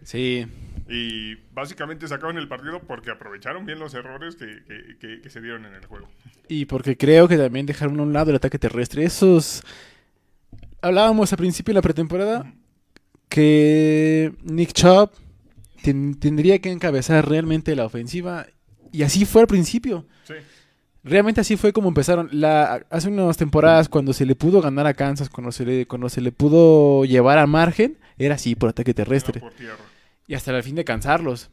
Sí, 0.03 0.47
Y 0.89 1.35
básicamente 1.53 2.07
sacaron 2.07 2.37
el 2.37 2.47
partido 2.47 2.81
porque 2.81 3.11
aprovecharon 3.11 3.65
bien 3.65 3.77
los 3.79 3.93
errores 3.93 4.35
que, 4.35 4.63
que- 4.65 4.97
que- 4.97 5.21
que 5.21 5.29
se 5.29 5.41
dieron 5.41 5.65
en 5.65 5.75
el 5.75 5.85
juego. 5.85 6.09
y 6.47 6.65
porque 6.65 6.97
creo 6.97 7.27
que 7.27 7.37
también 7.37 7.65
dejaron 7.65 7.99
a 7.99 8.03
un 8.03 8.13
lado 8.13 8.31
el 8.31 8.37
ataque 8.37 8.57
terrestre. 8.57 9.03
Esos... 9.03 9.61
Hablábamos 10.81 11.31
al 11.31 11.37
principio 11.37 11.71
de 11.71 11.75
la 11.75 11.81
pretemporada 11.81 12.51
que 13.29 14.33
Nick 14.43 14.73
Chubb 14.73 15.11
ten- 15.81 16.19
tendría 16.19 16.59
que 16.59 16.71
encabezar 16.71 17.27
realmente 17.27 17.75
la 17.75 17.85
ofensiva. 17.85 18.47
Y 18.91 19.03
así 19.03 19.25
fue 19.25 19.41
al 19.41 19.47
principio. 19.47 20.05
Sí. 20.27 20.35
Realmente 21.03 21.41
así 21.41 21.57
fue 21.57 21.73
como 21.73 21.87
empezaron. 21.89 22.29
La, 22.31 22.85
hace 22.89 23.09
unas 23.09 23.37
temporadas, 23.37 23.89
cuando 23.89 24.13
se 24.13 24.25
le 24.25 24.35
pudo 24.35 24.61
ganar 24.61 24.85
a 24.87 24.93
Kansas, 24.93 25.29
cuando 25.29 25.51
se 25.51 25.65
le, 25.65 25.85
cuando 25.87 26.09
se 26.09 26.21
le 26.21 26.31
pudo 26.31 27.03
llevar 27.05 27.39
a 27.39 27.47
margen, 27.47 27.97
era 28.17 28.35
así 28.35 28.55
por 28.55 28.69
ataque 28.69 28.93
terrestre. 28.93 29.39
Por. 29.39 29.51
Y 30.27 30.35
hasta 30.35 30.55
el 30.55 30.63
fin 30.63 30.75
de 30.75 30.85
cansarlos. 30.85 31.49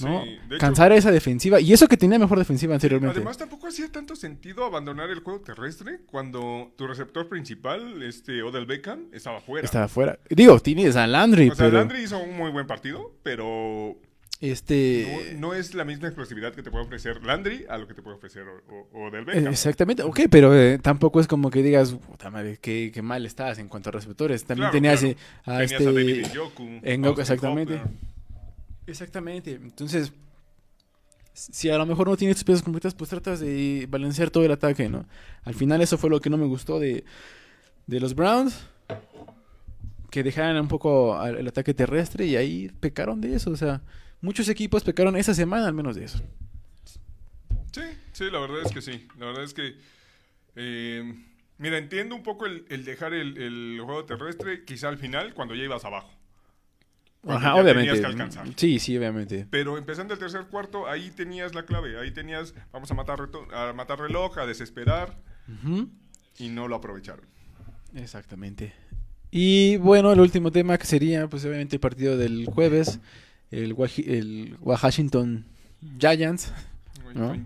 ¿No? 0.00 0.22
Sí, 0.24 0.30
de 0.48 0.56
hecho- 0.56 0.58
Cansar 0.58 0.92
esa 0.92 1.10
defensiva. 1.10 1.60
Y 1.60 1.72
eso 1.72 1.86
que 1.86 1.96
tenía 1.96 2.18
mejor 2.18 2.38
defensiva 2.38 2.74
anteriormente. 2.74 3.16
Además, 3.18 3.38
tampoco 3.38 3.66
hacía 3.68 3.90
tanto 3.90 4.16
sentido 4.16 4.64
abandonar 4.64 5.10
el 5.10 5.20
juego 5.20 5.40
terrestre 5.40 6.00
cuando 6.06 6.72
tu 6.76 6.86
receptor 6.86 7.28
principal, 7.28 8.02
este 8.02 8.42
Odell 8.42 8.66
Beckham, 8.66 9.06
estaba 9.12 9.40
fuera. 9.40 9.64
Estaba 9.64 9.88
fuera. 9.88 10.18
Digo, 10.30 10.58
tienes 10.60 10.96
a 10.96 11.06
Landry, 11.06 11.50
o 11.50 11.54
sea, 11.54 11.66
pero. 11.66 11.78
Landry 11.78 12.02
hizo 12.02 12.18
un 12.18 12.36
muy 12.36 12.50
buen 12.50 12.66
partido, 12.66 13.12
pero 13.22 13.96
Este. 14.40 15.32
no, 15.34 15.48
no 15.48 15.54
es 15.54 15.74
la 15.74 15.84
misma 15.84 16.08
explosividad 16.08 16.52
que 16.52 16.62
te 16.62 16.70
puede 16.70 16.84
ofrecer 16.84 17.22
Landry 17.24 17.64
a 17.68 17.78
lo 17.78 17.86
que 17.86 17.94
te 17.94 18.02
puede 18.02 18.16
ofrecer 18.16 18.44
Odell 18.92 19.24
Beckham. 19.24 19.46
Exactamente, 19.48 20.02
ok, 20.02 20.20
pero 20.30 20.54
eh, 20.54 20.78
tampoco 20.78 21.20
es 21.20 21.26
como 21.26 21.50
que 21.50 21.62
digas, 21.62 21.92
puta 21.94 22.30
madre, 22.30 22.58
qué, 22.60 22.90
qué 22.92 23.00
mal 23.00 23.24
estás 23.26 23.58
en 23.58 23.68
cuanto 23.68 23.88
a 23.90 23.92
receptores. 23.92 24.44
También 24.44 24.70
Claro, 24.70 24.72
tenías 24.72 25.00
claro. 25.00 25.14
eh, 25.14 25.16
a 25.44 25.50
Tenías 25.52 25.72
este. 25.72 25.84
a 25.84 25.92
David 25.92 26.26
en- 26.82 27.04
exactamente. 27.06 27.74
Hopper. 27.74 28.13
Exactamente. 28.86 29.52
Entonces, 29.52 30.12
si 31.32 31.68
a 31.70 31.78
lo 31.78 31.86
mejor 31.86 32.08
no 32.08 32.16
tienes 32.16 32.36
tus 32.36 32.44
piezas 32.44 32.62
completas, 32.62 32.94
pues 32.94 33.10
tratas 33.10 33.40
de 33.40 33.86
balancear 33.88 34.30
todo 34.30 34.44
el 34.44 34.52
ataque, 34.52 34.88
¿no? 34.88 35.06
Al 35.42 35.54
final 35.54 35.80
eso 35.80 35.98
fue 35.98 36.10
lo 36.10 36.20
que 36.20 36.30
no 36.30 36.36
me 36.36 36.46
gustó 36.46 36.78
de, 36.78 37.04
de 37.86 38.00
los 38.00 38.14
Browns. 38.14 38.66
Que 40.10 40.22
dejaran 40.22 40.56
un 40.60 40.68
poco 40.68 41.20
el 41.24 41.48
ataque 41.48 41.74
terrestre 41.74 42.24
y 42.26 42.36
ahí 42.36 42.70
pecaron 42.78 43.20
de 43.20 43.34
eso. 43.34 43.50
O 43.50 43.56
sea, 43.56 43.82
muchos 44.20 44.48
equipos 44.48 44.84
pecaron 44.84 45.16
esa 45.16 45.34
semana 45.34 45.66
al 45.66 45.74
menos 45.74 45.96
de 45.96 46.04
eso. 46.04 46.20
Sí, 47.72 47.82
sí, 48.12 48.30
la 48.30 48.38
verdad 48.38 48.60
es 48.64 48.70
que 48.70 48.80
sí. 48.80 49.08
La 49.18 49.26
verdad 49.26 49.42
es 49.42 49.54
que. 49.54 49.74
eh, 50.54 51.14
mira, 51.58 51.78
entiendo 51.78 52.14
un 52.14 52.22
poco 52.22 52.46
el, 52.46 52.64
el 52.68 52.84
dejar 52.84 53.12
el, 53.12 53.36
el 53.38 53.80
juego 53.82 54.04
terrestre, 54.04 54.64
quizá 54.64 54.88
al 54.88 54.98
final, 54.98 55.34
cuando 55.34 55.56
ya 55.56 55.64
ibas 55.64 55.84
abajo. 55.84 56.10
Ajá, 57.26 57.54
obviamente. 57.54 57.92
tenías 57.92 58.00
que 58.00 58.06
alcanzar. 58.06 58.48
Sí, 58.56 58.78
sí, 58.78 58.96
obviamente. 58.96 59.46
Pero 59.50 59.78
empezando 59.78 60.14
el 60.14 60.20
tercer 60.20 60.46
cuarto, 60.46 60.88
ahí 60.88 61.10
tenías 61.10 61.54
la 61.54 61.64
clave. 61.64 61.98
Ahí 61.98 62.10
tenías, 62.10 62.54
vamos 62.72 62.90
a 62.90 62.94
matar, 62.94 63.28
a 63.52 63.72
matar 63.72 63.98
reloj, 63.98 64.38
a 64.38 64.46
desesperar. 64.46 65.16
Y 66.38 66.48
no 66.48 66.68
lo 66.68 66.76
aprovecharon. 66.76 67.26
Exactamente. 67.94 68.72
Y 69.30 69.78
bueno, 69.78 70.12
el 70.12 70.20
último 70.20 70.50
tema 70.50 70.78
que 70.78 70.86
sería, 70.86 71.28
pues 71.28 71.44
obviamente 71.44 71.76
el 71.76 71.80
partido 71.80 72.16
del 72.16 72.46
jueves, 72.46 73.00
el, 73.50 73.72
Washington 74.60 75.44
Giants, 75.98 76.52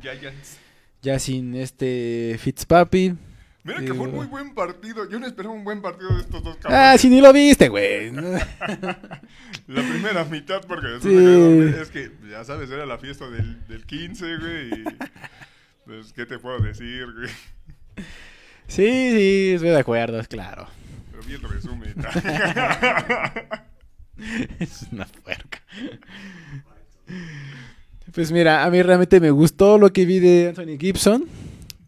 Giants. 0.03 0.59
ya 1.03 1.19
sin 1.19 1.55
este 1.55 2.37
Fitzpapi. 2.39 3.15
Mira 3.65 3.81
que 3.81 3.89
fue 3.93 4.07
un 4.07 4.11
Eh, 4.11 4.17
muy 4.17 4.27
buen 4.27 4.55
partido. 4.55 5.09
Yo 5.11 5.19
no 5.19 5.27
esperaba 5.27 5.55
un 5.55 5.65
buen 5.65 5.83
partido 5.83 6.15
de 6.15 6.21
estos 6.23 6.43
dos 6.43 6.57
Ah, 6.59 6.63
cabrones. 6.63 7.01
si 7.01 7.09
ni 7.11 7.21
lo 7.21 7.33
viste, 7.33 7.69
güey. 7.69 8.11
La 9.67 9.83
primera 9.83 10.25
mitad, 10.25 10.63
porque 10.67 10.87
después 10.87 11.75
Sí. 11.75 11.81
es 11.83 11.89
que, 11.91 12.11
ya 12.31 12.45
sabes, 12.45 12.71
era 12.71 12.87
la 12.87 12.97
fiesta 12.99 13.29
del, 13.29 13.67
del 13.69 13.85
15, 13.85 14.37
güey. 14.39 14.69
Y, 14.73 14.85
pues, 15.85 16.13
¿qué 16.15 16.25
te 16.25 16.39
puedo 16.39 16.59
decir, 16.61 17.05
güey? 17.13 17.29
Sí, 18.69 19.11
sí, 19.11 19.51
estoy 19.55 19.71
de 19.71 19.79
acuerdo, 19.79 20.19
es 20.21 20.29
claro. 20.29 20.67
Pero 21.11 21.23
vi 21.25 21.35
el 21.35 21.43
resumen. 21.43 21.95
Es 24.59 24.87
una 24.91 25.05
puerca. 25.07 25.61
Pues 28.13 28.33
mira, 28.33 28.65
a 28.65 28.71
mí 28.71 28.83
realmente 28.83 29.21
me 29.21 29.31
gustó 29.31 29.79
lo 29.79 29.93
que 29.93 30.05
vi 30.07 30.19
de 30.19 30.49
Anthony 30.49 30.77
Gibson. 30.79 31.25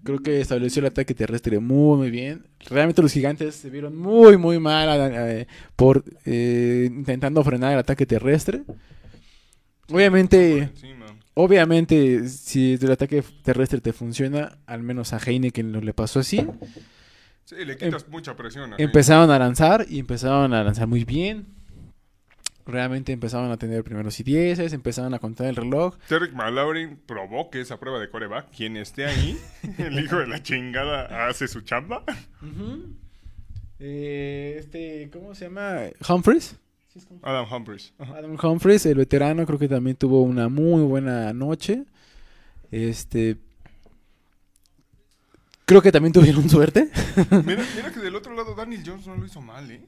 Creo 0.02 0.18
que 0.20 0.40
estableció 0.40 0.80
el 0.80 0.86
ataque 0.86 1.14
terrestre 1.14 1.58
muy, 1.58 1.98
muy 1.98 2.10
bien. 2.10 2.46
Realmente 2.68 3.02
los 3.02 3.12
gigantes 3.12 3.54
se 3.54 3.68
vieron 3.68 3.96
muy, 3.96 4.36
muy 4.38 4.58
mal 4.58 4.88
eh, 5.12 5.46
por 5.76 6.04
eh, 6.24 6.88
intentando 6.90 7.44
frenar 7.44 7.72
el 7.74 7.78
ataque 7.78 8.06
terrestre. 8.06 8.62
Obviamente, 9.90 10.70
obviamente, 11.34 12.28
si 12.28 12.78
el 12.80 12.92
ataque 12.92 13.22
terrestre 13.42 13.80
te 13.80 13.92
funciona, 13.92 14.58
al 14.66 14.82
menos 14.82 15.12
a 15.12 15.18
Heineken 15.18 15.70
no 15.70 15.80
le 15.80 15.92
pasó 15.92 16.20
así. 16.20 16.46
Sí, 17.44 17.56
le 17.64 17.76
quitas 17.76 18.08
mucha 18.08 18.36
presión. 18.36 18.72
a 18.72 18.76
Empezaron 18.78 19.30
a 19.30 19.38
lanzar 19.38 19.84
y 19.88 19.98
empezaron 19.98 20.54
a 20.54 20.62
lanzar 20.62 20.86
muy 20.86 21.04
bien. 21.04 21.46
Realmente 22.70 23.12
empezaron 23.12 23.50
a 23.50 23.56
tener 23.56 23.82
primeros 23.82 24.18
y 24.20 24.22
dieces, 24.22 24.72
empezaron 24.72 25.12
a 25.14 25.18
contar 25.18 25.48
el 25.48 25.56
reloj. 25.56 25.96
Derek 26.08 26.32
Malaurin 26.32 26.96
probó 27.04 27.50
que 27.50 27.60
esa 27.60 27.78
prueba 27.80 27.98
de 27.98 28.08
coreback, 28.08 28.50
quien 28.50 28.76
esté 28.76 29.06
ahí, 29.06 29.38
el 29.78 29.98
hijo 29.98 30.18
de 30.18 30.28
la 30.28 30.42
chingada 30.42 31.28
hace 31.28 31.48
su 31.48 31.62
chamba. 31.62 32.04
Eh, 33.78 34.56
este, 34.58 35.10
¿cómo 35.12 35.34
se 35.34 35.46
llama? 35.46 35.78
Humphries. 36.08 36.56
Adam 37.22 37.46
Humphries. 37.50 37.92
Ajá. 37.98 38.18
Adam 38.18 38.36
Humphries, 38.40 38.86
el 38.86 38.96
veterano, 38.96 39.46
creo 39.46 39.58
que 39.58 39.68
también 39.68 39.96
tuvo 39.96 40.22
una 40.22 40.48
muy 40.48 40.82
buena 40.82 41.32
noche. 41.32 41.84
Este. 42.70 43.36
Creo 45.64 45.82
que 45.82 45.92
también 45.92 46.12
tuvieron 46.12 46.48
suerte. 46.50 46.90
Mira, 47.44 47.64
mira 47.76 47.92
que 47.92 48.00
del 48.00 48.16
otro 48.16 48.34
lado 48.34 48.54
Daniel 48.54 48.82
Jones 48.84 49.06
no 49.06 49.16
lo 49.16 49.24
hizo 49.24 49.40
mal, 49.40 49.70
¿eh? 49.70 49.80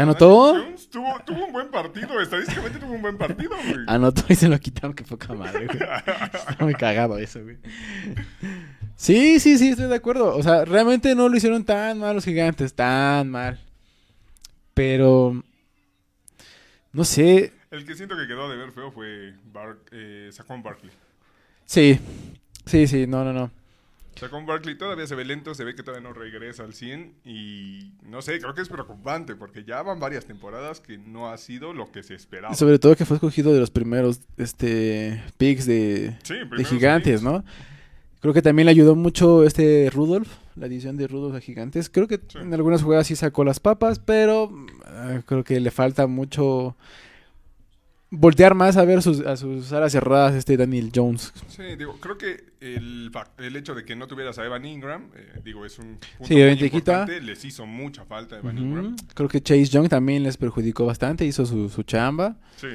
Anotó. 0.00 0.52
Daniel 0.52 0.64
Jones 0.66 0.90
tuvo, 0.90 1.20
tuvo 1.24 1.46
un 1.46 1.52
buen 1.52 1.70
partido, 1.70 2.20
estadísticamente 2.20 2.78
tuvo 2.78 2.94
un 2.94 3.02
buen 3.02 3.16
partido, 3.16 3.50
güey. 3.50 3.76
Anotó 3.86 4.24
y 4.28 4.34
se 4.34 4.48
lo 4.48 4.58
quitaron, 4.58 4.94
que 4.94 5.04
poca 5.04 5.32
madre, 5.34 5.66
güey. 5.66 5.78
Está 6.48 6.56
muy 6.60 6.74
cagado 6.74 7.18
eso, 7.18 7.42
güey. 7.42 7.58
Sí, 8.96 9.40
sí, 9.40 9.58
sí, 9.58 9.68
estoy 9.70 9.88
de 9.88 9.94
acuerdo. 9.94 10.36
O 10.36 10.42
sea, 10.42 10.64
realmente 10.64 11.14
no 11.14 11.28
lo 11.28 11.36
hicieron 11.36 11.64
tan 11.64 11.98
mal 11.98 12.14
los 12.14 12.24
gigantes, 12.24 12.74
tan 12.74 13.30
mal. 13.30 13.60
Pero. 14.74 15.42
No 16.92 17.04
sé. 17.04 17.52
El 17.70 17.84
que 17.84 17.94
siento 17.94 18.16
que 18.16 18.26
quedó 18.26 18.48
de 18.48 18.56
ver 18.56 18.72
feo 18.72 18.92
fue 18.92 19.34
Bar 19.52 19.76
eh, 19.90 20.28
Saquon 20.32 20.62
Barkley. 20.62 20.92
Sí. 21.66 21.98
Sí, 22.66 22.86
sí, 22.86 23.06
no, 23.06 23.24
no, 23.24 23.32
no. 23.32 23.50
Saquon 24.16 24.46
Barkley 24.46 24.76
todavía 24.78 25.06
se 25.06 25.14
ve 25.14 25.24
lento, 25.24 25.54
se 25.54 25.64
ve 25.64 25.74
que 25.74 25.82
todavía 25.82 26.08
no 26.08 26.14
regresa 26.14 26.62
al 26.64 26.72
100 26.74 27.14
y 27.24 27.92
no 28.02 28.22
sé, 28.22 28.38
creo 28.40 28.54
que 28.54 28.62
es 28.62 28.68
preocupante 28.68 29.34
porque 29.34 29.64
ya 29.64 29.82
van 29.82 29.98
varias 30.00 30.24
temporadas 30.24 30.80
que 30.80 30.98
no 30.98 31.28
ha 31.30 31.36
sido 31.36 31.72
lo 31.72 31.90
que 31.90 32.02
se 32.02 32.14
esperaba. 32.14 32.54
Sobre 32.54 32.78
todo 32.78 32.94
que 32.96 33.04
fue 33.04 33.16
escogido 33.16 33.52
de 33.52 33.60
los 33.60 33.70
primeros 33.70 34.20
este 34.36 35.22
picks 35.36 35.66
de, 35.66 36.16
Sí, 36.22 36.34
de 36.34 36.46
primeros 36.46 36.68
gigantes, 36.68 37.20
picks. 37.20 37.22
¿no? 37.22 37.44
Creo 38.20 38.32
que 38.32 38.40
también 38.42 38.64
le 38.66 38.70
ayudó 38.70 38.94
mucho 38.94 39.44
este 39.44 39.90
Rudolph, 39.92 40.28
la 40.56 40.66
edición 40.66 40.96
de 40.96 41.06
Rudolph 41.08 41.34
a 41.36 41.40
gigantes. 41.40 41.90
Creo 41.90 42.08
que 42.08 42.20
Sí. 42.28 42.38
en 42.38 42.54
algunas 42.54 42.82
jugadas 42.82 43.06
sí 43.08 43.16
sacó 43.16 43.44
las 43.44 43.60
papas, 43.60 43.98
pero 43.98 44.50
eh, 44.86 45.20
creo 45.26 45.44
que 45.44 45.60
le 45.60 45.70
falta 45.70 46.06
mucho 46.06 46.76
voltear 48.18 48.54
más 48.54 48.76
a 48.76 48.84
ver 48.84 49.02
sus, 49.02 49.20
a 49.20 49.36
sus 49.36 49.72
alas 49.72 49.92
cerradas 49.92 50.34
este 50.34 50.56
Daniel 50.56 50.90
Jones. 50.94 51.32
Sí, 51.48 51.62
digo, 51.76 51.98
creo 52.00 52.16
que 52.18 52.44
el, 52.60 53.10
hecho 53.56 53.74
de 53.74 53.84
que 53.84 53.94
no 53.96 54.06
tuvieras 54.06 54.38
a 54.38 54.44
Evan 54.44 54.64
Ingram, 54.64 55.10
eh, 55.14 55.40
digo, 55.44 55.64
es 55.66 55.78
un 55.78 55.98
punto 56.18 56.26
Sí, 56.26 56.34
muy 56.34 56.70
quita. 56.70 57.06
Les 57.06 57.44
hizo 57.44 57.66
mucha 57.66 58.04
falta 58.04 58.36
a 58.36 58.38
Evan. 58.38 58.58
Ingram. 58.58 58.96
Creo 59.14 59.28
que 59.28 59.40
Chase 59.42 59.66
Young 59.66 59.88
también 59.88 60.22
les 60.22 60.36
perjudicó 60.36 60.86
bastante, 60.86 61.24
hizo 61.24 61.44
su, 61.46 61.68
su 61.68 61.82
chamba. 61.82 62.36
Sí. 62.56 62.68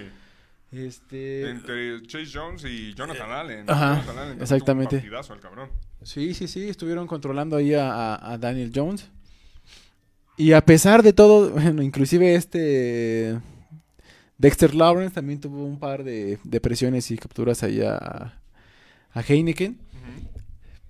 Este, 0.72 1.50
Entre 1.50 2.02
Chase 2.06 2.30
Jones 2.32 2.64
y 2.66 2.94
Jonathan 2.94 3.32
Allen. 3.32 3.70
ajá, 3.70 4.02
Jonathan 4.02 4.18
Allen 4.20 4.42
exactamente. 4.42 4.90
tuvo 5.00 5.08
un 5.08 5.12
partidazo 5.12 5.34
el 5.34 5.40
cabrón. 5.40 5.70
Sí, 6.04 6.34
sí, 6.36 6.48
sí, 6.48 6.70
estuvieron 6.70 7.08
controlando 7.08 7.56
ahí 7.58 7.74
a, 7.74 7.92
a- 8.16 8.34
a 8.34 8.38
Daniel 8.38 8.72
Jones. 8.74 9.10
Y 10.38 10.54
a 10.54 10.62
pesar 10.62 11.02
de 11.04 11.12
todo, 11.12 11.50
bueno, 11.54 11.82
inclusive 11.82 12.36
este 12.36 13.40
Dexter 14.40 14.74
Lawrence 14.74 15.14
también 15.14 15.40
tuvo 15.40 15.66
un 15.66 15.78
par 15.78 16.04
de, 16.04 16.40
de 16.44 16.62
presiones 16.62 17.12
y 17.12 17.18
capturas 17.18 17.62
ahí 17.62 17.82
a, 17.82 18.42
a 19.12 19.22
Heineken. 19.22 19.78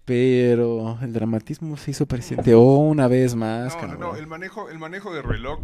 Pero 0.05 0.97
el 1.01 1.13
dramatismo 1.13 1.77
se 1.77 1.91
hizo 1.91 2.05
presente 2.07 2.55
una 2.55 3.07
vez 3.07 3.35
más. 3.35 3.75
No, 3.75 3.87
no, 3.87 3.97
no, 3.97 4.15
el 4.15 4.25
manejo, 4.25 4.69
el 4.69 4.79
manejo 4.79 5.13
de 5.13 5.21
reloj 5.21 5.59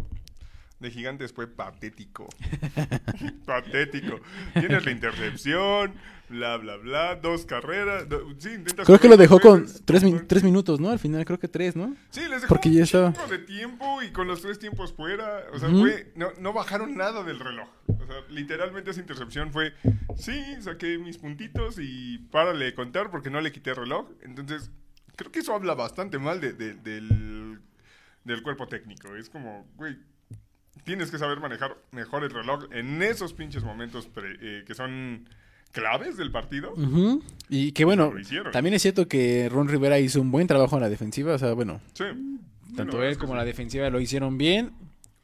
de 0.80 0.90
gigantes 0.90 1.32
fue 1.32 1.46
patético. 1.46 2.28
patético. 3.46 4.20
Tienes 4.54 4.84
la 4.84 4.90
intercepción, 4.90 5.94
bla, 6.28 6.56
bla, 6.58 6.76
bla, 6.76 7.14
dos 7.16 7.46
carreras. 7.46 8.08
do- 8.08 8.34
sí, 8.38 8.50
intentas 8.50 8.86
Creo 8.86 8.98
que 9.00 9.08
lo 9.08 9.16
dejó 9.16 9.40
con 9.40 9.66
tres, 9.84 10.02
min- 10.04 10.26
tres 10.26 10.42
minutos, 10.44 10.80
¿no? 10.80 10.90
Al 10.90 10.98
final 10.98 11.24
creo 11.24 11.38
que 11.38 11.48
tres, 11.48 11.76
¿no? 11.76 11.94
Sí, 12.10 12.20
les 12.28 12.42
dejó 12.42 12.48
porque 12.48 12.68
un 12.68 12.74
ya 12.76 12.82
estaba- 12.84 13.10
de 13.28 13.38
tiempo 13.38 14.02
y 14.02 14.10
con 14.10 14.26
los 14.26 14.42
tres 14.42 14.58
tiempos 14.58 14.92
fuera. 14.92 15.44
O 15.52 15.58
sea, 15.58 15.68
fue, 15.70 16.12
no, 16.14 16.28
no 16.40 16.52
bajaron 16.52 16.96
nada 16.96 17.22
del 17.22 17.40
reloj. 17.40 17.68
O 17.88 18.06
sea, 18.06 18.16
literalmente 18.30 18.90
esa 18.90 19.00
intercepción 19.00 19.52
fue, 19.52 19.72
sí, 20.16 20.40
saqué 20.60 20.98
mis 20.98 21.18
puntitos 21.18 21.76
y 21.78 22.18
párale 22.30 22.66
de 22.66 22.74
contar 22.74 23.10
porque 23.10 23.30
no 23.30 23.40
le 23.40 23.52
quité 23.52 23.74
reloj. 23.74 24.08
Entonces, 24.22 24.70
creo 25.16 25.32
que 25.32 25.38
eso 25.40 25.54
habla 25.54 25.74
bastante 25.74 26.18
mal 26.18 26.40
de- 26.40 26.52
de- 26.52 26.74
del, 26.74 27.60
del 28.24 28.42
cuerpo 28.42 28.68
técnico. 28.68 29.14
Es 29.16 29.30
como, 29.30 29.66
güey, 29.76 29.96
tienes 30.84 31.10
que 31.10 31.18
saber 31.18 31.40
manejar 31.40 31.76
mejor 31.92 32.24
el 32.24 32.30
reloj 32.30 32.64
en 32.72 33.02
esos 33.02 33.32
pinches 33.32 33.62
momentos 33.64 34.06
pre- 34.06 34.36
eh, 34.40 34.64
que 34.66 34.74
son 34.74 35.28
claves 35.72 36.16
del 36.16 36.30
partido. 36.30 36.74
Y 37.48 37.72
que 37.72 37.84
bueno, 37.84 38.12
también 38.52 38.74
es 38.74 38.82
cierto 38.82 39.08
que 39.08 39.48
Ron 39.50 39.68
Rivera 39.68 39.98
hizo 39.98 40.20
un 40.20 40.30
buen 40.30 40.46
trabajo 40.46 40.76
en 40.76 40.82
la 40.82 40.88
defensiva. 40.88 41.34
O 41.34 41.38
sea, 41.38 41.52
bueno, 41.54 41.80
Sí. 41.94 42.04
Tanto 42.76 42.96
Bueno, 42.96 43.08
él 43.08 43.14
que 43.14 43.20
como 43.20 43.32
sí. 43.34 43.36
la 43.38 43.44
defensiva 43.44 43.88
lo 43.90 44.00
hicieron 44.00 44.36
bien. 44.38 44.72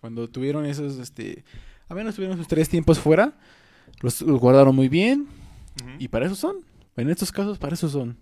Cuando 0.00 0.28
tuvieron 0.28 0.64
esos, 0.66 0.98
este, 0.98 1.44
a 1.88 1.94
menos 1.94 2.14
tuvieron 2.14 2.36
sus 2.36 2.48
tres 2.48 2.68
tiempos 2.68 2.98
fuera, 2.98 3.34
los, 4.00 4.20
los 4.22 4.40
guardaron 4.40 4.74
muy 4.74 4.88
bien. 4.88 5.26
Y 5.98 6.08
para 6.08 6.26
eso 6.26 6.34
son. 6.34 6.56
En 6.96 7.08
estos 7.10 7.32
casos, 7.32 7.58
para 7.58 7.74
eso 7.74 7.88
son. 7.88 8.16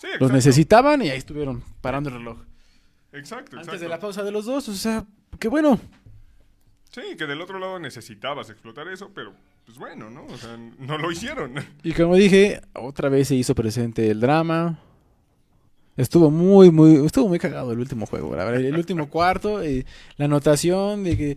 Sí, 0.00 0.08
Los 0.20 0.30
necesitaban 0.32 1.02
y 1.02 1.08
ahí 1.10 1.18
estuvieron 1.18 1.62
parando 1.80 2.08
el 2.10 2.16
reloj. 2.16 2.38
Exacto, 3.12 3.56
Antes 3.56 3.66
exacto. 3.68 3.78
de 3.82 3.88
la 3.88 3.98
pausa 3.98 4.22
de 4.22 4.30
los 4.30 4.44
dos, 4.46 4.68
o 4.68 4.74
sea, 4.74 5.04
qué 5.38 5.48
bueno. 5.48 5.80
Sí, 6.90 7.00
que 7.16 7.26
del 7.26 7.40
otro 7.40 7.58
lado 7.58 7.78
necesitabas 7.78 8.48
explotar 8.50 8.88
eso, 8.88 9.10
pero 9.14 9.32
pues 9.66 9.78
bueno, 9.78 10.08
¿no? 10.10 10.24
O 10.24 10.36
sea, 10.38 10.56
no 10.78 10.98
lo 10.98 11.10
hicieron. 11.10 11.52
Y 11.82 11.92
como 11.92 12.16
dije, 12.16 12.60
otra 12.74 13.08
vez 13.08 13.28
se 13.28 13.34
hizo 13.34 13.54
presente 13.54 14.10
el 14.10 14.20
drama. 14.20 14.78
Estuvo 15.96 16.30
muy, 16.30 16.70
muy, 16.70 17.04
estuvo 17.04 17.28
muy 17.28 17.38
cagado 17.38 17.72
el 17.72 17.78
último 17.80 18.06
juego, 18.06 18.34
la 18.36 18.44
verdad. 18.44 18.60
El 18.64 18.76
último 18.76 19.08
cuarto, 19.10 19.62
eh, 19.62 19.84
la 20.16 20.26
anotación 20.26 21.02
de 21.04 21.16
que 21.16 21.36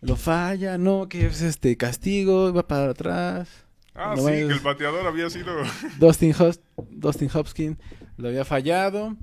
lo 0.00 0.16
falla, 0.16 0.78
no, 0.78 1.08
que 1.08 1.26
es 1.26 1.42
este 1.42 1.76
castigo, 1.76 2.52
va 2.52 2.66
para 2.66 2.90
atrás. 2.90 3.48
Ah, 3.94 4.14
No 4.16 4.22
sí, 4.26 4.32
es- 4.32 4.46
que 4.48 4.52
el 4.54 4.60
pateador 4.60 5.06
había 5.06 5.28
sido... 5.28 5.52
Dustin, 5.98 6.32
Hos- 6.38 6.60
Dustin 6.90 7.28
Hopkins 7.32 7.76
lo 8.16 8.28
había 8.28 8.44
fallado. 8.46 9.16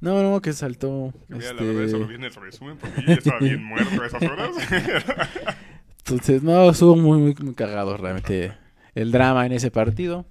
No, 0.00 0.22
no, 0.22 0.40
que 0.40 0.52
saltó. 0.52 1.12
mira, 1.28 1.50
este, 1.50 1.54
la 1.54 1.62
verdad, 1.62 1.84
eso 1.84 1.98
lo 1.98 2.06
vi 2.06 2.14
en 2.14 2.24
el 2.24 2.34
resumen, 2.34 2.76
porque 2.78 3.02
yo 3.02 3.08
ya 3.08 3.14
estaba 3.14 3.38
bien 3.38 3.62
muerto 3.64 4.02
a 4.02 4.06
esas 4.06 4.22
horas. 4.22 4.50
Entonces, 5.98 6.42
no, 6.42 6.70
estuvo 6.70 6.96
muy, 6.96 7.18
muy, 7.18 7.34
muy 7.34 7.54
cagado 7.54 7.96
realmente 7.96 8.52
el 8.94 9.12
drama 9.12 9.46
en 9.46 9.52
ese 9.52 9.70
partido. 9.70 10.26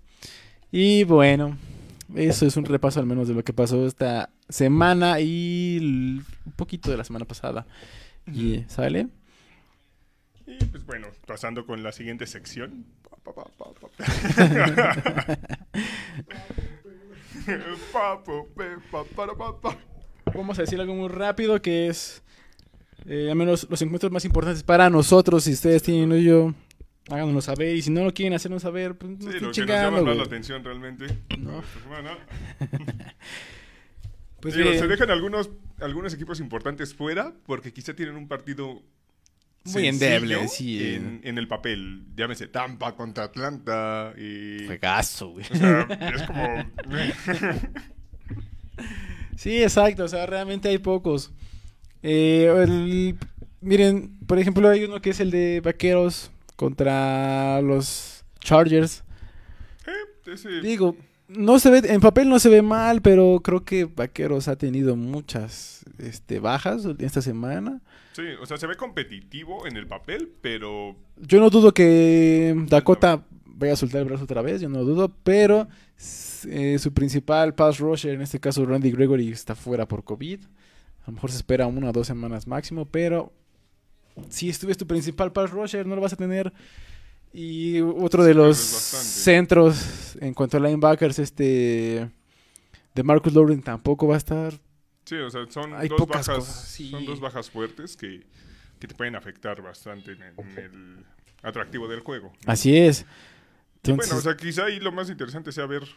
Y 0.72 1.04
bueno, 1.04 1.58
eso 2.16 2.46
es 2.46 2.58
un 2.58 2.66
repaso 2.66 3.00
al 3.00 3.06
menos 3.06 3.28
de 3.28 3.36
lo 3.36 3.44
que 3.44 3.54
pasó 3.54 3.86
esta 3.86 4.30
semana 4.50 5.20
y 5.20 6.22
un 6.46 6.52
poquito 6.56 6.90
de 6.90 6.98
la 6.98 7.04
semana 7.04 7.26
pasada. 7.26 7.66
Y 8.28 8.64
sale. 8.68 9.08
y 10.46 10.64
pues 10.66 10.86
bueno, 10.86 11.08
pasando 11.26 11.66
con 11.66 11.84
la 11.84 11.92
siguiente 11.92 12.28
sección. 12.28 12.86
Vamos 20.34 20.60
a 20.60 20.62
decir 20.62 20.80
algo 20.80 20.94
muy 20.94 21.10
rápido 21.10 21.62
que 21.62 21.88
es 21.88 22.24
eh, 23.06 23.30
al 23.30 23.36
menos 23.36 23.68
los 23.70 23.82
encuentros 23.82 24.12
más 24.12 24.26
importantes 24.26 24.64
para 24.64 24.90
nosotros. 24.90 25.44
Si 25.44 25.54
ustedes 25.54 25.84
tienen 25.84 26.22
yo, 26.22 26.54
háganoslo 27.10 27.42
saber. 27.42 27.76
Y 27.76 27.82
si 27.82 27.92
no 27.92 28.04
lo 28.04 28.14
quieren 28.14 28.34
hacernos 28.34 28.62
saber, 28.62 28.98
pues 28.98 29.12
no 29.12 29.32
Sí, 29.32 29.40
lo 29.40 29.52
que 29.52 29.62
nos 29.62 29.70
llama 29.70 30.02
más 30.02 30.18
la 30.18 30.24
atención 30.24 30.64
realmente. 30.64 31.08
No. 31.38 31.64
Pues 34.42 34.56
Digo, 34.56 34.72
se 34.72 34.88
dejan 34.88 35.12
algunos, 35.12 35.50
algunos 35.82 36.14
equipos 36.14 36.40
importantes 36.40 36.94
fuera 36.94 37.34
porque 37.46 37.74
quizá 37.74 37.94
tienen 37.94 38.16
un 38.16 38.30
partido 38.30 38.82
Muy 39.66 39.88
endeble, 39.88 40.48
sí. 40.48 40.94
En, 40.96 41.22
en 41.24 41.38
el 41.38 41.48
papel. 41.48 42.06
Llámese 42.16 42.48
Tampa 42.48 42.96
contra 42.96 43.26
Atlanta. 43.26 44.14
Y, 44.18 44.66
Juegazo, 44.66 45.30
güey. 45.32 45.46
o 45.52 45.56
sea, 45.56 45.82
es 46.16 46.24
como... 46.24 46.66
Sí, 49.36 49.62
exacto, 49.64 50.04
o 50.04 50.08
sea, 50.08 50.26
realmente 50.26 50.68
hay 50.70 50.78
pocos. 50.80 51.32
Eh, 52.04 52.52
el- 52.64 53.18
miren, 53.62 54.18
por 54.28 54.38
ejemplo, 54.40 54.68
hay 54.70 54.84
uno 54.84 55.02
que 55.02 55.12
es 55.12 55.20
el 55.22 55.32
de 55.32 55.62
Vaqueros 55.62 56.32
contra 56.58 57.62
los 57.62 58.26
Chargers. 58.42 59.04
eh, 59.88 60.32
ese- 60.34 60.62
Digo, 60.62 60.98
no 61.30 61.60
se 61.60 61.70
ve, 61.70 61.82
en 61.86 62.02
papel 62.02 62.28
no 62.28 62.40
se 62.40 62.50
ve 62.50 62.62
mal, 62.62 63.02
pero 63.02 63.40
creo 63.44 63.64
que 63.64 63.86
Vaqueros 63.86 64.48
ha 64.48 64.58
tenido 64.58 64.96
muchas 64.96 65.86
este, 66.00 66.40
bajas 66.40 66.88
esta 66.98 67.22
semana. 67.22 67.82
sí, 68.14 68.24
o 68.42 68.46
sea, 68.46 68.58
se 68.58 68.68
ve 68.68 68.76
competitivo 68.76 69.68
en 69.68 69.78
el 69.78 69.88
papel, 69.88 70.32
pero... 70.42 70.96
Yo 71.18 71.40
no 71.40 71.50
dudo 71.50 71.74
que 71.74 72.56
Dakota 72.68 73.24
vaya 73.46 73.74
a 73.74 73.76
soltar 73.76 74.02
el 74.02 74.08
brazo 74.08 74.24
otra 74.24 74.42
vez, 74.42 74.62
yo 74.62 74.70
no 74.70 74.84
dudo, 74.84 75.14
pero 75.24 75.68
eh, 76.48 76.78
su 76.80 76.94
principal 76.94 77.54
pass 77.54 77.80
rusher, 77.80 78.16
en 78.16 78.22
este 78.22 78.40
caso 78.40 78.66
Randy 78.66 78.92
Gregory, 78.92 79.30
está 79.30 79.54
fuera 79.54 79.88
por 79.88 80.04
COVID. 80.04 80.40
A 81.04 81.08
lo 81.08 81.14
mejor 81.14 81.32
se 81.32 81.38
espera 81.38 81.68
una 81.68 81.90
o 81.90 81.92
dos 81.92 82.08
semanas 82.08 82.48
máximo, 82.48 82.86
pero 82.86 83.34
si 84.30 84.50
estuvies 84.50 84.78
tu 84.78 84.88
principal 84.88 85.32
pass 85.32 85.52
rusher, 85.52 85.86
no 85.86 85.96
lo 85.96 86.02
vas 86.02 86.14
a 86.14 86.18
tener. 86.18 86.52
Y 87.34 87.80
otro 87.82 88.24
de 88.24 88.34
los 88.34 88.58
centros, 88.58 90.16
en 90.20 90.34
cuanto 90.34 90.58
a 90.58 90.60
linebackers, 90.60 91.20
este 91.20 92.10
de 92.96 93.04
Marcus 93.04 93.34
Lauren 93.34 93.62
tampoco 93.62 94.08
va 94.08 94.16
a 94.16 94.18
estar. 94.18 94.54
Sí, 95.06 95.16
o 95.16 95.30
sea, 95.30 95.46
son 95.50 95.74
Hay 95.74 95.90
dos 95.90 96.00
pocas 96.00 96.28
bajas, 96.28 96.46
cosas, 96.46 96.68
sí. 96.68 96.90
son 96.90 97.06
dos 97.06 97.20
bajas 97.20 97.50
fuertes 97.50 97.96
que, 97.96 98.26
que 98.80 98.88
te 98.88 98.96
pueden 98.96 99.16
afectar 99.16 99.62
bastante 99.62 100.12
en 100.12 100.22
el, 100.24 100.34
en 100.38 100.58
el 100.58 101.06
atractivo 101.44 101.88
del 101.88 102.02
juego. 102.02 102.34
Así 102.46 102.78
es. 102.78 103.06
Entonces, 103.78 104.10
bueno, 104.10 104.20
o 104.20 104.22
sea, 104.22 104.36
quizá 104.36 104.66
ahí 104.66 104.80
lo 104.80 104.92
más 104.92 105.10
interesante 105.10 105.52
sea 105.52 105.66
ver 105.66 105.88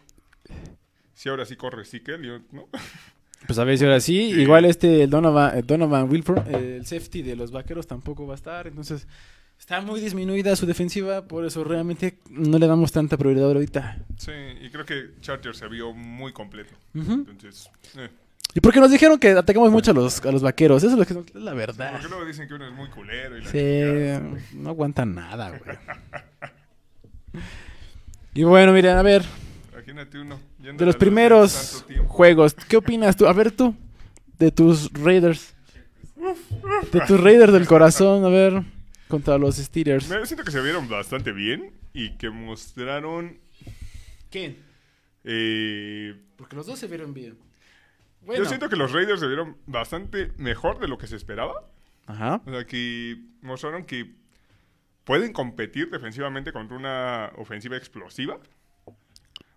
si 1.14 1.28
ahora 1.28 1.45
sí 1.45 1.57
corre 1.57 1.85
Sikel, 1.85 2.43
¿no? 2.53 2.68
pues 3.47 3.59
a 3.59 3.64
ver 3.64 3.78
si 3.78 3.84
ahora 3.84 4.01
sí. 4.01 4.32
Sí. 4.32 4.40
Igual 4.40 4.64
este, 4.64 5.05
el 5.05 5.11
Donovan, 5.11 5.66
Donovan 5.66 6.11
Wilford, 6.11 6.49
el 6.55 6.86
safety 6.86 7.22
de 7.22 7.36
los 7.36 7.51
vaqueros 7.51 7.86
tampoco 7.86 8.26
va 8.26 8.34
a 8.34 8.36
estar. 8.36 8.66
Entonces, 8.66 9.07
está 9.59 9.80
muy 9.80 10.01
disminuida 10.01 10.55
su 10.57 10.66
defensiva. 10.66 11.26
Por 11.26 11.45
eso 11.45 11.64
realmente 11.64 12.18
no 12.30 12.59
le 12.59 12.66
damos 12.66 12.93
tanta 12.93 13.16
prioridad 13.16 13.47
ahorita. 13.47 13.99
Sí, 14.18 14.32
y 14.61 14.70
creo 14.70 14.84
que 14.84 15.11
Charger 15.20 15.55
se 15.55 15.68
vio 15.68 15.93
muy 15.93 16.32
completo. 16.32 16.74
Entonces, 16.95 17.70
eh, 17.97 18.09
Y 18.55 18.61
porque 18.61 18.80
nos 18.80 18.90
dijeron 18.90 19.18
que 19.18 19.30
atacamos 19.30 19.70
mucho 19.70 19.93
a 19.93 19.95
los, 19.95 20.24
a 20.24 20.32
los 20.32 20.43
vaqueros. 20.43 20.82
Eso 20.82 20.93
es, 20.93 20.99
lo 20.99 21.07
que, 21.07 21.30
es 21.30 21.34
la 21.34 21.55
verdad. 21.55 21.93
porque 21.93 22.09
luego 22.09 22.24
dicen 22.24 22.49
que 22.49 22.55
uno 22.55 22.66
es 22.66 22.74
muy 22.74 22.88
culero 22.88 23.38
y 23.38 23.43
la 23.43 23.51
Sí, 23.51 24.57
no 24.57 24.70
aguantan 24.70 25.14
nada, 25.14 25.51
güey. 25.51 25.78
Y 28.34 28.45
bueno, 28.45 28.72
miren, 28.72 28.97
a 28.97 29.03
ver, 29.03 29.22
Imagínate 29.72 30.18
uno. 30.18 30.38
yendo 30.58 30.78
de 30.78 30.86
los 30.86 30.96
primeros 30.96 31.84
juegos, 32.08 32.54
¿qué 32.54 32.76
opinas 32.76 33.16
tú? 33.16 33.26
A 33.26 33.32
ver 33.32 33.50
tú, 33.50 33.74
de 34.38 34.50
tus 34.50 34.92
Raiders. 34.92 35.54
De 36.92 37.00
tus 37.06 37.20
Raiders 37.20 37.52
del 37.52 37.66
corazón, 37.66 38.24
a 38.24 38.28
ver, 38.28 38.62
contra 39.08 39.38
los 39.38 39.56
Steelers. 39.56 40.08
Me 40.08 40.24
siento 40.26 40.44
que 40.44 40.50
se 40.52 40.60
vieron 40.60 40.88
bastante 40.88 41.32
bien 41.32 41.72
y 41.92 42.16
que 42.16 42.30
mostraron 42.30 43.38
¿Quién? 44.30 44.56
eh, 45.24 46.14
Porque 46.36 46.56
los 46.56 46.66
dos 46.66 46.78
se 46.78 46.86
vieron 46.86 47.12
bien. 47.12 47.36
Yo 48.26 48.44
siento 48.44 48.68
que 48.68 48.76
los 48.76 48.92
Raiders 48.92 49.20
se 49.20 49.26
vieron 49.26 49.56
bastante 49.66 50.32
mejor 50.36 50.78
de 50.78 50.86
lo 50.86 50.96
que 50.96 51.06
se 51.08 51.16
esperaba. 51.16 51.68
Ajá. 52.06 52.40
O 52.46 52.50
sea, 52.50 52.64
que 52.66 53.16
mostraron 53.40 53.84
que 53.84 54.14
pueden 55.04 55.32
competir 55.32 55.90
defensivamente 55.90 56.52
contra 56.52 56.76
una 56.76 57.32
ofensiva 57.36 57.76
explosiva. 57.76 58.38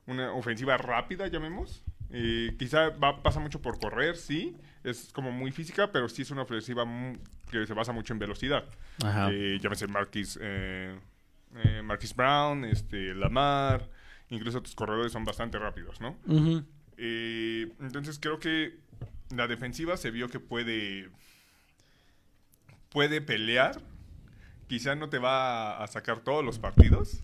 Una 0.08 0.34
ofensiva 0.34 0.78
rápida, 0.78 1.28
llamemos. 1.28 1.84
Eh, 2.12 2.56
quizá 2.60 2.90
va, 2.90 3.24
pasa 3.24 3.40
mucho 3.40 3.62
por 3.62 3.80
correr, 3.80 4.16
sí. 4.16 4.56
Es 4.84 5.12
como 5.12 5.32
muy 5.32 5.52
física, 5.52 5.92
pero 5.92 6.08
sí 6.08 6.22
es 6.22 6.32
una 6.32 6.44
ofensiva 6.44 6.86
que 7.50 7.66
se 7.66 7.74
basa 7.74 7.92
mucho 7.92 8.14
en 8.14 8.20
velocidad. 8.20 8.66
Ajá. 9.04 9.30
Eh, 9.32 9.58
llámese 9.62 9.88
Marquis, 9.88 10.38
eh, 10.42 10.96
eh, 11.64 11.82
Marquis 11.84 12.16
Brown, 12.16 12.66
este, 12.66 13.14
Lamar. 13.16 13.90
Incluso 14.30 14.62
tus 14.62 14.76
corredores 14.76 15.12
son 15.12 15.24
bastante 15.24 15.60
rápidos, 15.60 16.02
¿no? 16.02 16.18
Eh, 16.98 17.72
entonces 17.80 18.20
creo 18.20 18.40
que 18.40 18.80
la 19.36 19.48
defensiva 19.48 19.98
se 19.98 20.12
vio 20.12 20.30
que 20.30 20.40
puede 20.40 21.10
puede 22.90 23.22
pelear. 23.22 23.82
Quizá 24.68 24.96
no 24.96 25.10
te 25.10 25.20
va 25.20 25.84
a 25.84 25.88
sacar 25.88 26.22
todos 26.22 26.44
los 26.44 26.58
partidos. 26.58 27.22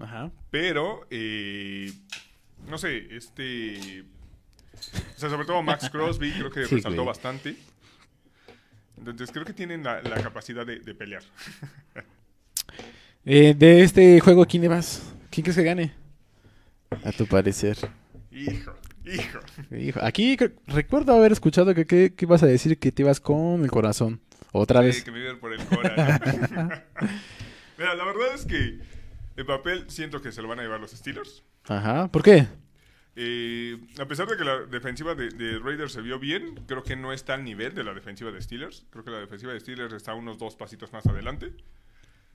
Ajá. 0.00 0.30
pero 0.50 1.06
eh, 1.10 1.92
no 2.68 2.78
sé, 2.78 3.14
este, 3.16 4.02
o 4.02 5.18
sea, 5.18 5.30
sobre 5.30 5.46
todo 5.46 5.62
Max 5.62 5.88
Crosby 5.90 6.32
creo 6.32 6.50
que 6.50 6.66
Sí, 6.66 6.76
resaltó 6.76 6.96
güey. 7.02 7.06
bastante. 7.06 7.56
Entonces 8.98 9.30
creo 9.32 9.44
que 9.44 9.52
tienen 9.52 9.82
la, 9.84 10.00
la 10.02 10.22
capacidad 10.22 10.64
de, 10.66 10.78
de 10.80 10.94
pelear. 10.94 11.22
Eh, 13.24 13.54
de 13.56 13.82
este 13.82 14.20
juego, 14.20 14.44
¿quién 14.46 14.62
le 14.62 14.68
vas? 14.68 15.02
¿Quién 15.30 15.42
crees 15.44 15.56
que 15.56 15.64
gane? 15.64 15.92
A 17.04 17.10
tu 17.12 17.26
parecer. 17.26 17.76
Hijo, 18.30 18.74
hijo. 19.04 19.38
Hijo, 19.76 20.00
aquí 20.02 20.36
recuerdo 20.66 21.14
haber 21.14 21.32
escuchado 21.32 21.74
que, 21.74 21.86
que, 21.86 22.14
que 22.14 22.24
ibas 22.24 22.42
a 22.42 22.46
decir 22.46 22.78
que 22.78 22.92
te 22.92 23.02
ibas 23.02 23.20
con 23.20 23.62
el 23.64 23.70
corazón. 23.70 24.20
Otra 24.52 24.80
Sí, 24.80 24.86
vez. 24.86 25.04
que 25.04 25.10
me 25.10 25.34
por 25.36 25.52
el 25.52 25.64
Cora. 25.64 26.20
Mira, 27.78 27.94
la 27.96 28.04
verdad 28.04 28.34
es 28.34 28.44
que 28.44 28.78
el 29.36 29.46
papel 29.46 29.84
siento 29.88 30.20
que 30.22 30.32
se 30.32 30.42
lo 30.42 30.48
van 30.48 30.60
a 30.60 30.62
llevar 30.62 30.80
los 30.80 30.90
Steelers. 30.92 31.42
Ajá. 31.64 32.08
¿Por 32.08 32.22
qué? 32.22 32.46
Eh, 33.16 33.78
a 34.00 34.06
pesar 34.06 34.26
de 34.26 34.36
que 34.36 34.44
la 34.44 34.58
defensiva 34.64 35.14
de, 35.14 35.28
de 35.28 35.58
Raiders 35.58 35.92
se 35.92 36.00
vio 36.02 36.18
bien, 36.18 36.64
creo 36.66 36.82
que 36.82 36.96
no 36.96 37.12
está 37.12 37.34
al 37.34 37.44
nivel 37.44 37.74
de 37.74 37.84
la 37.84 37.94
defensiva 37.94 38.30
de 38.32 38.42
Steelers. 38.42 38.86
Creo 38.90 39.04
que 39.04 39.10
la 39.10 39.18
defensiva 39.20 39.52
de 39.52 39.60
Steelers 39.60 39.92
está 39.94 40.14
unos 40.14 40.38
dos 40.38 40.56
pasitos 40.56 40.92
más 40.92 41.06
adelante 41.06 41.52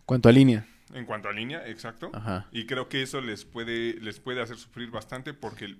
Cuanto 0.06 0.28
a 0.30 0.32
línea. 0.32 0.66
en 0.94 1.06
cuanto 1.06 1.28
a 1.30 1.34
línea, 1.34 1.68
exacto. 1.68 2.10
Ajá. 2.14 2.48
Y 2.52 2.66
creo 2.66 2.90
que 2.90 3.02
eso 3.04 3.22
les 3.22 3.46
puede, 3.46 3.94
les 4.02 4.20
puede 4.20 4.42
hacer 4.42 4.58
sufrir 4.58 4.90
bastante 4.90 5.34
porque 5.36 5.76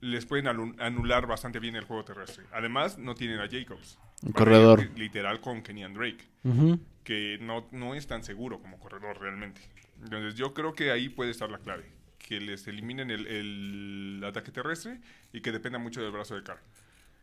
les 0.00 0.24
pueden 0.24 0.46
anular 0.46 1.26
bastante 1.26 1.58
bien 1.58 1.76
el 1.76 1.84
juego 1.84 2.04
terrestre. 2.04 2.44
Además, 2.52 2.96
no 2.98 3.14
tienen 3.14 3.40
a 3.40 3.48
Jacobs. 3.50 3.98
Un 4.22 4.32
corredor. 4.32 4.88
Literal 4.96 5.40
con 5.40 5.62
Kenyan 5.62 5.92
Drake. 5.94 6.24
Ujú. 6.44 6.78
que 7.04 7.38
no, 7.42 7.68
no 7.72 7.94
es 7.94 8.06
tan 8.06 8.22
seguro 8.24 8.60
como 8.60 8.78
corredor 8.78 9.20
realmente. 9.20 9.60
Entonces 10.02 10.34
yo 10.34 10.54
creo 10.54 10.74
que 10.74 10.90
ahí 10.90 11.08
puede 11.08 11.30
estar 11.30 11.50
la 11.50 11.58
clave. 11.58 11.84
Que 12.18 12.40
les 12.40 12.66
eliminen 12.66 13.10
el, 13.10 13.26
el 13.26 14.24
ataque 14.24 14.50
terrestre 14.50 15.00
y 15.32 15.40
que 15.40 15.52
dependa 15.52 15.78
mucho 15.78 16.02
del 16.02 16.10
brazo 16.10 16.34
de 16.34 16.42
Carr. 16.42 16.60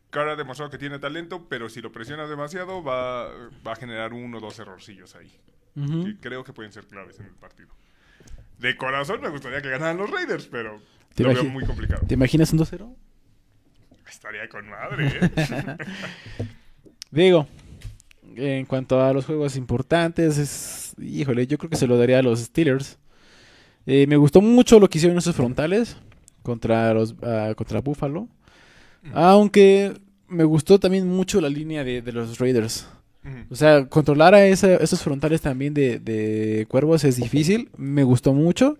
Carr 0.10 0.30
ha 0.30 0.36
demostrado 0.36 0.70
que 0.70 0.78
tiene 0.78 1.00
talento, 1.00 1.48
pero 1.50 1.70
si 1.70 1.82
lo 1.82 1.92
presionas 1.92 2.30
demasiado 2.30 2.84
va, 2.84 3.30
va 3.66 3.72
a 3.74 3.76
generar 3.76 4.14
uno 4.14 4.38
o 4.38 4.42
dos 4.42 4.60
errorcillos 4.60 5.16
ahí. 5.16 5.32
Que 5.76 6.16
creo 6.22 6.44
que 6.44 6.54
pueden 6.54 6.72
ser 6.72 6.86
claves 6.86 7.20
en 7.20 7.26
el 7.26 7.34
partido. 7.34 7.70
De 8.60 8.78
corazón 8.78 9.22
me 9.22 9.30
gustaría 9.30 9.60
que 9.60 9.70
ganaran 9.70 9.98
los 9.98 10.10
Raiders, 10.12 10.46
pero 10.46 10.80
¿Te 11.16 11.24
lo 11.24 11.34
veo 11.34 11.44
muy 11.46 11.66
complicado. 11.66 12.06
¿Te 12.08 12.14
imaginas 12.14 12.52
un 12.54 12.60
2-0? 12.60 12.96
Estaría 14.08 14.48
con 14.50 14.70
madre, 14.70 15.20
¿eh? 15.22 15.78
Digo, 17.12 17.48
en 18.36 18.66
cuanto 18.66 19.02
a 19.02 19.14
los 19.14 19.26
juegos 19.26 19.56
importantes, 19.56 20.38
es, 20.38 20.83
híjole, 21.00 21.48
yo 21.48 21.58
creo 21.58 21.70
que 21.70 21.78
se 21.78 21.88
lo 21.88 21.98
daría 21.98 22.20
a 22.20 22.24
los 22.24 22.40
Steelers. 22.40 22.98
Eh, 23.86 24.08
me 24.08 24.16
gustó 24.18 24.42
mucho 24.42 24.80
lo 24.80 24.90
que 24.90 24.98
hicieron 24.98 25.18
esos 25.18 25.36
frontales 25.36 25.98
contra 26.42 26.94
los 26.94 27.16
ah, 27.24 27.54
contra 27.56 27.82
Buffalo. 27.82 28.28
Aunque 29.14 29.94
me 30.28 30.44
gustó 30.46 30.80
también 30.80 31.08
mucho 31.08 31.42
la 31.42 31.50
línea 31.50 31.84
de, 31.84 32.02
de 32.02 32.12
los 32.14 32.40
Raiders. 32.40 32.88
O 33.50 33.56
sea, 33.56 33.86
controlar 33.88 34.34
a 34.36 34.46
esa- 34.46 34.76
esos 34.76 35.02
frontales 35.02 35.40
también 35.42 35.74
de, 35.74 36.00
de 36.00 36.66
Cuervos 36.70 37.04
es 37.06 37.16
difícil. 37.18 37.70
Me 37.78 38.04
gustó 38.04 38.34
mucho. 38.34 38.78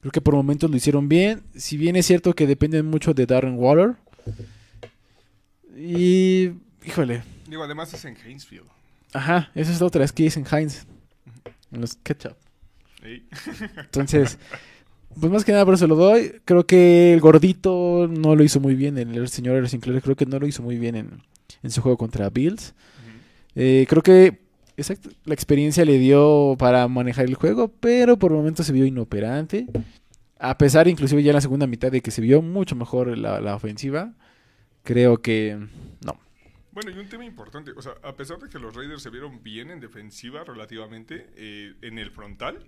Creo 0.00 0.12
que 0.12 0.20
por 0.20 0.34
momentos 0.34 0.70
lo 0.70 0.76
hicieron 0.76 1.08
bien. 1.08 1.42
Si 1.56 1.76
bien 1.76 1.96
es 1.96 2.06
cierto 2.06 2.34
que 2.34 2.46
dependen 2.46 2.86
mucho 2.86 3.14
de 3.14 3.26
Darren 3.26 3.56
Waller. 3.58 3.96
Y, 5.76 6.50
híjole, 6.84 7.22
Digo, 7.48 7.62
además 7.64 7.92
es 7.94 8.04
en 8.04 8.16
Hainesfield. 8.16 8.66
Ajá, 9.12 9.50
esa 9.54 9.72
es 9.72 9.80
la 9.80 9.86
otra, 9.86 10.04
es 10.04 10.12
que 10.12 10.24
dicen 10.24 10.44
Heinz. 10.50 10.86
En 11.72 11.80
los 11.80 11.96
ketchup. 11.96 12.36
Ey. 13.02 13.26
Entonces, 13.76 14.38
pues 15.18 15.32
más 15.32 15.44
que 15.44 15.52
nada 15.52 15.64
por 15.64 15.74
eso 15.74 15.86
lo 15.86 15.96
doy. 15.96 16.40
Creo 16.44 16.66
que 16.66 17.12
el 17.12 17.20
gordito 17.20 18.08
no 18.08 18.36
lo 18.36 18.44
hizo 18.44 18.60
muy 18.60 18.74
bien. 18.74 18.98
El 18.98 19.28
señor 19.28 19.68
Sinclair 19.68 20.02
creo 20.02 20.16
que 20.16 20.26
no 20.26 20.38
lo 20.38 20.46
hizo 20.46 20.62
muy 20.62 20.78
bien 20.78 20.94
en, 20.96 21.22
en 21.62 21.70
su 21.70 21.82
juego 21.82 21.96
contra 21.96 22.30
Bills. 22.30 22.74
Eh, 23.54 23.86
creo 23.88 24.02
que 24.02 24.48
exacto, 24.76 25.10
la 25.24 25.34
experiencia 25.34 25.84
le 25.84 25.98
dio 25.98 26.54
para 26.58 26.86
manejar 26.88 27.26
el 27.26 27.34
juego, 27.34 27.68
pero 27.80 28.18
por 28.18 28.32
momentos 28.32 28.66
se 28.66 28.72
vio 28.72 28.86
inoperante. 28.86 29.66
A 30.38 30.56
pesar, 30.56 30.86
inclusive 30.86 31.22
ya 31.22 31.30
en 31.30 31.36
la 31.36 31.40
segunda 31.40 31.66
mitad, 31.66 31.90
de 31.90 32.00
que 32.00 32.12
se 32.12 32.20
vio 32.22 32.40
mucho 32.42 32.76
mejor 32.76 33.18
la, 33.18 33.40
la 33.40 33.56
ofensiva, 33.56 34.14
creo 34.84 35.20
que 35.20 35.58
no. 36.04 36.18
Bueno, 36.80 36.96
y 36.96 37.02
un 37.02 37.08
tema 37.08 37.24
importante, 37.24 37.72
o 37.72 37.82
sea, 37.82 37.94
a 38.04 38.14
pesar 38.14 38.38
de 38.38 38.48
que 38.48 38.56
los 38.60 38.72
Raiders 38.72 39.02
se 39.02 39.10
vieron 39.10 39.42
bien 39.42 39.72
en 39.72 39.80
defensiva 39.80 40.44
relativamente, 40.44 41.28
eh, 41.34 41.74
en 41.82 41.98
el 41.98 42.12
frontal, 42.12 42.64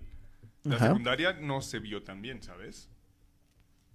la 0.65 0.75
Ajá. 0.75 0.89
secundaria 0.89 1.35
no 1.35 1.61
se 1.63 1.79
vio 1.79 2.03
tan 2.03 2.21
bien, 2.21 2.43
¿sabes? 2.43 2.89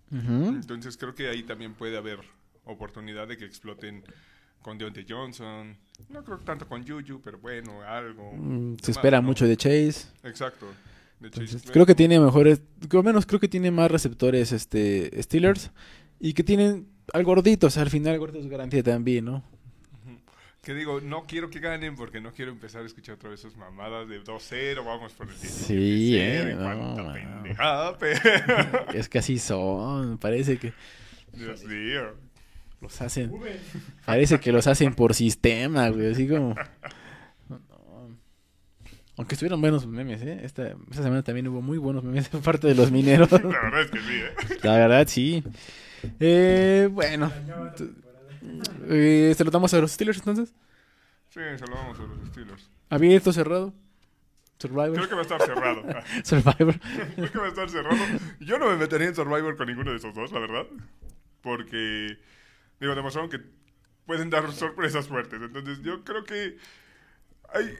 Entonces 0.09 0.95
creo 0.95 1.13
que 1.15 1.27
ahí 1.27 1.43
también 1.43 1.73
puede 1.73 1.97
haber 1.97 2.21
oportunidad 2.63 3.27
de 3.27 3.35
que 3.35 3.43
exploten 3.43 4.05
con 4.61 4.77
Deontay 4.77 5.05
Johnson. 5.05 5.75
No 6.07 6.23
creo 6.23 6.37
tanto 6.37 6.65
con 6.65 6.87
Juju, 6.87 7.19
pero 7.21 7.37
bueno, 7.39 7.81
algo. 7.81 8.31
Mm, 8.37 8.77
Se 8.81 8.91
espera 8.91 9.19
¿no? 9.19 9.27
mucho 9.27 9.45
de 9.45 9.57
Chase. 9.57 10.07
Exacto. 10.23 10.65
De 11.19 11.27
Entonces, 11.27 11.61
creo 11.69 11.85
que 11.85 11.93
tiene 11.93 12.21
mejores, 12.21 12.61
al 12.89 13.03
menos 13.03 13.25
creo 13.25 13.41
que 13.41 13.49
tiene 13.49 13.69
más 13.69 13.91
receptores 13.91 14.53
este 14.53 15.21
Steelers 15.21 15.71
y 16.21 16.31
que 16.31 16.45
tienen 16.45 16.87
al 17.11 17.25
gordito, 17.25 17.67
o 17.67 17.69
sea, 17.69 17.83
al 17.83 17.89
final 17.89 18.13
el 18.13 18.19
gordito 18.19 18.39
es 18.39 18.47
garantía 18.47 18.81
también, 18.81 19.25
¿no? 19.25 19.54
Que 20.65 20.73
digo, 20.73 20.99
no 20.99 21.25
quiero 21.27 21.51
que 21.51 21.59
ganen 21.59 21.95
porque 21.95 22.19
no 22.19 22.33
quiero 22.33 22.49
empezar 22.49 22.81
a 22.81 22.87
escuchar 22.87 23.15
otra 23.15 23.29
vez 23.29 23.39
sus 23.39 23.55
mamadas 23.55 24.09
de 24.09 24.19
2-0, 24.23 24.83
vamos 24.83 25.13
por 25.13 25.27
el 25.27 25.39
17 25.39 25.63
Sí, 25.63 26.17
eh, 26.17 26.55
no, 26.57 27.13
pendejada, 27.13 27.95
pero... 27.99 28.91
Es 28.95 29.07
que 29.07 29.19
así 29.19 29.37
son, 29.37 30.17
parece 30.17 30.57
que 30.57 30.73
Dios 31.33 31.63
mío. 31.65 32.15
los 32.81 32.99
hacen, 32.99 33.31
parece 34.07 34.39
que 34.39 34.51
los 34.51 34.65
hacen 34.65 34.95
por 34.95 35.13
sistema, 35.13 35.89
güey, 35.89 36.11
así 36.13 36.27
como 36.27 36.55
no. 37.47 37.61
Aunque 39.17 39.35
estuvieron 39.35 39.61
buenos 39.61 39.85
memes, 39.85 40.23
¿eh? 40.23 40.39
Esta, 40.41 40.69
esta 40.89 41.03
semana 41.03 41.21
también 41.21 41.47
hubo 41.47 41.61
muy 41.61 41.77
buenos 41.77 42.03
memes 42.03 42.31
de 42.31 42.39
parte 42.39 42.65
de 42.65 42.73
los 42.73 42.91
mineros. 42.91 43.31
La 43.31 43.37
verdad 43.39 43.81
es 43.81 43.91
que 43.91 43.99
sí, 43.99 44.15
¿eh? 44.15 44.57
La 44.63 44.77
verdad, 44.77 45.07
sí. 45.07 45.43
Eh, 46.19 46.89
bueno. 46.91 47.31
Eh, 48.87 49.33
¿Se 49.35 49.43
lo 49.43 49.51
damos 49.51 49.73
a 49.73 49.79
los 49.79 49.91
Steelers 49.91 50.19
entonces? 50.19 50.53
Sí, 51.29 51.41
se 51.57 51.67
lo 51.67 51.75
vamos 51.75 51.99
a 51.99 52.03
los 52.03 52.29
Steelers. 52.29 52.69
¿Abierto, 52.89 53.33
cerrado? 53.33 53.73
¿Survivor? 54.57 54.93
Creo 54.93 55.09
que 55.09 55.15
va 55.15 55.21
a 55.21 55.23
estar 55.23 55.41
cerrado. 55.41 55.83
Survivor. 56.23 56.79
Creo 57.15 57.31
que 57.31 57.37
va 57.37 57.45
a 57.45 57.49
estar 57.49 57.69
cerrado. 57.69 57.97
Yo 58.39 58.57
no 58.57 58.69
me 58.69 58.77
metería 58.77 59.07
en 59.07 59.15
Survivor 59.15 59.57
con 59.57 59.67
ninguno 59.67 59.91
de 59.91 59.97
esos 59.97 60.13
dos, 60.13 60.31
la 60.31 60.39
verdad. 60.39 60.65
Porque, 61.41 62.17
digo, 62.79 62.95
demostraron 62.95 63.29
que 63.29 63.39
pueden 64.05 64.29
dar 64.29 64.51
sorpresas 64.51 65.07
fuertes. 65.07 65.41
Entonces, 65.41 65.81
yo 65.81 66.03
creo 66.03 66.23
que 66.23 66.57
hay. 67.53 67.73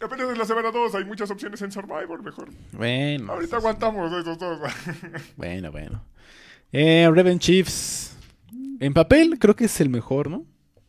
Apenas 0.00 0.30
es 0.30 0.38
la 0.38 0.46
semana 0.46 0.70
2, 0.70 0.94
hay 0.94 1.04
muchas 1.04 1.30
opciones 1.30 1.60
en 1.60 1.72
Survivor, 1.72 2.22
mejor. 2.22 2.48
Bueno. 2.72 3.32
Ahorita 3.32 3.56
aguantamos 3.56 4.10
esos 4.12 4.38
dos. 4.38 4.58
Bueno, 5.36 5.70
bueno. 5.70 6.02
Eh, 6.72 7.10
Raven 7.12 7.38
Chiefs. 7.38 8.09
En 8.80 8.94
papel 8.94 9.38
creo 9.38 9.54
que 9.54 9.66
es 9.66 9.80
el 9.80 9.90
mejor, 9.90 10.28
¿no? 10.30 10.46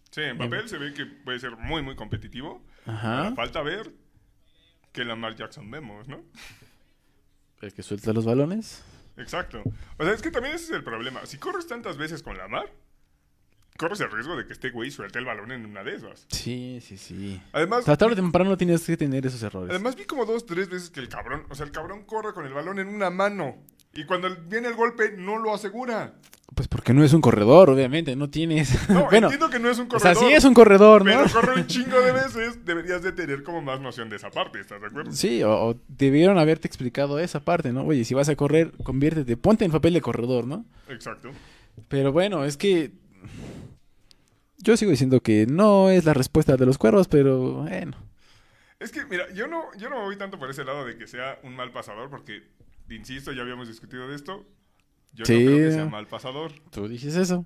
Sí, 0.10 0.22
en 0.22 0.38
papel 0.38 0.68
se 0.68 0.78
ve 0.78 0.94
que 0.94 1.06
puede 1.06 1.40
ser 1.40 1.56
muy, 1.58 1.82
muy 1.82 1.96
competitivo. 1.96 2.66
Ajá. 2.86 3.34
Falta 3.36 3.62
ver 3.62 3.92
que 4.92 5.06
Lamar 5.06 5.36
Jackson 5.36 5.70
vemos, 5.70 6.08
¿no? 6.08 6.24
El 7.62 7.74
que 7.74 7.84
suelta 7.84 8.12
los 8.12 8.26
balones. 8.26 8.84
Exacto. 9.18 9.62
O 9.98 10.04
sea, 10.04 10.14
es 10.14 10.22
que 10.22 10.32
también 10.32 10.56
ese 10.56 10.66
es 10.66 10.72
el 10.72 10.84
problema. 10.84 11.26
Si 11.26 11.38
corres 11.38 11.68
tantas 11.68 11.98
veces 11.98 12.24
con 12.24 12.38
Lamar, 12.38 12.72
corres 13.78 14.00
el 14.02 14.12
riesgo 14.12 14.36
de 14.36 14.46
que 14.46 14.54
este 14.54 14.70
güey 14.72 14.90
suelte 14.92 15.20
el 15.20 15.26
balón 15.26 15.52
en 15.52 15.66
una 15.66 15.84
de 15.84 15.96
esas. 15.96 16.26
Sí, 16.30 16.80
sí, 16.82 16.98
sí. 16.98 17.42
Además, 17.54 17.80
Hasta 17.80 17.98
tarde 17.98 18.14
o 18.14 18.16
temprano 18.16 18.58
tienes 18.58 18.86
que 18.86 18.98
tener 18.98 19.26
esos 19.26 19.44
errores. 19.44 19.70
además 19.70 19.96
vi 19.96 20.06
como 20.06 20.26
dos, 20.26 20.46
tres 20.46 20.70
veces 20.70 20.90
que 20.90 21.00
el 21.00 21.10
cabrón, 21.10 21.46
o 21.50 21.56
sea, 21.56 21.66
el 21.66 21.72
cabrón 21.72 22.06
corre 22.06 22.34
con 22.34 22.46
el 22.46 22.54
balón 22.54 22.80
en 22.80 22.88
una 22.88 23.10
mano. 23.10 23.58
Y 23.94 24.06
cuando 24.06 24.30
viene 24.48 24.70
el 24.70 24.76
golpe, 24.76 25.14
no 25.18 25.38
lo 25.38 25.54
asegura. 25.54 26.14
Pues 26.56 26.68
porque 26.68 26.94
no 26.94 27.04
es 27.04 27.14
un 27.14 27.22
corredor, 27.22 27.70
obviamente. 27.70 28.16
No 28.16 28.30
tienes. 28.30 28.90
No, 28.90 29.06
bueno, 29.10 29.28
entiendo 29.28 29.50
que 29.50 29.60
no 29.60 29.70
es 29.70 29.80
un 29.80 29.88
o 29.88 30.00
sea, 30.00 30.14
corredor. 30.14 30.30
sí 30.30 30.36
es 30.36 30.44
un 30.44 30.54
corredor, 30.54 31.06
¿no? 31.06 31.12
Pero 31.12 31.34
corre 31.34 31.62
un 31.62 31.68
chingo 31.68 32.02
de 32.02 32.12
veces, 32.14 32.66
deberías 32.66 33.02
de 33.02 33.12
tener 33.12 33.44
como 33.44 33.62
más 33.62 33.80
noción 33.80 34.10
de 34.10 34.18
esa 34.18 34.30
parte, 34.32 34.60
¿estás 34.60 34.82
de 34.82 34.88
acuerdo? 34.88 35.12
Sí, 35.12 35.44
o, 35.44 35.52
o 35.52 35.76
debieron 35.88 36.38
haberte 36.38 36.68
explicado 36.68 37.20
esa 37.20 37.40
parte, 37.42 37.72
¿no? 37.72 37.84
Oye, 37.86 38.04
si 38.06 38.14
vas 38.14 38.30
a 38.30 38.36
correr, 38.36 38.72
conviértete, 38.84 39.38
ponte 39.38 39.66
en 39.66 39.72
papel 39.72 39.94
de 39.94 40.02
corredor, 40.02 40.46
¿no? 40.46 40.66
Exacto. 40.90 41.32
Pero 41.88 42.12
bueno, 42.12 42.44
es 42.44 42.58
que 42.58 42.92
yo 44.58 44.78
sigo 44.78 44.92
diciendo 44.92 45.22
que 45.22 45.48
no 45.48 45.90
es 45.90 46.06
la 46.06 46.14
respuesta 46.14 46.56
de 46.58 46.66
los 46.66 46.78
cuervos, 46.78 47.08
pero 47.08 47.64
bueno. 47.64 47.98
Es 48.80 48.92
que, 48.92 49.06
mira, 49.06 49.32
yo 49.34 49.48
no, 49.48 49.64
yo 49.78 49.90
no 49.90 49.98
me 50.00 50.04
voy 50.06 50.18
tanto 50.18 50.38
por 50.40 50.50
ese 50.50 50.64
lado 50.64 50.86
de 50.86 50.98
que 50.98 51.08
sea 51.08 51.40
un 51.44 51.56
mal 51.56 51.72
pasador, 51.72 52.10
porque, 52.10 52.44
insisto, 52.96 53.32
ya 53.32 53.42
habíamos 53.42 53.68
discutido 53.68 54.08
de 54.08 54.16
esto. 54.16 54.46
Yo 55.14 55.26
Sí. 55.26 55.40
no 55.44 55.52
creo 55.52 55.70
que 55.70 55.76
sea 55.76 55.86
mal 55.86 56.08
pasador. 56.08 56.52
Tú 56.72 56.88
dices 56.88 57.16
eso. 57.16 57.46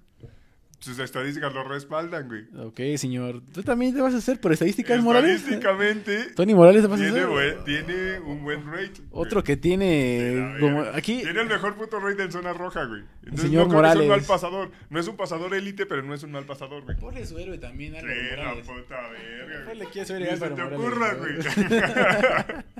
Sus 0.78 1.00
estadísticas 1.00 1.52
lo 1.54 1.64
respaldan, 1.64 2.28
güey. 2.28 2.44
Ok, 2.64 2.80
señor. 2.98 3.42
Tú 3.54 3.64
también 3.64 3.96
te 3.96 4.02
vas 4.02 4.14
a 4.14 4.18
hacer 4.18 4.40
por 4.40 4.52
estadísticas, 4.52 5.02
Morales. 5.02 5.38
Estadísticamente, 5.38 6.26
Tony 6.36 6.54
Morales 6.54 6.84
te 6.84 6.88
vas 6.90 7.00
a 7.00 7.04
tiene, 7.04 7.20
hacer. 7.22 7.30
buen- 7.32 7.64
tiene 7.64 8.20
un 8.20 8.44
buen 8.44 8.66
rate. 8.68 8.92
güey. 8.98 9.08
Otro 9.26 9.44
que 9.44 9.58
tiene 9.58 10.32
Mira, 10.36 10.60
como 10.60 10.80
mira, 10.82 10.96
aquí 10.96 11.22
Tiene 11.24 11.42
el 11.42 11.48
mejor 11.48 11.76
puto 11.76 12.00
rate 12.00 12.24
en 12.24 12.32
zona 12.32 12.54
roja, 12.54 12.84
güey. 12.86 13.02
Entonces, 13.24 13.42
señor 13.50 13.64
no 13.68 13.70
creo 13.70 13.82
que 13.82 13.88
sea 13.88 13.94
un 13.94 13.98
mal 14.00 14.08
Morales. 14.08 14.28
pasador. 14.28 14.72
No 14.92 15.00
es 15.00 15.08
un 15.08 15.16
pasador 15.18 15.56
élite, 15.56 15.86
pero 15.88 16.04
no 16.04 16.14
es 16.14 16.22
un 16.22 16.32
mal 16.34 16.46
pasador, 16.46 16.84
güey. 16.84 16.98
Ponle 17.00 17.26
su 17.26 17.40
héroe 17.40 17.58
también, 17.58 17.96
Sí, 17.96 18.06
la 18.38 18.54
puta 18.62 18.74
verga, 18.76 19.08
güey. 19.56 19.66
Ponle 19.66 19.86
quién 19.92 20.06
se 20.06 20.14
Ni 20.20 20.24
ve 20.26 20.32
se 20.32 20.38
te 20.38 20.46
Álvaro 20.46 20.78
ocurra, 20.78 21.16
Morales, 21.16 21.56
güey. 21.58 22.62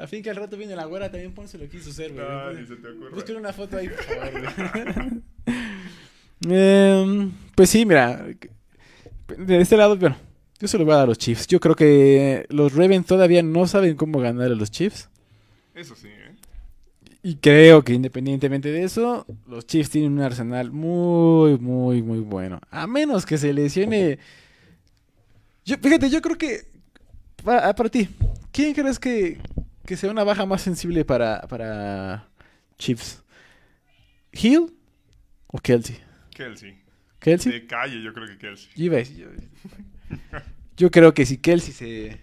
A 0.00 0.06
fin 0.06 0.22
que 0.22 0.30
al 0.30 0.36
rato 0.36 0.56
viene 0.56 0.74
la 0.74 0.86
güera, 0.86 1.10
también 1.10 1.32
pónselo 1.32 1.64
aquí 1.64 1.78
su 1.78 2.00
héroe. 2.00 2.18
No, 2.18 2.44
güey. 2.44 2.62
ni 2.62 2.66
se 2.66 2.76
te 2.76 2.88
ocurra. 2.88 3.10
Busquen 3.14 3.36
una 3.36 3.52
foto 3.52 3.76
ahí, 3.76 3.88
por 3.88 4.02
favor. 4.02 4.30
güey. 4.32 5.22
Em, 6.48 7.30
pues 7.54 7.68
sí, 7.68 7.84
mira. 7.84 8.26
De 9.36 9.60
este 9.60 9.76
lado, 9.76 9.94
bueno, 9.96 10.16
yo 10.58 10.66
se 10.66 10.78
lo 10.78 10.84
voy 10.84 10.94
a 10.94 10.96
dar 10.96 11.04
a 11.04 11.08
los 11.08 11.18
Chiefs. 11.18 11.46
Yo 11.46 11.60
creo 11.60 11.74
que 11.74 12.46
los 12.48 12.74
Ravens 12.74 13.06
todavía 13.06 13.42
no 13.42 13.66
saben 13.66 13.94
cómo 13.96 14.20
ganar 14.20 14.50
a 14.50 14.54
los 14.54 14.70
Chiefs. 14.70 15.08
Eso 15.74 15.94
sí, 15.94 16.08
¿eh? 16.08 16.34
Y 17.22 17.36
creo 17.36 17.84
que 17.84 17.92
independientemente 17.92 18.70
de 18.70 18.82
eso, 18.82 19.26
los 19.46 19.66
Chiefs 19.66 19.90
tienen 19.90 20.12
un 20.12 20.20
arsenal 20.20 20.70
muy, 20.70 21.58
muy, 21.58 22.02
muy 22.02 22.20
bueno. 22.20 22.60
A 22.70 22.86
menos 22.86 23.26
que 23.26 23.36
se 23.36 23.52
lesione. 23.52 24.18
Yo, 25.64 25.76
fíjate, 25.76 26.08
yo 26.08 26.22
creo 26.22 26.38
que. 26.38 26.70
Para, 27.44 27.68
ah, 27.68 27.74
para 27.74 27.90
ti, 27.90 28.08
¿quién 28.50 28.74
crees 28.74 28.98
que, 28.98 29.38
que 29.90 29.96
sea 29.96 30.12
una 30.12 30.22
baja 30.22 30.46
más 30.46 30.62
sensible 30.62 31.04
para, 31.04 31.40
para 31.48 32.28
Chiefs? 32.78 33.24
¿Hill 34.30 34.72
o 35.48 35.58
Kelsey? 35.58 35.98
Kelsey. 36.32 36.80
¿Kelsey? 37.18 37.50
De 37.50 37.66
calle, 37.66 38.00
yo 38.00 38.12
creo 38.14 38.28
que 38.28 38.38
Kelsey. 38.38 38.70
Yo, 40.76 40.92
creo 40.92 41.12
que 41.12 41.26
si 41.26 41.38
Kelsey 41.38 41.72
se. 41.72 42.20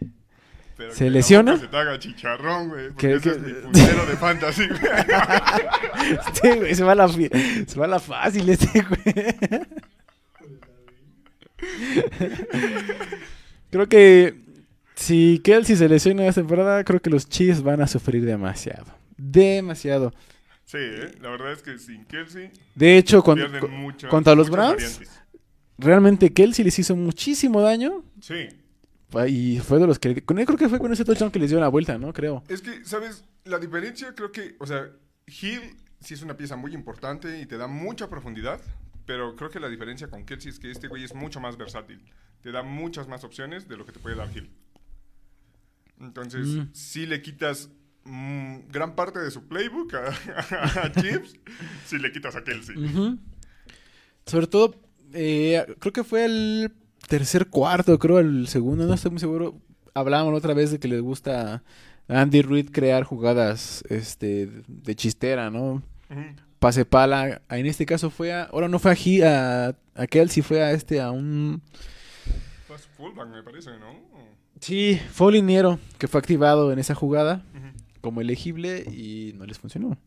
Pero 0.77 0.93
¿Se 0.93 1.03
que 1.05 1.09
lesiona? 1.11 1.57
Se 1.57 1.67
te 1.67 1.75
haga 1.75 1.99
chicharrón, 1.99 2.69
güey. 2.69 2.87
Porque 2.91 3.07
Que- 3.07 3.13
ese 3.15 3.29
que- 3.31 3.35
es 3.35 3.41
mi 3.41 3.51
puntero 3.61 4.05
de 4.05 4.15
fantasy, 4.15 4.65
güey. 4.69 4.79
Sí, 6.41 6.49
güey, 6.59 6.73
se 6.73 6.83
va 6.85 6.95
la, 6.95 7.09
se 7.09 7.75
va 7.77 7.87
la 7.87 7.99
fácil 7.99 8.47
este, 8.47 8.81
güey. 8.81 9.03
Creo 13.71 13.89
que 13.89 14.46
si 14.97 15.39
Kelsey 15.43 15.75
se 15.75 15.87
lesiona 15.87 16.27
esta 16.27 16.41
temporada, 16.41 16.83
creo 16.83 16.99
que 17.01 17.09
los 17.09 17.29
Chiefs 17.29 17.61
van 17.61 17.81
a 17.81 17.87
sufrir 17.87 18.25
demasiado. 18.25 18.85
Demasiado. 19.15 20.11
Sí, 20.65 20.77
¿eh? 20.79 21.11
La 21.21 21.29
verdad 21.29 21.53
es 21.53 21.61
que 21.61 21.77
sin 21.77 22.03
Kelsey 22.05 22.51
De 22.75 22.97
hecho, 22.97 23.23
cuando, 23.23 23.43
pierden 23.45 23.61
co- 23.61 23.67
mucho, 23.69 24.09
contra 24.09 24.35
los 24.35 24.49
Browns, 24.49 24.83
variantes. 24.99 25.21
realmente 25.77 26.33
Kelsey 26.33 26.65
les 26.65 26.77
hizo 26.79 26.95
muchísimo 26.95 27.61
daño. 27.61 28.03
Sí. 28.21 28.47
Y 29.29 29.59
fue 29.59 29.79
de 29.79 29.87
los 29.87 29.99
que... 29.99 30.23
Con 30.25 30.37
él 30.39 30.45
creo 30.45 30.57
que 30.57 30.67
fue 30.67 30.79
con 30.79 30.91
ese 30.91 31.05
touchdown 31.05 31.31
que 31.31 31.39
les 31.39 31.49
dio 31.51 31.59
la 31.61 31.69
vuelta, 31.69 31.97
¿no? 31.97 32.11
Creo. 32.11 32.43
Es 32.49 32.61
que, 32.61 32.83
¿sabes? 32.83 33.23
La 33.45 33.59
diferencia 33.59 34.13
creo 34.13 34.33
que, 34.33 34.55
o 34.59 34.67
sea, 34.67 34.89
Hill 35.27 35.61
sí 36.01 36.13
es 36.15 36.21
una 36.21 36.35
pieza 36.35 36.57
muy 36.57 36.73
importante 36.73 37.39
y 37.39 37.45
te 37.45 37.57
da 37.57 37.67
mucha 37.67 38.09
profundidad, 38.09 38.59
pero 39.05 39.37
creo 39.37 39.49
que 39.49 39.61
la 39.61 39.69
diferencia 39.69 40.09
con 40.09 40.25
Kelsey 40.25 40.49
es 40.51 40.59
que 40.59 40.69
este 40.69 40.89
güey 40.89 41.05
es 41.05 41.15
mucho 41.15 41.39
más 41.39 41.55
versátil. 41.55 42.03
Te 42.41 42.51
da 42.51 42.61
muchas 42.63 43.07
más 43.07 43.23
opciones 43.23 43.69
de 43.69 43.77
lo 43.77 43.85
que 43.85 43.93
te 43.93 43.99
puede 43.99 44.17
dar 44.17 44.27
Hill. 44.35 44.49
Entonces, 45.99 46.47
Mm. 46.47 46.67
si 46.73 47.05
le 47.05 47.21
quitas 47.21 47.69
mm, 48.05 48.67
gran 48.69 48.95
parte 48.95 49.19
de 49.19 49.31
su 49.31 49.47
playbook 49.47 49.93
a, 49.95 50.07
a 50.83 50.91
Chiefs, 50.91 51.33
si 51.85 51.97
le 51.99 52.11
quitas 52.11 52.35
a 52.35 52.43
Kelsey. 52.43 52.75
Sobre 54.25 54.47
todo, 54.47 54.75
eh, 55.13 55.65
creo 55.79 55.93
que 55.93 56.03
fue 56.03 56.25
el 56.25 56.71
tercer 57.07 57.47
cuarto, 57.47 57.97
creo 57.99 58.19
el 58.19 58.47
segundo, 58.47 58.85
no 58.85 58.93
estoy 58.93 59.11
muy 59.11 59.19
seguro. 59.19 59.59
Hablábamos 59.93 60.37
otra 60.37 60.53
vez 60.53 60.71
de 60.71 60.79
que 60.79 60.87
les 60.87 61.01
gusta 61.01 61.63
a 62.07 62.21
Andy 62.21 62.41
Reid 62.41 62.69
crear 62.71 63.03
jugadas 63.03 63.83
este, 63.89 64.49
de 64.67 64.95
chistera, 64.95 65.49
¿no? 65.49 65.81
Pase 66.59 66.85
pala. 66.85 67.41
En 67.49 67.65
este 67.65 67.85
caso 67.85 68.09
fue 68.09 68.31
a. 68.33 68.43
Ahora 68.43 68.67
no 68.67 68.79
fue 68.79 68.91
a, 68.91 68.95
He- 68.95 69.25
a, 69.25 69.75
a 69.95 70.07
Kelsey, 70.07 70.43
fue 70.43 70.61
a 70.63 70.71
este, 70.71 70.99
a 71.01 71.11
un. 71.11 71.61
Fue 72.67 72.77
su 72.77 72.87
fullback, 72.89 73.27
me 73.29 73.43
parece, 73.43 73.71
¿no? 73.79 73.93
Sí, 74.61 74.99
fue 75.11 75.27
un 75.27 75.33
liniero 75.33 75.79
que 75.97 76.07
fue 76.07 76.19
activado 76.19 76.71
en 76.71 76.79
esa 76.79 76.95
jugada 76.95 77.43
como 78.01 78.21
elegible 78.21 78.83
y 78.91 79.33
no 79.37 79.45
les 79.45 79.59
funcionó. 79.59 79.97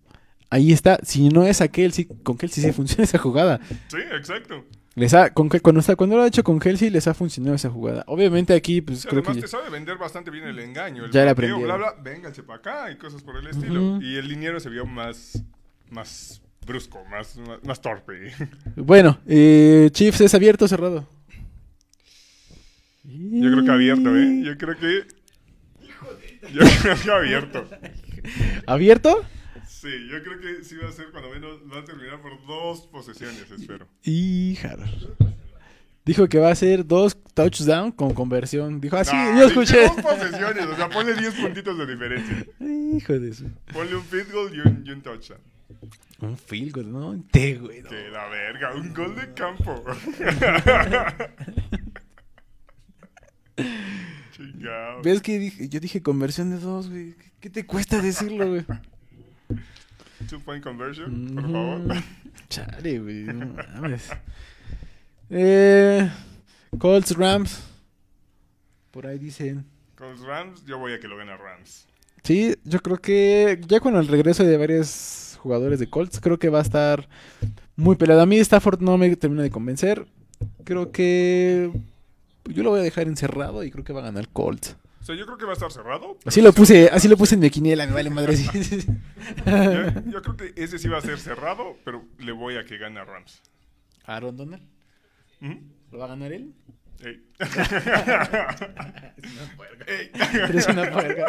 Ahí 0.49 0.73
está. 0.73 0.99
Si 1.05 1.29
no 1.29 1.45
es 1.45 1.61
a 1.61 1.69
Kelsey, 1.69 2.07
con 2.23 2.37
Kelsey 2.37 2.65
sí 2.65 2.73
funciona 2.73 3.05
esa 3.05 3.19
jugada. 3.19 3.61
Sí, 3.89 3.99
exacto. 4.13 4.65
Les 4.97 5.15
ha, 5.15 5.33
con, 5.33 5.49
que- 5.49 5.61
cuando, 5.61 5.81
está, 5.81 5.95
cuando 5.95 6.17
lo 6.17 6.23
ha 6.23 6.27
hecho 6.27 6.43
con 6.43 6.59
Kelsey, 6.59 6.91
les 6.91 7.07
ha 7.07 7.15
funcionado 7.15 7.55
esa 7.55 7.71
jugada. 7.71 8.03
Obviamente 8.09 8.53
aquí, 8.55 8.81
pues 8.81 9.01
Sí, 9.03 9.09
creo 9.09 9.21
además 9.21 9.37
que... 9.37 9.43
te 9.43 9.49
sabe 9.49 9.71
vender 9.71 9.97
bastante 9.99 10.31
bien 10.33 10.45
el 10.45 10.59
engaño. 10.59 11.05
El 11.05 11.13
Ya 11.13 11.25
le 11.25 11.33
bloqueo, 11.35 11.55
aprendieron. 11.57 11.63
bla, 11.81 11.93
bla, 11.93 12.03
vénganse 12.03 12.43
para 12.43 12.59
acá 12.59 12.91
y 12.91 12.97
cosas 12.97 13.23
por 13.23 13.37
el 13.37 13.47
estilo. 13.47 14.03
Y 14.03 14.17
el 14.17 14.27
liniero 14.29 14.59
se 14.59 14.69
vio 14.69 14.85
más, 14.87 15.41
más 15.91 16.43
brusco, 16.67 16.99
más, 17.09 17.37
más, 17.37 17.63
más 17.63 17.81
torpe. 17.81 18.33
Bueno, 18.75 19.19
eh, 19.27 19.91
Chiefs 19.93 20.21
es 20.23 20.35
abierto 20.35 20.65
o 20.65 20.69
cerrado. 20.69 21.07
Yo 23.05 23.51
creo 23.53 23.65
que 23.65 23.71
abierto, 23.71 24.17
¿eh? 24.17 24.43
Yo 24.45 24.59
creo 24.59 24.77
que... 24.79 25.07
Yo 26.53 26.61
creo 26.83 26.97
que 26.97 27.11
abierto. 27.11 27.69
¿Abierto? 28.67 29.25
Sí, 29.67 29.89
yo 30.11 30.23
creo 30.23 30.41
que 30.41 30.65
sí 30.65 30.77
va 30.77 30.89
a 30.91 30.93
ser 30.93 31.07
cuando 31.11 31.31
menos, 31.31 31.59
va 31.73 31.79
a 31.81 31.85
terminar 31.85 32.21
por 32.21 32.45
dos 32.47 32.87
posesiones, 32.89 33.51
espero. 33.51 33.87
Híjalo. 34.05 34.85
Dijo 36.05 36.29
que 36.29 36.39
va 36.39 36.51
a 36.51 36.55
ser 36.55 36.87
dos 36.87 37.17
touchdowns 37.35 37.95
con 37.95 38.13
conversión. 38.13 38.81
Dijo, 38.81 38.97
ah, 38.97 39.05
sí, 39.05 39.17
No, 39.17 39.39
yo 39.39 39.47
escuché. 39.47 39.87
Dos 39.87 40.03
posesiones, 40.03 40.67
o 40.67 40.77
sea, 40.77 40.89
ponle 40.89 41.15
10 41.15 41.35
puntitos 41.35 41.79
de 41.79 41.87
diferencia. 41.87 42.47
Hijo 42.61 43.19
de 43.19 43.31
eso. 43.31 43.45
Ponle 43.73 43.97
un 43.97 44.05
field 44.05 44.33
goal 44.33 44.55
y 44.55 44.61
un, 44.61 44.83
y 44.87 44.91
un 44.91 45.03
touchdown. 45.03 45.41
Un 46.21 46.37
field 46.37 46.75
goal, 46.75 46.93
¿no? 46.93 47.09
Un 47.11 47.27
té, 47.29 47.55
güey. 47.55 47.83
no. 47.83 47.89
Que 47.89 48.09
la 48.11 48.29
verga, 48.29 48.75
un 48.75 48.93
gol 48.93 49.15
de 49.17 49.33
campo. 49.33 49.83
Chingado. 54.33 55.03
¿Ves 55.03 55.23
que 55.23 55.39
dije, 55.39 55.69
yo 55.69 55.81
dije 55.81 56.03
conversión 56.03 56.51
de 56.51 56.59
dos, 56.59 56.89
güey? 56.89 57.15
¿Qué 57.41 57.51
te 57.51 57.67
cuesta 57.67 58.01
decirlo, 58.01 58.49
güey? 58.49 58.65
Two 60.29 60.41
point 60.41 60.63
conversion, 60.63 61.35
por 61.35 61.43
favor. 61.43 62.03
Chale, 62.49 62.99
güey. 62.99 63.25
No 63.25 63.47
mames. 63.47 64.11
Eh, 65.31 66.11
Colts, 66.79 67.17
Rams. 67.17 67.63
Por 68.91 69.07
ahí 69.07 69.19
dicen. 69.19 69.65
Con 69.97 70.11
los 70.11 70.21
Rams, 70.21 70.65
yo 70.67 70.79
voy 70.79 70.93
a 70.93 71.01
que 71.01 71.09
lo 71.09 71.17
gane 71.17 71.37
Rams. 71.37 71.87
Sí, 72.23 72.55
yo 72.65 72.81
creo 72.81 72.99
que 72.99 73.61
ya 73.67 73.81
con 73.81 73.97
el 73.97 74.09
regreso 74.09 74.45
de 74.45 74.57
varios 74.57 75.39
jugadores 75.41 75.79
de 75.79 75.89
Colts, 75.89 76.21
creo 76.21 76.39
que 76.39 76.49
va 76.49 76.59
a 76.59 76.63
estar 76.63 77.09
muy 77.77 77.97
peleado. 77.97 78.21
A 78.21 78.27
mí 78.27 78.37
Stafford 78.39 78.81
no 78.81 78.99
me 78.99 79.15
termina 79.17 79.43
de 79.43 79.51
convencer. 79.51 80.07
Creo 80.65 80.93
que 80.93 81.71
yo 82.45 82.63
lo 82.63 82.71
voy 82.71 82.81
a 82.81 82.83
dejar 82.83 83.07
encerrado 83.09 83.63
y 83.65 83.71
creo 83.71 83.85
que 83.85 83.93
va 83.93 84.01
a 84.01 84.05
ganar 84.05 84.29
Colts. 84.29 84.77
O 85.01 85.05
sea, 85.05 85.15
yo 85.15 85.25
creo 85.25 85.39
que 85.39 85.45
va 85.47 85.53
a 85.53 85.55
estar 85.55 85.73
cerrado. 85.73 86.19
Así 86.27 86.43
lo 86.43 86.53
puse, 86.53 86.89
así 86.93 87.09
lo 87.09 87.17
puse 87.17 87.35
en 87.35 87.41
mi 87.41 87.49
quiniela, 87.51 87.87
me 87.87 87.93
vale 87.95 88.11
madre. 88.11 88.37
Yo, 89.47 90.11
yo 90.11 90.23
creo 90.23 90.37
que 90.37 90.53
ese 90.57 90.79
sí 90.79 90.89
va 90.89 90.99
a 90.99 91.01
ser 91.01 91.19
cerrado, 91.19 91.77
pero 91.85 92.05
le 92.19 92.33
voy 92.33 92.57
a 92.57 92.65
que 92.65 92.77
gane 92.77 93.03
Rams. 93.03 93.41
Aaron 94.05 94.37
Donald, 94.37 94.63
Ujú. 95.41 95.59
¿lo 95.93 95.99
va 95.99 96.05
a 96.05 96.09
ganar 96.09 96.33
él? 96.33 96.53
Ey. 97.03 97.23
Eres 99.87 100.67
una 100.69 100.91
puerca. 100.91 101.27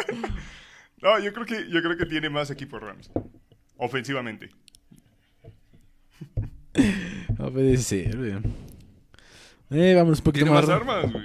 No, 1.00 1.18
yo 1.18 1.32
creo 1.32 1.46
que 1.46 1.68
yo 1.70 1.82
creo 1.82 1.96
que 1.96 2.06
tiene 2.06 2.28
más 2.28 2.50
equipo 2.50 2.78
Rams. 2.78 3.10
Ofensivamente. 3.78 4.50
No 7.38 7.50
puede 7.52 7.76
ser, 7.78 8.16
güey. 8.16 8.34
Eh, 9.72 9.94
vamos 9.94 10.18
un 10.18 10.24
poquito 10.24 10.44
Tiene 10.44 10.50
más. 10.60 10.66
más 10.68 10.76
armas, 10.76 11.12
güey. 11.12 11.24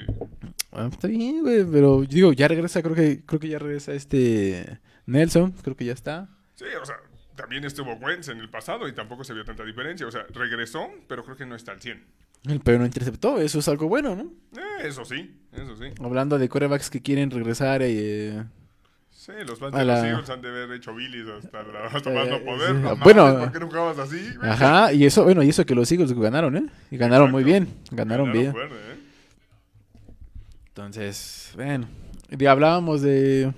Ah, 0.72 0.90
está 0.92 1.08
bien, 1.08 1.42
güey, 1.42 1.66
pero 1.66 2.02
digo, 2.02 2.34
ya 2.34 2.48
regresa, 2.48 2.82
creo 2.82 2.96
que 2.96 3.26
creo 3.26 3.40
que 3.40 3.48
ya 3.50 3.60
regresa 3.60 3.94
este 3.94 4.80
Nelson, 5.06 5.52
creo 5.64 5.76
que 5.76 5.86
ya 5.86 5.94
está. 5.94 6.30
Sí, 6.56 6.66
o 6.82 6.86
sea, 6.86 6.96
también 7.36 7.64
estuvo 7.66 7.94
Wentz 7.94 8.30
en 8.30 8.40
el 8.40 8.50
pasado 8.50 8.88
y 8.88 8.94
tampoco 8.94 9.24
se 9.24 9.34
vio 9.34 9.44
tanta 9.46 9.64
diferencia. 9.64 10.06
O 10.08 10.12
sea, 10.12 10.26
regresó, 10.34 10.90
pero 11.08 11.24
creo 11.24 11.36
que 11.38 11.46
no 11.46 11.56
está 11.56 11.72
al 11.72 11.82
100. 11.82 12.04
Pero 12.64 12.80
no 12.80 12.86
interceptó, 12.86 13.40
eso 13.40 13.60
es 13.60 13.68
algo 13.68 13.88
bueno, 13.90 14.16
¿no? 14.16 14.24
Eh, 14.60 14.88
eso 14.88 15.04
sí, 15.04 15.36
eso 15.52 15.76
sí. 15.76 15.86
Hablando 16.02 16.38
de 16.38 16.48
corebacks 16.48 16.90
que 16.90 17.02
quieren 17.02 17.32
regresar 17.32 17.82
eh, 17.84 18.44
Sí, 19.28 19.34
los 19.46 19.60
fans 19.60 19.76
de 19.76 19.84
los 19.84 20.04
Eagles 20.06 20.30
han 20.30 20.42
de 20.42 20.48
haber 20.48 20.72
hecho 20.72 20.96
Billis 20.96 21.28
hasta, 21.28 21.62
la- 21.64 21.88
hasta 21.88 22.10
más 22.12 22.28
Eh, 22.28 22.32
no 22.32 22.46
poder. 22.46 22.76
sí. 22.78 22.82
No 22.82 22.96
mames, 22.96 23.04
Bueno. 23.04 23.40
¿por 23.40 23.52
qué 23.52 23.60
no 23.60 23.68
jugabas 23.68 24.00
así? 24.00 24.26
Ajá, 24.42 24.94
y 24.94 25.06
eso, 25.06 25.26
bueno, 25.26 25.44
y 25.44 25.50
eso 25.50 25.66
que 25.66 25.76
los 25.76 25.92
Eagles 25.92 26.14
ganaron, 26.14 26.56
¿eh? 26.56 26.66
Y 26.92 26.96
ganaron 26.98 27.30
muy 27.30 27.44
bien, 27.44 27.68
ganaron 27.92 28.32
bien. 28.32 28.54
fuerte, 28.54 28.76
¿eh? 28.76 28.98
Entonces, 30.70 31.52
bueno, 31.56 31.90
y 32.30 32.46
hablábamos 32.46 33.02
de 33.02 33.52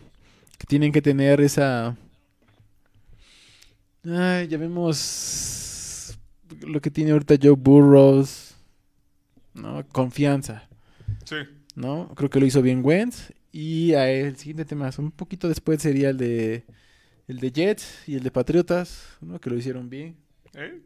que 0.58 0.66
tienen 0.66 0.92
que 0.92 1.04
tener 1.04 1.40
esa... 1.40 1.96
Ay, 4.06 4.48
ya 4.48 4.58
vemos 4.58 6.18
lo 6.62 6.82
que 6.82 6.90
tiene 6.90 7.12
ahorita 7.12 7.36
Joe 7.40 7.52
Burrows, 7.56 8.56
¿no? 9.54 9.86
Confianza, 9.92 10.64
Sí, 11.26 11.36
¿no? 11.76 12.12
Creo 12.16 12.30
que 12.32 12.40
lo 12.40 12.46
hizo 12.48 12.64
bien 12.64 12.82
Wentz. 12.84 13.32
Y 13.52 13.94
a 13.94 14.10
el 14.12 14.36
siguiente 14.38 14.66
tema, 14.66 14.90
un 14.98 15.12
poquito 15.12 15.48
después 15.48 15.82
sería 15.82 16.10
el 16.10 16.18
de 16.18 16.64
el 17.28 17.40
de 17.40 17.52
Jets 17.52 18.08
y 18.08 18.16
el 18.16 18.24
de 18.24 18.32
Patriotas, 18.32 19.18
¿no? 19.22 19.40
Que 19.40 19.50
lo 19.50 19.58
hicieron 19.58 19.90
bien. 19.90 20.16
¿eh? 20.56 20.80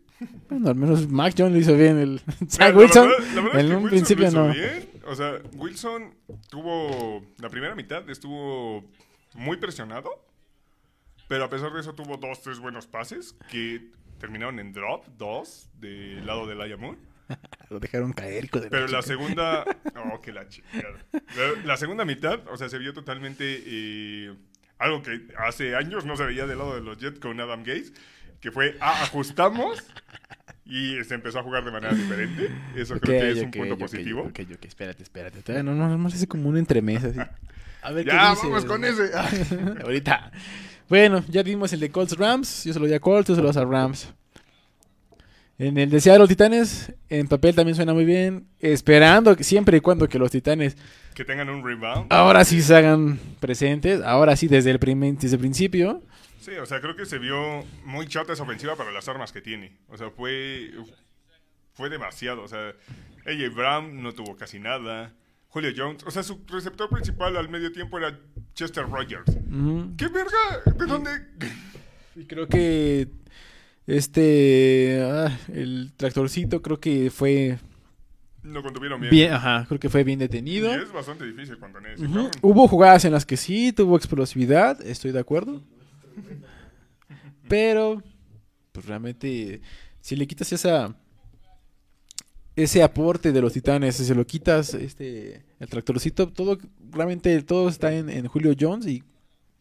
Bueno, 0.50 0.70
al 0.70 0.76
menos 0.76 1.08
Mac 1.10 1.34
Jones 1.38 1.54
lo 1.54 1.60
hizo 1.60 1.76
bien. 1.76 1.98
El 1.98 2.22
Mira, 2.40 2.50
Zach 2.50 2.74
la 2.74 2.80
Wilson, 2.80 3.08
verdad- 3.10 3.26
la 3.36 3.42
verdad 3.42 3.60
es 3.60 3.64
en 3.66 3.70
que 3.70 3.76
un 3.76 3.84
Wilson 3.84 3.90
principio 3.90 4.24
lo 4.24 4.30
hizo 4.30 4.48
no. 4.48 4.54
bien. 4.54 4.90
O 5.08 5.16
sea, 5.16 5.42
Wilson 5.56 6.14
tuvo. 6.50 7.26
La 7.40 7.50
primera 7.50 7.76
mitad 7.76 8.10
estuvo 8.10 8.84
muy 9.36 9.58
presionado. 9.58 10.10
Pero 11.28 11.46
a 11.46 11.50
pesar 11.50 11.72
de 11.74 11.80
eso, 11.80 11.94
tuvo 11.94 12.18
dos, 12.18 12.42
tres 12.42 12.60
buenos 12.60 12.86
pases 12.86 13.36
que 13.50 13.90
terminaron 14.20 14.60
en 14.60 14.72
drop, 14.74 15.06
dos, 15.18 15.70
del 15.80 16.26
lado 16.26 16.46
del 16.48 16.62
Ayamur. 16.62 16.98
Lo 17.70 17.80
dejaron 17.80 18.14
caer, 18.14 18.50
de 18.50 18.70
Pero 18.70 18.88
la 18.88 19.02
segunda. 19.02 19.66
Oh, 20.14 20.22
que 20.22 20.34
la 20.34 20.48
chingada. 20.50 20.98
La, 21.12 21.64
la 21.66 21.78
segunda 21.78 22.04
mitad, 22.04 22.40
o 22.50 22.58
sea, 22.58 22.68
se 22.68 22.78
vio 22.78 22.94
totalmente. 22.94 23.64
eh, 23.66 24.34
algo 24.80 25.02
que 25.02 25.28
hace 25.38 25.76
años 25.76 26.06
no 26.06 26.18
se 26.18 26.26
veía 26.26 26.46
del 26.46 26.58
lado 26.58 26.76
de 26.76 26.82
los 26.82 26.98
Jets 26.98 27.20
con 27.20 27.40
Adam 27.40 27.60
Gates. 27.64 27.94
Que 28.42 28.52
fue, 28.52 28.76
ah, 28.82 29.04
ajustamos. 29.04 29.82
Y 30.66 31.02
se 31.04 31.16
empezó 31.16 31.40
a 31.40 31.44
jugar 31.44 31.64
de 31.64 31.72
manera 31.72 31.94
diferente. 31.94 32.50
Eso 32.76 33.00
creo 33.00 33.22
que 33.22 33.32
es 33.32 33.44
un 33.44 33.52
punto 33.52 33.78
positivo. 33.78 34.22
Ok, 34.24 34.42
ok, 34.54 34.66
espérate, 34.66 35.04
espérate. 35.04 35.64
No, 35.64 35.74
no, 35.74 35.98
no 35.98 36.08
hace 36.08 36.28
como 36.28 36.50
un 36.50 36.58
entremés 36.58 37.04
así. 37.04 37.20
A 37.82 37.92
ver 37.92 38.06
Ya, 38.06 38.12
qué 38.12 38.18
vamos 38.18 38.66
con 38.66 38.84
ese. 38.84 39.12
Ahorita. 39.84 40.32
Bueno, 40.90 41.24
ya 41.30 41.44
vimos 41.44 41.72
el 41.74 41.80
de 41.80 41.90
Colts 41.90 42.18
Rams. 42.18 42.66
Yo 42.66 42.74
se 42.74 42.80
lo 42.80 42.86
di 42.86 42.94
a 42.94 43.00
Colts, 43.00 43.28
tú 43.28 43.36
se 43.36 43.42
lo 43.42 43.48
das 43.48 43.58
a 43.58 43.66
Rams. 43.66 44.14
En 45.60 45.78
el 45.78 45.90
de 45.92 46.02
Seattle 46.02 46.28
Titanes, 46.28 46.94
en 47.10 47.28
papel 47.28 47.54
también 47.56 47.76
suena 47.76 47.94
muy 47.94 48.06
bien. 48.06 48.48
Esperando 48.60 49.36
que 49.36 49.44
siempre 49.44 49.78
y 49.78 49.82
cuando 49.82 50.10
que 50.10 50.18
los 50.20 50.32
Titanes 50.32 50.76
que 51.14 51.24
tengan 51.24 51.48
un 51.50 51.64
rebound. 51.64 52.12
ahora 52.12 52.44
sí 52.44 52.62
se 52.62 52.76
hagan 52.76 53.20
presentes. 53.40 54.02
Ahora 54.02 54.36
sí, 54.36 54.48
desde 54.48 54.72
el, 54.72 54.80
primer- 54.80 55.16
desde 55.16 55.36
el 55.36 55.40
principio. 55.42 56.02
Sí, 56.42 56.52
o 56.52 56.66
sea, 56.66 56.82
creo 56.82 56.96
que 56.96 57.06
se 57.06 57.20
vio 57.20 57.64
muy 57.86 58.08
chata 58.08 58.34
esa 58.34 58.44
ofensiva 58.44 58.76
para 58.76 58.92
las 58.92 59.08
armas 59.08 59.32
que 59.32 59.42
tiene. 59.42 59.78
O 59.90 59.98
sea, 59.98 60.10
fue, 60.10 60.72
fue 61.74 61.90
demasiado. 61.90 62.42
O 62.44 62.48
sea, 62.48 62.74
AJ 63.26 63.54
Brown 63.56 64.02
no 64.04 64.12
tuvo 64.14 64.36
casi 64.36 64.60
nada. 64.60 65.14
Julio 65.50 65.70
Jones, 65.78 66.04
o 66.04 66.10
sea, 66.10 66.24
su 66.24 66.44
receptor 66.48 66.90
principal 66.90 67.38
al 67.38 67.48
medio 67.48 67.72
tiempo 67.72 68.00
era 68.00 68.20
Chester 68.56 68.90
Rogers. 68.90 69.26
¿Qué 69.98 70.08
verga? 70.08 70.64
¿De 70.78 70.86
dónde? 70.88 71.12
Y 72.16 72.26
creo 72.26 72.48
que 72.48 73.08
este 73.88 75.02
ah, 75.04 75.38
el 75.54 75.94
tractorcito 75.98 76.62
creo 76.62 76.80
que 76.80 77.10
fue 77.12 77.58
Lo 78.44 78.62
contuvieron 78.62 79.00
bien. 79.02 79.12
bien, 79.12 79.34
ajá, 79.34 79.66
creo 79.68 79.80
que 79.80 79.90
fue 79.90 80.04
bien 80.04 80.20
Y 80.20 80.24
detenido. 80.24 80.74
es 80.74 80.92
bastante 80.92 81.26
difícil. 81.26 81.58
Hubo 82.42 82.68
jugadas 82.68 83.06
en 83.06 83.12
las 83.14 83.26
que 83.26 83.38
sí 83.38 83.72
tuvo 83.74 83.96
explosividad, 83.98 84.82
estoy 84.86 85.12
de 85.12 85.20
acuerdo. 85.20 85.62
Pero 87.48 88.02
pues 88.72 88.86
realmente 88.86 89.62
si 90.02 90.16
le 90.16 90.28
quitas 90.28 90.52
esa 90.54 90.96
ese 92.56 92.84
aporte 92.84 93.32
de 93.32 93.42
los 93.42 93.54
Titanes, 93.54 93.96
si 93.96 94.06
se 94.06 94.14
lo 94.16 94.26
quitas 94.28 94.74
este 94.76 95.44
el 95.60 95.70
tractorcito, 95.70 96.30
todo 96.30 96.58
realmente 96.92 97.42
todo 97.44 97.68
está 97.70 97.94
en, 97.94 98.10
en 98.10 98.28
Julio 98.28 98.54
Jones 98.60 98.86
y 98.88 99.04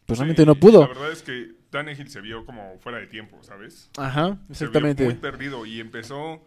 pues 0.05 0.19
realmente 0.19 0.43
Sí, 0.43 0.45
no 0.45 0.53
La 0.53 0.59
pudo. 0.59 0.87
verdad 0.87 1.11
es 1.11 1.23
que 1.23 1.51
Tannehill 1.73 2.07
se 2.09 2.21
vio 2.21 2.45
como 2.45 2.79
fuera 2.79 2.99
de 2.99 3.07
tiempo, 3.07 3.43
¿sabes? 3.43 3.89
Ajá, 3.97 4.27
Se 4.27 4.29
vio 4.31 4.45
exactamente. 4.49 5.03
muy 5.03 5.15
perdido 5.15 5.65
y 5.65 5.81
empezó. 5.81 6.41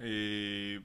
eh, 0.00 0.80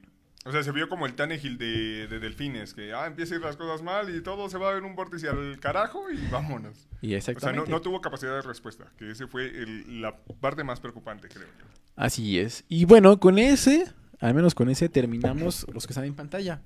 o 0.45 0.51
sea, 0.51 0.61
se 0.61 0.71
vio 0.73 0.89
como 0.89 1.05
el 1.05 1.13
Tannehill 1.15 1.57
de, 1.57 2.07
de 2.07 2.19
Delfines, 2.19 2.73
que 2.73 2.91
ah, 2.93 3.05
empieza 3.07 3.33
a 3.33 3.37
ir 3.37 3.43
las 3.43 3.55
cosas 3.55 3.81
mal 3.81 4.13
y 4.13 4.21
todo 4.21 4.49
se 4.49 4.57
va 4.57 4.77
en 4.77 4.83
un 4.83 4.93
vórtice 4.93 5.29
al 5.29 5.57
carajo 5.59 6.11
y 6.11 6.17
vámonos. 6.27 6.87
Y 7.01 7.07
O 7.15 7.21
sea, 7.21 7.31
exactamente. 7.33 7.69
no, 7.69 7.77
no 7.77 7.81
tuvo 7.81 8.01
capacidad 8.01 8.33
de 8.35 8.41
respuesta, 8.41 8.91
que 8.97 9.09
ese 9.11 9.25
fue 9.27 9.45
el- 9.47 10.01
la 10.01 10.17
parte 10.41 10.63
más 10.65 10.79
preocupante, 10.81 11.29
creo 11.29 11.47
yo. 11.59 11.65
Así 11.95 12.39
es. 12.39 12.65
Y 12.67 12.83
bueno, 12.85 13.19
con 13.21 13.39
ese, 13.39 13.85
al 14.19 14.33
menos 14.33 14.53
con 14.53 14.69
ese 14.69 14.89
terminamos 14.89 15.65
los 15.73 15.87
que 15.87 15.93
están 15.93 16.05
en 16.05 16.13
pantalla. 16.15 16.61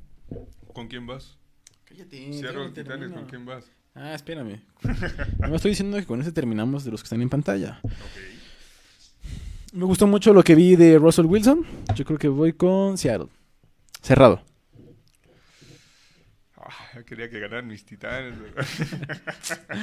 ¿Con 0.74 0.88
quién 0.88 1.06
vas? 1.06 1.38
Cállate. 1.86 2.32
Titanes, 2.74 3.12
¿con 3.12 3.26
quién 3.28 3.46
vas? 3.46 3.70
Ah, 4.00 4.14
espérame. 4.14 4.62
no 5.40 5.56
estoy 5.56 5.72
diciendo 5.72 5.98
que 5.98 6.06
con 6.06 6.22
ese 6.22 6.32
terminamos 6.32 6.84
de 6.86 6.92
los 6.92 7.02
que 7.02 7.06
están 7.06 7.22
en 7.22 7.30
pantalla. 7.30 7.80
Me 9.74 9.86
gustó 9.86 10.06
mucho 10.08 10.34
lo 10.34 10.44
que 10.44 10.56
vi 10.56 10.76
de 10.76 10.98
Russell 11.00 11.26
Wilson. 11.26 11.66
Yo 11.96 12.06
creo 12.06 12.20
que 12.20 12.28
voy 12.28 12.54
con 12.54 12.98
Seattle. 12.98 13.28
Cerrado. 14.02 14.44
Ah, 16.58 17.00
quería 17.06 17.30
que 17.30 17.40
ganaran 17.40 17.68
mis 17.68 17.86
titanes. 17.86 18.36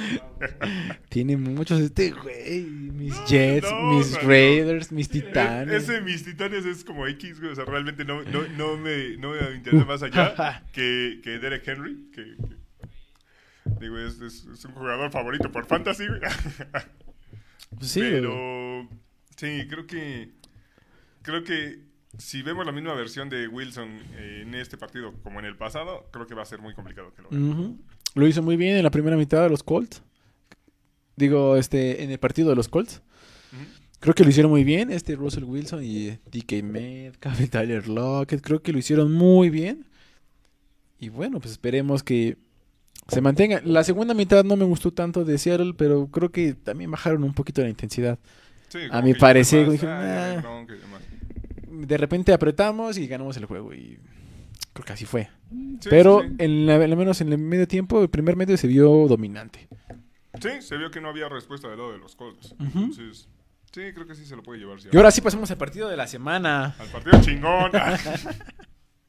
Tiene 1.09 1.37
muchos 1.37 1.79
este 1.81 2.11
güey. 2.11 2.61
Mis 2.63 3.15
No, 3.15 3.25
Jets, 3.27 3.71
no, 3.71 3.97
mis. 3.97 4.23
Raiders, 4.23 4.91
mis 4.91 5.07
E- 5.07 5.11
Titanes. 5.11 5.83
Ese 5.83 6.01
mis 6.01 6.23
titanes 6.23 6.65
es 6.65 6.83
como 6.83 7.07
X, 7.07 7.39
güey. 7.39 7.51
O 7.51 7.55
sea, 7.55 7.65
realmente 7.65 8.05
no, 8.05 8.21
no, 8.23 8.47
no, 8.57 8.77
me, 8.77 9.17
no 9.17 9.31
me 9.31 9.55
interesa 9.55 9.85
más 9.85 10.03
allá 10.03 10.63
que, 10.73 11.19
que 11.23 11.39
Derek 11.39 11.67
Henry. 11.67 12.09
Que, 12.13 12.23
que- 12.35 12.64
digo, 13.79 13.97
es, 13.99 14.19
es- 14.21 14.45
es 14.45 14.65
un 14.65 14.73
jugador 14.73 15.11
favorito 15.11 15.51
por 15.51 15.65
fantasy, 15.65 16.07
güey. 16.07 16.21
Pues 17.77 17.91
sí, 17.91 17.99
Pero 17.99 18.87
sí, 19.35 19.65
creo 19.67 19.85
que 19.85 20.31
creo 21.23 21.43
que 21.43 21.79
si 22.17 22.41
vemos 22.41 22.65
la 22.65 22.71
misma 22.71 22.93
versión 22.93 23.29
de 23.29 23.49
Wilson 23.49 23.89
eh, 24.13 24.43
en 24.43 24.55
este 24.55 24.77
partido 24.77 25.13
como 25.23 25.39
en 25.39 25.45
el 25.45 25.57
pasado, 25.57 26.07
creo 26.13 26.25
que 26.25 26.35
va 26.35 26.43
a 26.43 26.45
ser 26.45 26.61
muy 26.61 26.73
complicado 26.73 27.13
que 27.13 27.21
lo. 27.23 27.75
Lo 28.13 28.27
hizo 28.27 28.41
muy 28.41 28.55
bien 28.55 28.77
en 28.77 28.83
la 28.83 28.91
primera 28.91 29.17
mitad 29.17 29.43
de 29.43 29.49
los 29.49 29.61
Colts. 29.61 30.01
Digo, 31.17 31.57
este, 31.57 32.03
en 32.03 32.11
el 32.11 32.19
partido 32.19 32.49
de 32.49 32.55
los 32.55 32.69
Colts. 32.69 33.01
Creo 33.99 34.13
que 34.13 34.23
lo 34.23 34.29
hicieron 34.29 34.51
muy 34.51 34.63
bien, 34.63 34.89
este 34.91 35.15
Russell 35.15 35.43
Wilson 35.43 35.83
y 35.83 36.11
DK 36.31 36.63
Metcalf 36.63 37.49
Tyler 37.49 37.87
Lockett. 37.89 38.41
Creo 38.41 38.61
que 38.61 38.71
lo 38.71 38.77
hicieron 38.77 39.11
muy 39.11 39.49
bien. 39.49 39.85
Y 40.99 41.09
bueno, 41.09 41.39
pues 41.39 41.51
esperemos 41.51 42.03
que 42.03 42.37
se 43.07 43.21
mantenga. 43.21 43.61
La 43.63 43.83
segunda 43.83 44.13
mitad 44.13 44.43
no 44.43 44.55
me 44.55 44.65
gustó 44.65 44.91
tanto 44.91 45.23
de 45.25 45.37
Seattle, 45.37 45.73
pero 45.77 46.07
creo 46.07 46.31
que 46.31 46.53
también 46.53 46.89
bajaron 46.91 47.23
un 47.23 47.33
poquito 47.33 47.61
la 47.61 47.69
intensidad. 47.69 48.17
Sí, 48.69 48.79
A 48.91 49.01
mi 49.01 49.13
parecer, 49.13 49.69
dije, 49.69 49.85
ah. 49.87 50.43
De 51.69 51.97
repente 51.97 52.33
apretamos 52.33 52.97
y 52.97 53.07
ganamos 53.07 53.37
el 53.37 53.45
juego. 53.45 53.73
Y 53.73 53.99
Creo 54.73 54.85
que 54.85 54.93
así 54.93 55.05
fue. 55.05 55.29
Sí, 55.79 55.87
Pero 55.89 56.21
sí. 56.21 56.35
En 56.39 56.65
la- 56.65 56.75
al 56.75 56.97
menos 56.97 57.21
en 57.21 57.31
el 57.31 57.37
medio 57.37 57.65
tiempo, 57.67 58.01
el 58.01 58.09
primer 58.09 58.35
medio 58.35 58.57
se 58.57 58.67
vio 58.67 58.89
dominante. 59.07 59.69
Sí, 60.41 60.49
se 60.59 60.75
vio 60.75 60.91
que 60.91 60.99
no 60.99 61.07
había 61.09 61.29
respuesta 61.29 61.69
del 61.69 61.77
lado 61.77 61.93
de 61.93 61.97
los 61.99 62.13
Colts. 62.17 62.53
Entonces, 62.59 63.29
sí, 63.71 63.81
creo 63.93 64.05
que 64.05 64.15
sí 64.15 64.25
se 64.25 64.35
lo 64.35 64.43
puede 64.43 64.59
llevar. 64.59 64.81
sí. 64.81 64.89
Y 64.91 64.97
ahora 64.97 65.11
sí 65.11 65.21
pasamos 65.21 65.49
al 65.49 65.57
partido 65.57 65.87
de 65.87 65.95
la 65.95 66.07
semana. 66.07 66.75
Al 66.77 66.87
partido 66.89 67.21
chingón. 67.21 67.71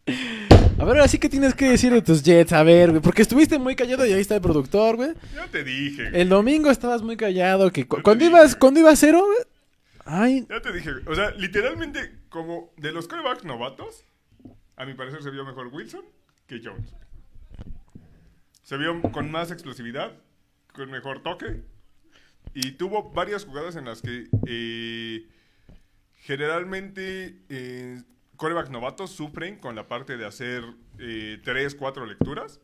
A 0.06 0.84
ver, 0.84 0.96
ahora 0.96 1.08
sí 1.08 1.18
que 1.18 1.28
tienes 1.28 1.54
que 1.54 1.68
decir 1.70 1.92
de 1.92 2.02
tus 2.02 2.22
Jets. 2.22 2.52
A 2.52 2.62
ver, 2.62 2.90
güey. 2.90 3.02
Porque 3.02 3.22
estuviste 3.22 3.58
muy 3.58 3.74
callado 3.74 4.06
y 4.06 4.12
ahí 4.12 4.20
está 4.20 4.36
el 4.36 4.40
productor, 4.42 4.96
güey. 4.96 5.10
ya 5.34 5.46
te 5.48 5.64
dije. 5.64 6.10
güey. 6.10 6.20
El 6.20 6.28
domingo 6.28 6.70
estabas 6.70 7.02
muy 7.02 7.16
callado. 7.16 7.70
que 7.72 7.86
cu- 7.86 7.96
Yo 7.98 8.02
cuando 8.02 8.24
dije. 8.24 8.36
ibas, 8.36 8.56
cuando 8.56 8.80
ibas 8.80 8.98
cero, 8.98 9.22
güey, 9.24 9.38
Ay, 10.08 10.46
Ya 10.48 10.60
te 10.60 10.72
dije. 10.72 10.90
O 11.06 11.14
sea, 11.16 11.30
literalmente, 11.32 12.12
como 12.28 12.72
de 12.76 12.92
los 12.92 13.08
corebacks 13.08 13.44
novatos, 13.44 14.04
a 14.76 14.84
mi 14.86 14.94
parecer 14.94 15.22
se 15.22 15.30
vio 15.30 15.44
mejor 15.44 15.66
Wilson 15.68 16.04
que 16.46 16.60
Jones. 16.62 16.94
Se 18.62 18.76
vio 18.76 19.00
con 19.12 19.30
más 19.32 19.50
explosividad, 19.50 20.12
con 20.72 20.90
mejor 20.92 21.22
toque. 21.24 21.62
Y 22.54 22.72
tuvo 22.72 23.10
varias 23.12 23.44
jugadas 23.44 23.74
en 23.76 23.84
las 23.86 24.00
que 24.02 24.28
eh, 24.46 25.26
generalmente 26.20 27.40
eh, 27.48 28.02
corebacks 28.36 28.70
novatos 28.70 29.10
sufren 29.10 29.58
con 29.58 29.74
la 29.74 29.88
parte 29.88 30.16
de 30.16 30.26
hacer 30.26 30.64
eh, 30.98 31.40
tres, 31.44 31.74
cuatro 31.74 32.06
lecturas. 32.06 32.60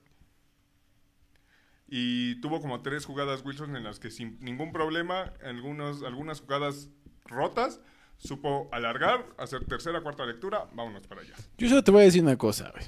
Y 1.89 2.41
tuvo 2.41 2.61
como 2.61 2.81
tres 2.81 3.05
jugadas 3.05 3.45
Wilson 3.45 3.77
en 3.77 3.85
las 3.85 3.99
que 3.99 4.11
sin 4.11 4.39
ningún 4.41 4.73
problema, 4.73 5.33
algunos, 5.45 6.03
algunas 6.03 6.41
jugadas 6.41 6.89
rotas, 7.27 7.81
supo 8.17 8.69
alargar, 8.73 9.27
hacer 9.37 9.65
tercera, 9.67 10.01
cuarta 10.01 10.25
lectura, 10.25 10.69
vámonos 10.73 11.07
para 11.07 11.21
allá. 11.21 11.35
yo 11.59 11.69
solo 11.69 11.85
te 11.85 11.91
voy 11.91 12.03
a 12.03 12.05
decir 12.05 12.23
una 12.23 12.39
cosa, 12.39 12.71
güey. 12.71 12.85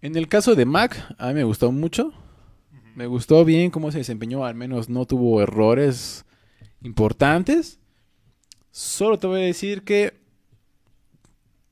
En 0.00 0.14
el 0.16 0.28
caso 0.28 0.54
de 0.54 0.64
Mac, 0.64 0.96
a 1.18 1.28
mí 1.28 1.34
me 1.34 1.44
gustó 1.44 1.72
mucho. 1.72 2.12
Me 2.94 3.06
gustó 3.06 3.44
bien 3.44 3.70
cómo 3.70 3.90
se 3.90 3.98
desempeñó, 3.98 4.44
al 4.44 4.54
menos 4.54 4.88
no 4.88 5.06
tuvo 5.06 5.42
errores 5.42 6.24
importantes. 6.82 7.80
Solo 8.70 9.18
te 9.18 9.26
voy 9.26 9.40
a 9.40 9.44
decir 9.44 9.82
que 9.82 10.17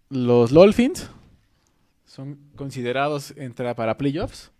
los 0.09 0.51
Dolphins 0.51 1.11
son 2.05 2.39
considerados 2.57 3.33
entrar 3.37 3.75
para 3.77 3.97
playoffs, 3.99 4.51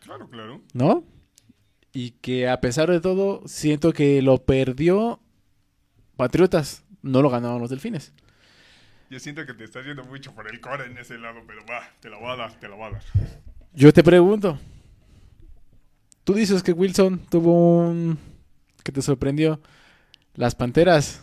Claro, 0.00 0.28
claro. 0.28 0.60
¿no? 0.74 1.04
Y 1.92 2.12
que 2.12 2.48
a 2.48 2.60
pesar 2.60 2.90
de 2.90 3.00
todo, 3.00 3.42
siento 3.46 3.92
que 3.92 4.20
lo 4.20 4.38
perdió 4.38 5.20
Patriotas, 6.16 6.84
no 7.02 7.22
lo 7.22 7.30
ganaron 7.30 7.60
los 7.60 7.70
Delfines. 7.70 8.12
Yo 9.10 9.20
siento 9.20 9.44
que 9.46 9.54
te 9.54 9.64
estás 9.64 9.84
yendo 9.84 10.04
mucho 10.04 10.34
por 10.34 10.50
el 10.50 10.60
core 10.60 10.86
en 10.86 10.96
ese 10.98 11.18
lado, 11.18 11.40
pero 11.46 11.64
va, 11.66 11.82
te 12.00 12.08
la 12.08 12.18
voy 12.18 12.30
a 12.30 12.36
dar, 12.36 12.58
te 12.58 12.68
la 12.68 12.74
voy 12.76 12.86
a 12.86 12.90
dar. 12.92 13.02
Yo 13.74 13.92
te 13.92 14.02
pregunto, 14.02 14.58
tú 16.24 16.34
dices 16.34 16.62
que 16.62 16.72
Wilson 16.72 17.18
tuvo 17.30 17.78
un... 17.88 18.18
que 18.82 18.92
te 18.92 19.02
sorprendió. 19.02 19.60
¿Las 20.34 20.54
Panteras 20.54 21.22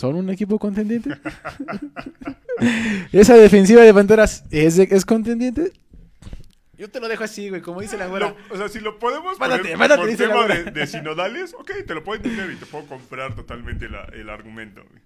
son 0.00 0.16
un 0.16 0.30
equipo 0.30 0.58
contendiente? 0.58 1.10
¿Esa 3.12 3.36
defensiva 3.36 3.82
de 3.82 3.94
Panteras 3.94 4.44
es, 4.50 4.76
de- 4.76 4.88
es 4.90 5.04
contendiente? 5.04 5.72
Yo 6.76 6.90
te 6.90 7.00
lo 7.00 7.08
dejo 7.08 7.24
así, 7.24 7.48
güey, 7.50 7.60
como 7.60 7.80
dice 7.82 7.98
la 7.98 8.06
güera. 8.06 8.34
Lo- 8.48 8.54
o 8.54 8.58
sea, 8.58 8.68
si 8.68 8.80
lo 8.80 8.98
podemos 8.98 9.38
Mándate, 9.38 9.76
poner 9.76 9.96
por 9.96 10.08
dice 10.08 10.26
la 10.26 10.32
tema 10.34 10.46
güera. 10.46 10.62
de, 10.62 10.70
de 10.70 10.86
sinodales, 10.86 11.54
ok, 11.54 11.70
te 11.86 11.94
lo 11.94 12.02
puedo 12.04 12.16
entender 12.22 12.50
y 12.50 12.56
te 12.56 12.66
puedo 12.66 12.86
comprar 12.86 13.34
totalmente 13.34 13.88
la- 13.88 14.08
el 14.14 14.30
argumento. 14.30 14.82
güey. 14.88 15.02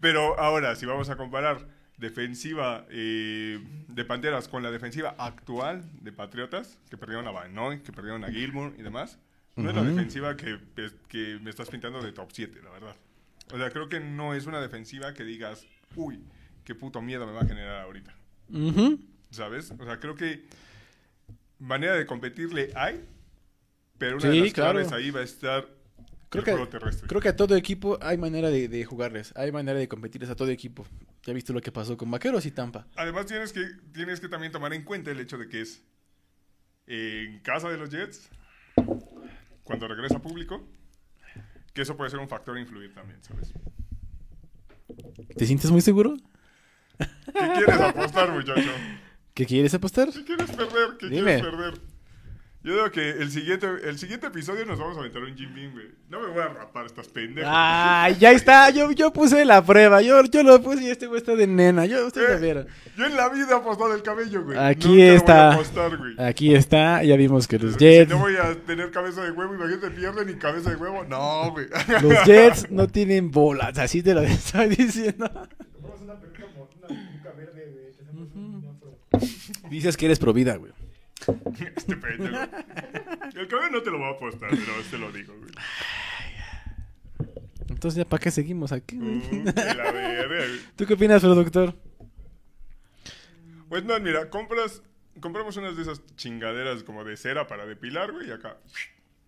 Pero 0.00 0.38
ahora, 0.38 0.74
si 0.76 0.86
vamos 0.86 1.10
a 1.10 1.16
comparar 1.16 1.66
defensiva 1.98 2.86
eh, 2.90 3.58
de 3.88 4.04
Panteras 4.04 4.48
con 4.48 4.62
la 4.62 4.70
defensiva 4.70 5.14
actual 5.18 5.82
de 6.00 6.12
Patriotas, 6.12 6.78
que 6.88 6.96
perdieron 6.96 7.26
a 7.26 7.32
Banoy, 7.32 7.82
que 7.82 7.92
perdieron 7.92 8.24
a 8.24 8.30
Gilmour 8.30 8.74
y 8.78 8.82
demás, 8.82 9.18
no 9.56 9.68
es 9.70 9.74
la 9.76 9.82
defensiva 9.82 10.36
que, 10.36 10.56
que 11.08 11.38
me 11.42 11.50
estás 11.50 11.68
pintando 11.68 12.00
de 12.00 12.12
top 12.12 12.28
7, 12.32 12.60
la 12.62 12.70
verdad. 12.70 12.94
O 13.52 13.56
sea, 13.56 13.70
creo 13.70 13.88
que 13.88 14.00
no 14.00 14.34
es 14.34 14.46
una 14.46 14.60
defensiva 14.60 15.14
que 15.14 15.24
digas, 15.24 15.66
uy, 15.96 16.22
qué 16.64 16.74
puto 16.74 17.00
miedo 17.00 17.26
me 17.26 17.32
va 17.32 17.42
a 17.42 17.46
generar 17.46 17.80
ahorita. 17.82 18.14
¿Sabes? 19.30 19.72
O 19.78 19.84
sea, 19.84 19.98
creo 20.00 20.14
que 20.14 20.44
manera 21.58 21.94
de 21.94 22.06
competirle 22.06 22.70
hay, 22.74 23.04
pero 23.98 24.16
una 24.18 24.30
Sí, 24.30 24.36
de 24.38 24.44
las 24.44 24.52
claro. 24.52 24.72
claves 24.78 24.92
ahí 24.92 25.10
va 25.10 25.20
a 25.20 25.24
estar 25.24 25.68
Creo 26.30 26.40
el 26.40 26.44
que, 26.44 26.50
juego 26.52 26.68
terrestre. 26.68 27.08
creo 27.08 27.20
que 27.22 27.28
a 27.28 27.36
todo 27.36 27.56
equipo 27.56 27.98
hay 28.02 28.18
manera 28.18 28.50
de, 28.50 28.68
de 28.68 28.84
jugarles, 28.84 29.32
hay 29.34 29.50
manera 29.50 29.78
de 29.78 29.88
competirles 29.88 30.30
a 30.30 30.36
todo 30.36 30.50
equipo. 30.50 30.86
Ya 31.24 31.32
viste 31.32 31.52
lo 31.54 31.60
que 31.62 31.72
pasó 31.72 31.96
con 31.96 32.10
Vaqueros 32.10 32.44
y 32.46 32.50
Tampa. 32.50 32.86
Además, 32.96 33.26
tienes 33.26 33.52
que, 33.52 33.66
tienes 33.92 34.20
que 34.20 34.28
también 34.28 34.52
tomar 34.52 34.72
en 34.74 34.84
cuenta 34.84 35.10
el 35.10 35.20
hecho 35.20 35.38
de 35.38 35.48
que 35.48 35.62
es 35.62 35.82
en 36.86 37.40
casa 37.40 37.70
de 37.70 37.76
los 37.78 37.90
Jets, 37.90 38.30
cuando 39.64 39.88
regresa 39.88 40.20
público, 40.20 40.66
que 41.78 41.82
eso 41.82 41.96
puede 41.96 42.10
ser 42.10 42.18
un 42.18 42.28
factor 42.28 42.56
a 42.56 42.60
influir 42.60 42.92
también, 42.92 43.22
¿sabes? 43.22 43.52
¿Te 45.36 45.46
sientes 45.46 45.70
muy 45.70 45.80
seguro? 45.80 46.16
¿Qué 46.98 47.06
quieres 47.54 47.80
apostar, 47.80 48.32
muchacho? 48.32 48.68
¿Qué 49.32 49.46
quieres 49.46 49.74
apostar? 49.74 50.10
¿Qué 50.12 50.24
quieres 50.24 50.50
perder? 50.50 50.96
¿Qué 50.98 51.08
Dime. 51.08 51.36
quieres 51.36 51.42
perder? 51.42 51.74
Yo 52.64 52.72
digo 52.74 52.90
que 52.90 53.10
el 53.10 53.30
siguiente, 53.30 53.68
el 53.84 53.98
siguiente 53.98 54.26
episodio 54.26 54.66
nos 54.66 54.80
vamos 54.80 54.96
a 54.96 55.00
aventar 55.00 55.22
un 55.22 55.34
Jim 55.36 55.54
Beam, 55.54 55.72
güey. 55.72 55.86
No 56.10 56.20
me 56.20 56.26
voy 56.26 56.42
a 56.42 56.48
rapar 56.48 56.86
estas 56.86 57.06
pendejas. 57.06 57.48
Ah, 57.54 58.10
ya 58.18 58.32
está, 58.32 58.68
yo, 58.70 58.90
yo 58.90 59.12
puse 59.12 59.44
la 59.44 59.64
prueba, 59.64 60.02
yo, 60.02 60.22
yo 60.24 60.42
lo 60.42 60.60
puse 60.60 60.82
y 60.82 60.90
este 60.90 61.06
güey 61.06 61.20
está 61.20 61.36
de 61.36 61.46
nena, 61.46 61.86
yo 61.86 62.10
de 62.10 62.20
Eh, 62.20 62.36
ver. 62.36 62.66
Yo 62.96 63.06
en 63.06 63.14
la 63.16 63.28
vida 63.28 63.46
he 63.52 63.54
apostado 63.54 63.94
el 63.94 64.02
cabello, 64.02 64.42
güey. 64.44 64.58
Aquí 64.58 64.88
Nunca 64.88 64.96
lo 64.98 65.04
voy 65.04 65.08
a 65.10 65.14
está. 65.14 65.52
apostar, 65.52 65.96
güey. 65.98 66.14
Aquí 66.18 66.52
está, 66.54 67.02
ya 67.04 67.16
vimos 67.16 67.46
que 67.46 67.60
los 67.60 67.76
Jets, 67.76 68.08
Si 68.10 68.14
no 68.16 68.20
voy 68.20 68.34
a 68.36 68.54
tener 68.66 68.90
cabeza 68.90 69.22
de 69.22 69.30
huevo, 69.30 69.54
imagínate, 69.54 69.90
pierden 69.92 70.28
y 70.28 70.34
cabeza 70.34 70.70
de 70.70 70.76
huevo. 70.76 71.04
No, 71.04 71.52
güey. 71.52 71.66
los 72.02 72.24
Jets 72.24 72.70
no 72.72 72.88
tienen 72.88 73.30
bolas, 73.30 73.78
así 73.78 74.02
te 74.02 74.14
lo 74.14 74.20
estoy 74.22 74.68
diciendo. 74.70 75.30
Dices 79.70 79.96
que 79.96 80.06
eres 80.06 80.18
pro 80.18 80.32
vida, 80.32 80.56
güey. 80.56 80.72
Este 81.76 81.96
pendejo. 81.96 82.36
El 83.36 83.48
cabello 83.48 83.70
no 83.70 83.82
te 83.82 83.90
lo 83.90 83.98
voy 83.98 84.08
a 84.08 84.10
apostar, 84.12 84.50
pero 84.50 84.72
te 84.90 84.98
lo 84.98 85.12
digo, 85.12 85.34
güey. 85.36 85.50
Entonces, 87.68 87.98
¿ya 87.98 88.04
para 88.04 88.20
qué 88.22 88.30
seguimos 88.30 88.72
aquí? 88.72 88.96
güey? 88.96 89.16
Uh, 89.18 89.44
la 89.44 89.92
verga, 89.92 90.26
güey. 90.26 90.60
¿Tú 90.76 90.86
qué 90.86 90.94
opinas, 90.94 91.22
productor? 91.22 91.74
Pues 93.68 93.84
no, 93.84 93.98
mira, 94.00 94.30
compras. 94.30 94.82
Compramos 95.20 95.56
unas 95.56 95.76
de 95.76 95.82
esas 95.82 96.00
chingaderas 96.16 96.82
como 96.84 97.04
de 97.04 97.16
cera 97.16 97.46
para 97.46 97.66
depilar, 97.66 98.12
güey, 98.12 98.28
y 98.28 98.32
acá. 98.32 98.56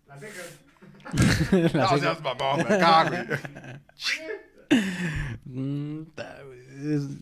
Las 0.07 0.19
cejas. 0.19 0.59
No 1.73 1.97
seas 1.97 2.21
mamón, 2.21 2.61
acá, 2.61 3.09
güey. 3.09 4.79
Mm, 5.45 6.03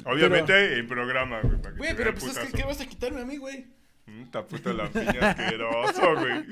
Obviamente 0.06 0.54
pero- 0.54 0.76
en 0.76 0.88
programa, 0.88 1.42
güey. 1.42 1.58
para 1.62 1.74
que 1.76 1.80
Güey, 1.80 1.96
pero 1.96 2.14
pues 2.14 2.38
es 2.38 2.52
que. 2.52 2.58
¿qué 2.58 2.64
vas 2.64 2.80
a 2.80 2.86
quitarme 2.86 3.22
a 3.22 3.26
mí, 3.26 3.38
güey? 3.38 3.66
Mm, 4.10 4.24
ta 4.32 4.46
puta 4.46 4.74
la 4.74 4.90
piña 4.90 5.32
asqueroso, 5.32 6.16
güey. 6.16 6.46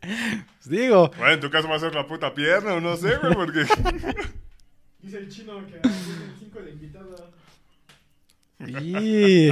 Pues 0.00 0.68
digo, 0.68 1.10
Bueno, 1.16 1.32
en 1.34 1.40
tu 1.40 1.50
caso 1.50 1.68
va 1.68 1.76
a 1.76 1.80
ser 1.80 1.94
la 1.94 2.06
puta 2.06 2.34
pierna 2.34 2.74
o 2.74 2.80
no 2.80 2.96
sé, 2.96 3.16
güey, 3.18 3.34
porque. 3.34 3.60
Dice 5.00 5.18
el 5.18 5.28
chino 5.28 5.66
que 5.66 5.76
el 5.76 5.94
5 6.38 6.60
de 6.60 6.70
invitado. 6.70 7.32
y... 8.66 9.50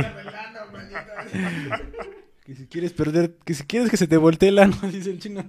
Que 2.44 2.54
si 2.56 2.66
quieres 2.66 2.92
perder, 2.92 3.36
que 3.44 3.54
si 3.54 3.64
quieres 3.64 3.90
que 3.90 3.96
se 3.96 4.06
te 4.08 4.16
voltee 4.16 4.48
el 4.48 4.58
ano, 4.58 4.76
dice 4.90 5.10
el 5.10 5.20
chino. 5.20 5.44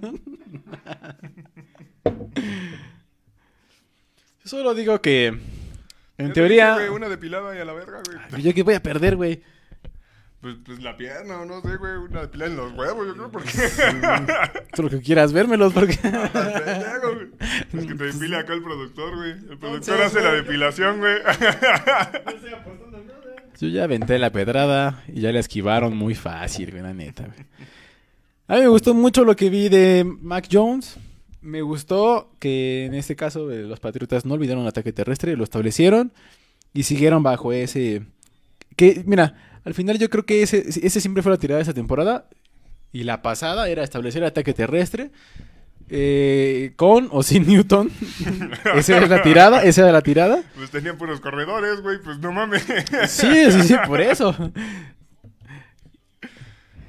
Yo 4.44 4.50
solo 4.50 4.74
digo 4.74 5.00
que, 5.00 5.38
en 6.18 6.32
teoría, 6.32 6.74
dije, 6.74 6.88
güey, 6.88 6.96
una 6.96 7.08
depilada 7.08 7.56
y 7.56 7.60
a 7.60 7.64
la 7.64 7.72
verga, 7.72 8.02
güey. 8.06 8.42
yo 8.42 8.52
que 8.52 8.62
voy 8.62 8.74
a 8.74 8.82
perder, 8.82 9.16
güey. 9.16 9.42
Pues, 10.44 10.56
pues 10.62 10.82
la 10.82 10.94
pierna, 10.94 11.40
o 11.40 11.46
no 11.46 11.62
sé, 11.62 11.74
güey. 11.78 11.92
Una 11.94 12.20
depilada 12.20 12.50
en 12.50 12.56
los 12.58 12.74
huevos, 12.74 13.06
yo 13.06 13.14
creo, 13.14 13.30
porque. 13.30 13.48
Tú 14.74 14.82
lo 14.82 14.90
que 14.90 15.00
quieras 15.00 15.32
vérmelos, 15.32 15.72
porque... 15.72 15.94
Es 17.72 17.86
que 17.86 17.94
te 17.94 18.04
depila 18.04 18.40
acá 18.40 18.52
el 18.52 18.62
productor, 18.62 19.16
güey. 19.16 19.30
El 19.30 19.56
productor 19.56 20.02
hace 20.02 20.20
la 20.20 20.32
depilación, 20.34 20.98
güey. 20.98 21.16
Yo 23.58 23.68
ya 23.68 23.84
aventé 23.84 24.18
la 24.18 24.32
pedrada 24.32 25.02
y 25.08 25.22
ya 25.22 25.32
la 25.32 25.40
esquivaron 25.40 25.96
muy 25.96 26.14
fácil, 26.14 26.72
güey, 26.72 26.82
la 26.82 26.92
neta, 26.92 27.22
güey. 27.22 27.46
A 28.46 28.56
mí 28.56 28.60
me 28.60 28.68
gustó 28.68 28.92
mucho 28.92 29.24
lo 29.24 29.36
que 29.36 29.48
vi 29.48 29.70
de 29.70 30.04
Mac 30.04 30.48
Jones. 30.52 30.98
Me 31.40 31.62
gustó 31.62 32.34
que 32.38 32.84
en 32.84 32.92
este 32.92 33.16
caso 33.16 33.50
eh, 33.50 33.62
los 33.62 33.80
Patriotas 33.80 34.26
no 34.26 34.34
olvidaron 34.34 34.64
el 34.64 34.68
ataque 34.68 34.92
terrestre, 34.92 35.38
lo 35.38 35.44
establecieron 35.44 36.12
y 36.74 36.82
siguieron 36.82 37.22
bajo 37.22 37.50
ese... 37.50 38.02
Que, 38.76 39.02
mira, 39.06 39.53
al 39.64 39.74
final 39.74 39.98
yo 39.98 40.10
creo 40.10 40.24
que 40.26 40.42
ese, 40.42 40.58
ese 40.68 41.00
siempre 41.00 41.22
fue 41.22 41.32
la 41.32 41.38
tirada 41.38 41.58
de 41.58 41.62
esa 41.62 41.74
temporada 41.74 42.28
y 42.92 43.04
la 43.04 43.22
pasada 43.22 43.68
era 43.68 43.82
establecer 43.82 44.22
ataque 44.24 44.52
terrestre 44.54 45.10
eh, 45.90 46.72
con 46.76 47.08
o 47.10 47.22
sin 47.22 47.46
Newton. 47.46 47.90
esa 48.76 48.96
era 48.96 49.06
la 49.06 49.22
tirada, 49.22 49.62
esa 49.64 49.82
era 49.82 49.92
la 49.92 50.00
tirada. 50.02 50.42
Pues 50.54 50.70
tenían 50.70 50.96
puros 50.96 51.20
corredores, 51.20 51.80
güey. 51.82 51.98
Pues 52.02 52.18
no 52.18 52.32
mames. 52.32 52.64
Sí, 53.08 53.50
sí, 53.50 53.62
sí, 53.64 53.74
por 53.86 54.00
eso. 54.00 54.34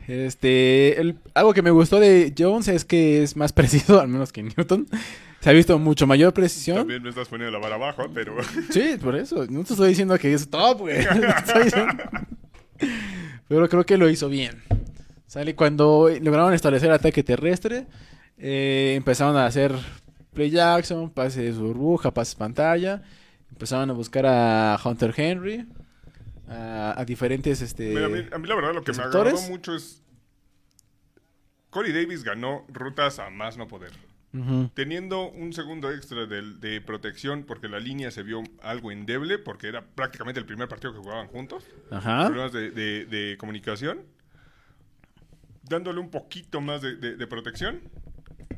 Este, 0.07 1.01
el- 1.01 1.17
algo 1.33 1.53
que 1.53 1.61
me 1.61 1.71
gustó 1.71 1.99
de 1.99 2.33
Jones 2.37 2.67
es 2.67 2.85
que 2.85 3.23
es 3.23 3.35
más 3.35 3.51
preciso, 3.53 3.99
al 3.99 4.07
menos 4.07 4.31
que 4.31 4.43
Newton. 4.43 4.87
Se 5.41 5.49
ha 5.49 5.53
visto 5.53 5.77
mucho 5.77 6.07
mayor 6.07 6.33
precisión. 6.33 6.77
También 6.77 7.03
me 7.03 7.09
estás 7.09 7.27
poniendo 7.27 7.51
la 7.51 7.59
vara 7.63 7.75
abajo, 7.75 8.07
pero... 8.13 8.35
Sí, 8.71 8.97
por 9.01 9.15
eso. 9.15 9.45
No 9.47 9.63
te 9.63 9.73
estoy 9.73 9.89
diciendo 9.89 10.17
que 10.17 10.33
es 10.33 10.49
top, 10.49 10.79
güey. 10.79 10.97
Estoy 10.99 11.63
diciendo- 11.65 11.93
Pero 13.47 13.69
creo 13.69 13.85
que 13.85 13.97
lo 13.97 14.09
hizo 14.09 14.29
bien. 14.29 14.63
Sale 15.27 15.55
cuando 15.55 16.09
lograron 16.21 16.53
establecer 16.53 16.91
ataque 16.91 17.23
terrestre. 17.23 17.87
eh, 18.37 18.93
empezaron 18.95 19.37
a 19.37 19.45
hacer 19.45 19.73
play 20.33 20.49
Jackson, 20.49 21.09
pases 21.09 21.57
burbuja, 21.57 22.11
pases 22.11 22.35
pantalla. 22.35 23.01
Empezaron 23.51 23.89
a 23.89 23.93
buscar 23.93 24.25
a 24.25 24.79
Hunter 24.83 25.13
Henry. 25.15 25.65
A, 26.47 26.99
a 26.99 27.05
diferentes 27.05 27.61
este, 27.61 27.87
Mira, 27.89 28.05
a, 28.05 28.09
mí, 28.09 28.19
a 28.31 28.37
mí 28.37 28.47
la 28.47 28.55
verdad 28.55 28.73
lo 28.75 28.83
que 28.83 28.91
me 28.91 28.97
receptores. 28.99 29.33
agradó 29.33 29.49
mucho 29.49 29.75
es... 29.75 30.03
Corey 31.71 31.91
Davis 31.91 32.23
ganó 32.23 32.65
rutas 32.69 33.17
a 33.19 33.29
más 33.31 33.57
no 33.57 33.67
poder. 33.67 33.91
Ujú, 34.37 34.69
Teniendo 34.73 35.29
un 35.29 35.53
segundo 35.53 35.91
extra 35.91 36.25
de, 36.25 36.41
de 36.55 36.81
protección 36.81 37.43
porque 37.43 37.67
la 37.69 37.79
línea 37.79 38.11
se 38.11 38.23
vio 38.23 38.43
algo 38.61 38.91
endeble 38.91 39.37
porque 39.39 39.67
era 39.67 39.85
prácticamente 39.85 40.39
el 40.39 40.45
primer 40.45 40.67
partido 40.67 40.93
que 40.93 40.99
jugaban 40.99 41.27
juntos. 41.27 41.63
Ajá. 41.91 42.25
Problemas 42.27 42.51
de, 42.53 42.71
de- 42.71 43.05
de 43.05 43.37
comunicación. 43.37 44.01
Dándole 45.63 45.99
un 45.99 46.11
poquito 46.11 46.61
más 46.61 46.81
de, 46.81 47.27
protección. 47.27 47.81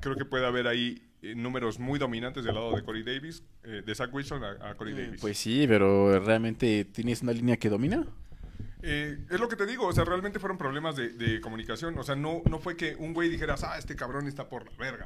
Creo 0.02 0.16
que 0.16 0.26
puede 0.26 0.46
haber 0.46 0.68
ahí 0.68 1.02
eh, 1.22 1.36
números 1.36 1.80
muy 1.80 1.98
dominantes 2.00 2.44
del 2.44 2.56
lado 2.56 2.76
de 2.76 2.84
Corey 2.84 3.04
Davis, 3.04 3.44
eh, 3.64 3.82
de 3.86 3.96
Zach 3.96 4.14
Wilson 4.14 4.44
a, 4.44 4.70
a 4.72 4.76
Corey 4.76 4.94
Davis. 4.94 5.22
Pues 5.22 5.38
sí, 5.38 5.66
pero 5.68 6.20
realmente 6.20 6.84
tienes 6.86 7.22
una 7.22 7.32
línea 7.32 7.56
que 7.58 7.70
domina. 7.70 8.06
Eh, 8.84 9.18
es 9.30 9.40
lo 9.40 9.48
que 9.48 9.56
te 9.56 9.66
digo, 9.66 9.88
o 9.88 9.94
sea, 9.94 10.04
realmente 10.06 10.38
fueron 10.40 10.58
problemas 10.58 10.96
de, 10.96 11.10
de 11.10 11.40
comunicación. 11.42 11.98
O 11.98 12.04
sea, 12.04 12.16
no, 12.16 12.42
no 12.50 12.60
fue 12.60 12.76
que 12.76 12.96
un 12.96 13.14
güey 13.14 13.30
dijeras, 13.30 13.64
ah, 13.64 13.78
este 13.78 13.96
cabrón 13.96 14.28
está 14.28 14.50
por 14.50 14.70
la 14.70 14.78
verga. 14.78 15.06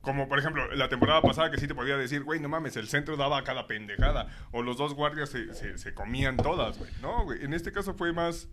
Como 0.00 0.28
por 0.28 0.38
ejemplo, 0.38 0.72
la 0.74 0.88
temporada 0.88 1.20
pasada 1.22 1.50
que 1.50 1.58
sí 1.58 1.66
te 1.66 1.74
podía 1.74 1.96
decir, 1.96 2.22
güey, 2.22 2.38
no 2.40 2.48
mames, 2.48 2.76
el 2.76 2.86
centro 2.88 3.16
daba 3.16 3.42
cada 3.42 3.66
pendejada. 3.66 4.28
O 4.52 4.62
los 4.62 4.76
dos 4.76 4.94
guardias 4.94 5.30
se, 5.30 5.52
se- 5.54 5.78
se 5.78 5.94
comían 5.94 6.36
todas, 6.36 6.78
güey. 6.78 6.90
No, 7.02 7.24
güey. 7.24 7.44
En 7.44 7.52
este 7.52 7.72
caso 7.72 7.94
fue 7.94 8.12
más 8.12 8.48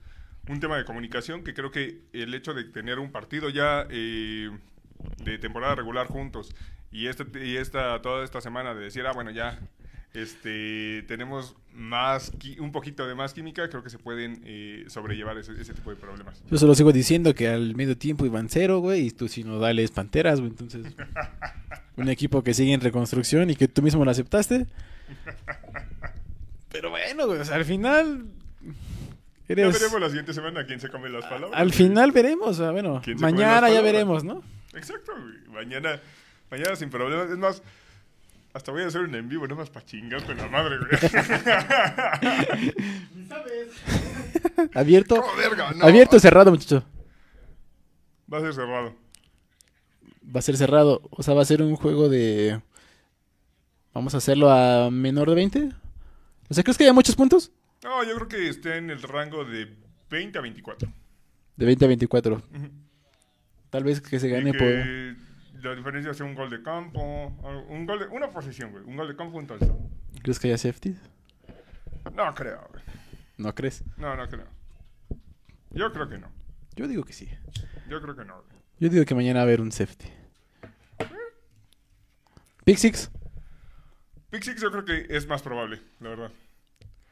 un 0.50 0.60
tema 0.60 0.76
de 0.78 0.86
comunicación 0.86 1.44
que 1.44 1.54
creo 1.54 1.70
que 1.72 2.02
el 2.14 2.34
hecho 2.34 2.54
de 2.54 2.64
tener 2.64 2.98
un 3.00 3.12
partido 3.12 3.50
ya 3.50 3.86
eh, 3.90 4.50
de 5.24 5.38
temporada 5.38 5.76
regular 5.76 6.08
juntos 6.08 6.56
y, 6.92 7.08
este, 7.08 7.46
y 7.46 7.58
esta, 7.58 8.02
toda 8.02 8.24
esta 8.26 8.42
semana 8.42 8.74
de 8.74 8.82
decir, 8.82 9.06
ah, 9.06 9.12
bueno, 9.14 9.32
ya 9.32 9.60
este, 10.14 11.04
tenemos 11.08 11.56
más 11.74 12.32
un 12.60 12.72
poquito 12.72 13.08
de 13.08 13.16
más 13.16 13.34
química, 13.34 13.68
creo 13.70 13.84
que 13.84 13.90
se 13.90 13.98
pueden 13.98 14.42
eh, 14.46 14.86
sobrellevar 14.88 15.38
ese, 15.38 15.54
ese 15.60 15.74
tipo 15.74 15.90
de 15.90 15.96
problemas. 15.96 16.44
Yo 16.50 16.58
solo 16.58 16.76
sigo 16.76 16.92
diciendo 16.92 17.34
que 17.34 17.48
al 17.48 17.76
medio 17.76 17.98
tiempo 17.98 18.26
iban 18.26 18.48
cero, 18.50 18.80
güey, 18.80 19.08
y 19.08 19.12
tú 19.12 19.28
sinodales 19.28 19.92
panteras, 19.92 20.40
güey. 20.40 20.52
Entonces, 20.52 20.86
un 21.98 22.10
equipo 22.10 22.44
que 22.44 22.54
sigue 22.54 22.74
en 22.74 22.82
reconstrucción 22.82 23.50
y 23.50 23.56
que 23.56 23.68
tú 23.68 23.82
mismo 23.82 24.06
lo 24.06 24.12
aceptaste. 24.12 24.68
Pero 26.72 26.92
bueno, 26.92 27.28
güey, 27.28 27.40
o 27.40 27.46
sea, 27.46 27.56
al 27.56 27.66
final. 27.66 28.26
Ya 29.48 29.56
veremos 29.56 30.00
la 30.00 30.08
siguiente 30.08 30.34
semana 30.34 30.66
quién 30.66 30.80
se 30.80 30.90
come 30.90 31.10
las 31.10 31.26
palabras. 31.26 31.52
al 31.54 31.74
final 31.74 32.12
veremos, 32.12 32.60
bueno, 32.60 33.02
¿Quién 33.04 33.18
se 33.18 33.24
come 33.24 33.34
mañana 33.34 33.70
ya 33.70 33.82
veremos, 33.82 34.24
¿no? 34.24 34.42
Exacto, 34.74 35.12
güey. 35.12 35.48
Mañana, 35.54 36.00
mañana 36.50 36.76
sin 36.76 36.90
problemas. 36.90 37.30
Es 37.30 37.38
más, 37.38 37.62
hasta 38.54 38.72
voy 38.72 38.84
a 38.84 38.88
hacer 38.88 39.02
un 39.02 39.16
en 39.16 39.28
vivo, 39.30 39.48
no 39.48 39.56
más 39.56 39.70
para 39.70 39.86
chingar 39.86 40.24
con 40.26 40.38
la 40.38 40.48
madre, 40.48 40.78
güey. 40.78 40.90
Ni 43.16 43.26
sabes. 43.28 43.70
Abierto, 44.74 45.16
¡Oh, 45.16 45.38
verga! 45.38 45.72
No. 45.74 45.86
abierto, 45.86 46.20
cerrado, 46.20 46.52
muchacho. 46.52 46.84
Va 48.32 48.38
a 48.38 48.42
ser 48.42 48.54
cerrado. 48.54 48.96
Va 50.36 50.40
a 50.40 50.42
ser 50.42 50.58
cerrado, 50.58 51.02
o 51.12 51.22
sea, 51.24 51.34
va 51.34 51.42
a 51.42 51.46
ser 51.46 51.62
un 51.62 51.76
juego 51.76 52.10
de. 52.10 52.62
Vamos 53.94 54.14
a 54.16 54.18
hacerlo 54.18 54.50
a 54.50 54.90
menor 54.90 55.30
de 55.30 55.36
20. 55.36 55.70
O 56.50 56.54
sea, 56.54 56.64
¿crees 56.64 56.78
que 56.78 56.84
haya 56.84 56.94
muchos 56.94 57.16
puntos? 57.16 57.52
No, 57.84 58.04
yo 58.04 58.16
creo 58.16 58.28
que 58.28 58.50
esté 58.50 58.78
en 58.78 58.90
el 58.90 59.02
rango 59.02 59.46
de 59.46 59.76
20 60.10 60.40
a 60.40 60.42
24. 60.42 60.92
De 61.56 61.66
20 61.66 61.86
a 61.86 61.88
24. 61.88 62.36
Ujú. 62.36 62.70
Tal 63.70 63.84
vez 63.84 64.02
que 64.02 64.20
se 64.20 64.30
gane 64.30 64.54
por. 64.54 64.68
La 65.64 65.76
diferencia 65.76 66.14
sea 66.14 66.26
un 66.26 66.36
gol 66.36 66.50
de 66.50 66.62
campo, 66.62 67.28
un 67.70 67.86
gol 67.86 68.00
de, 68.00 68.08
una 68.08 68.30
posición, 68.30 68.72
güey. 68.72 68.84
Un 68.84 68.98
gol 68.98 69.08
de 69.08 69.16
campo, 69.16 69.38
un 69.38 69.48
touchdown. 69.48 69.90
¿Crees 70.22 70.40
que 70.40 70.48
haya 70.48 70.58
safety? 70.58 70.96
No 72.14 72.34
creo, 72.36 72.68
güey. 72.70 72.84
¿No 73.38 73.56
crees? 73.56 73.84
No, 73.98 74.16
no 74.16 74.28
creo. 74.28 74.48
Yo 75.72 75.92
creo 75.92 76.10
que 76.10 76.18
no. 76.18 76.28
Yo 76.76 76.88
digo 76.88 77.04
que 77.04 77.14
sí. 77.14 77.30
Yo 77.90 78.02
creo 78.02 78.16
que 78.16 78.26
no, 78.26 78.36
güey. 78.36 78.62
Yo 78.80 78.90
digo 78.90 79.06
que 79.06 79.16
mañana 79.16 79.40
va 79.40 79.42
a 79.42 79.44
haber 79.44 79.62
un 79.62 79.72
safety. 79.72 80.08
Pick 82.66 82.78
Six. 82.78 83.10
Pick 84.30 84.44
Six 84.44 84.62
yo 84.62 84.72
creo 84.72 84.86
que 84.86 85.08
es 85.10 85.28
más 85.28 85.42
probable, 85.42 85.82
la 86.00 86.10
verdad. 86.10 86.32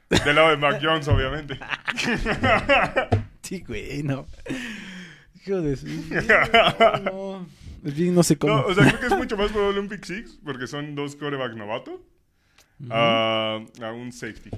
Del 0.10 0.36
lado 0.36 0.50
de 0.50 0.58
Mac 0.58 0.80
Jones, 0.82 1.08
obviamente. 1.08 1.58
Sí, 3.42 3.64
güey, 3.66 4.04
no. 4.04 4.26
Hijo 5.36 5.62
de 5.62 5.78
su... 5.78 5.88
No. 7.04 7.48
Es 7.84 7.96
bien, 7.96 8.14
no 8.14 8.24
sé 8.24 8.38
cómo. 8.38 8.54
No, 8.56 8.66
o 8.66 8.74
sea, 8.74 8.88
creo 8.88 9.00
que 9.00 9.06
es 9.08 9.18
mucho 9.18 9.38
más 9.38 9.52
probable 9.52 9.80
un 9.80 9.88
pick 9.90 10.04
six, 10.06 10.40
porque 10.44 10.68
son 10.68 10.94
dos 10.96 11.16
coreback 11.16 11.56
novato, 11.56 12.06
a, 12.90 13.60
a 13.82 13.92
un 13.92 14.12
safety. 14.12 14.50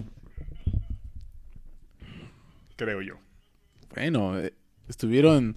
Creo 2.76 3.02
yo. 3.02 3.16
Bueno, 3.96 4.40
eh, 4.40 4.54
estuvieron 4.90 5.56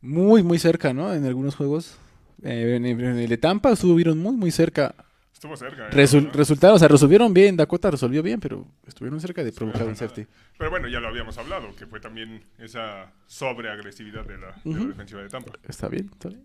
muy, 0.00 0.42
muy 0.42 0.58
cerca, 0.58 0.92
¿no? 0.92 1.12
En 1.12 1.24
algunos 1.24 1.54
juegos. 1.56 1.98
Eh, 2.42 2.74
en, 2.76 2.84
en 2.86 3.00
el 3.00 3.28
de 3.28 3.38
Tampa 3.38 3.72
estuvieron 3.72 4.18
muy, 4.18 4.36
muy 4.36 4.50
cerca. 4.50 4.94
Estuvo 5.32 5.56
cerca. 5.56 5.88
¿eh? 5.88 5.90
Resul- 5.90 6.26
¿no? 6.26 6.32
resultados, 6.32 6.76
o 6.76 6.78
sea, 6.78 6.88
resolvieron 6.88 7.32
bien. 7.32 7.56
Dakota 7.56 7.90
resolvió 7.90 8.22
bien, 8.22 8.40
pero 8.40 8.66
estuvieron 8.86 9.20
cerca 9.20 9.42
de 9.42 9.52
provocar 9.52 9.84
un 9.86 9.96
safety. 9.96 10.26
Pero 10.58 10.70
bueno, 10.70 10.88
ya 10.88 11.00
lo 11.00 11.08
habíamos 11.08 11.38
hablado, 11.38 11.74
que 11.76 11.86
fue 11.86 12.00
también 12.00 12.42
esa 12.58 13.12
sobreagresividad 13.26 14.24
de 14.26 14.38
la, 14.38 14.54
de 14.64 14.78
la 14.78 14.84
defensiva 14.86 15.22
de 15.22 15.28
Tampa. 15.28 15.52
Está 15.66 15.88
bien, 15.88 16.10
está 16.12 16.28
bien. 16.28 16.44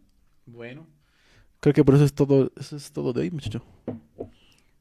Bueno. 0.52 0.88
Creo 1.60 1.74
que 1.74 1.84
por 1.84 1.96
eso 1.96 2.06
es 2.06 2.14
todo, 2.14 2.52
eso 2.58 2.76
es 2.76 2.92
todo 2.92 3.14
de 3.14 3.24
ahí, 3.24 3.32
muchacho. 3.32 3.64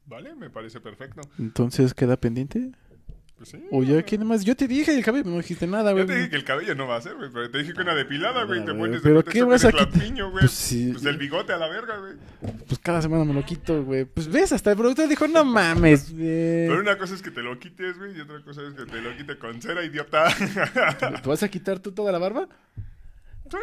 Vale, 0.05 0.35
me 0.35 0.49
parece 0.49 0.79
perfecto. 0.81 1.21
Entonces, 1.39 1.93
¿queda 1.93 2.17
pendiente? 2.17 2.71
Pues 3.37 3.49
sí. 3.49 3.63
O 3.71 3.81
ya, 3.81 4.03
¿qué 4.03 4.17
más? 4.17 4.43
Yo 4.43 4.55
te 4.55 4.67
dije, 4.67 4.93
el 4.93 5.03
cabello, 5.03 5.29
no 5.29 5.37
dijiste 5.37 5.65
nada, 5.65 5.93
güey. 5.93 6.03
Ya 6.05 6.07
te 6.13 6.15
dije 6.17 6.29
que 6.29 6.35
el 6.35 6.43
cabello 6.43 6.75
no 6.75 6.87
va 6.87 6.97
a 6.97 7.01
ser, 7.01 7.15
güey, 7.15 7.29
pero 7.31 7.49
te 7.49 7.59
dije 7.59 7.73
que 7.73 7.81
una 7.81 7.95
depilada, 7.95 8.43
güey, 8.43 8.65
te 8.65 8.73
pones 8.73 9.01
de 9.01 9.09
pero 9.09 9.23
¿qué 9.23 9.43
vas 9.43 9.63
a 9.63 9.71
quitar? 9.71 9.89
Pues 10.31 10.51
sí. 10.51 10.89
Pues 10.91 11.05
el 11.05 11.17
bigote 11.17 11.53
a 11.53 11.57
la 11.57 11.67
verga, 11.67 11.97
güey. 11.97 12.13
Pues 12.67 12.79
cada 12.79 13.01
semana 13.01 13.25
me 13.25 13.33
lo 13.33 13.45
quito, 13.45 13.83
güey. 13.83 14.05
Pues 14.05 14.27
ves, 14.27 14.51
hasta 14.51 14.71
el 14.71 14.77
productor 14.77 15.07
dijo, 15.07 15.27
no 15.27 15.45
mames, 15.45 16.11
güey. 16.13 16.67
Pero 16.67 16.79
una 16.81 16.97
cosa 16.97 17.15
es 17.15 17.21
que 17.21 17.31
te 17.31 17.41
lo 17.41 17.57
quites, 17.57 17.97
güey, 17.97 18.17
y 18.17 18.21
otra 18.21 18.43
cosa 18.43 18.61
es 18.67 18.73
que 18.73 18.85
te 18.85 19.01
lo 19.01 19.15
quite 19.15 19.37
con 19.37 19.61
cera, 19.61 19.83
idiota. 19.83 20.27
¿Te 21.21 21.29
vas 21.29 21.41
a 21.41 21.47
quitar 21.47 21.79
tú 21.79 21.91
toda 21.91 22.11
la 22.11 22.17
barba? 22.17 22.47
¿Sí? 23.49 23.57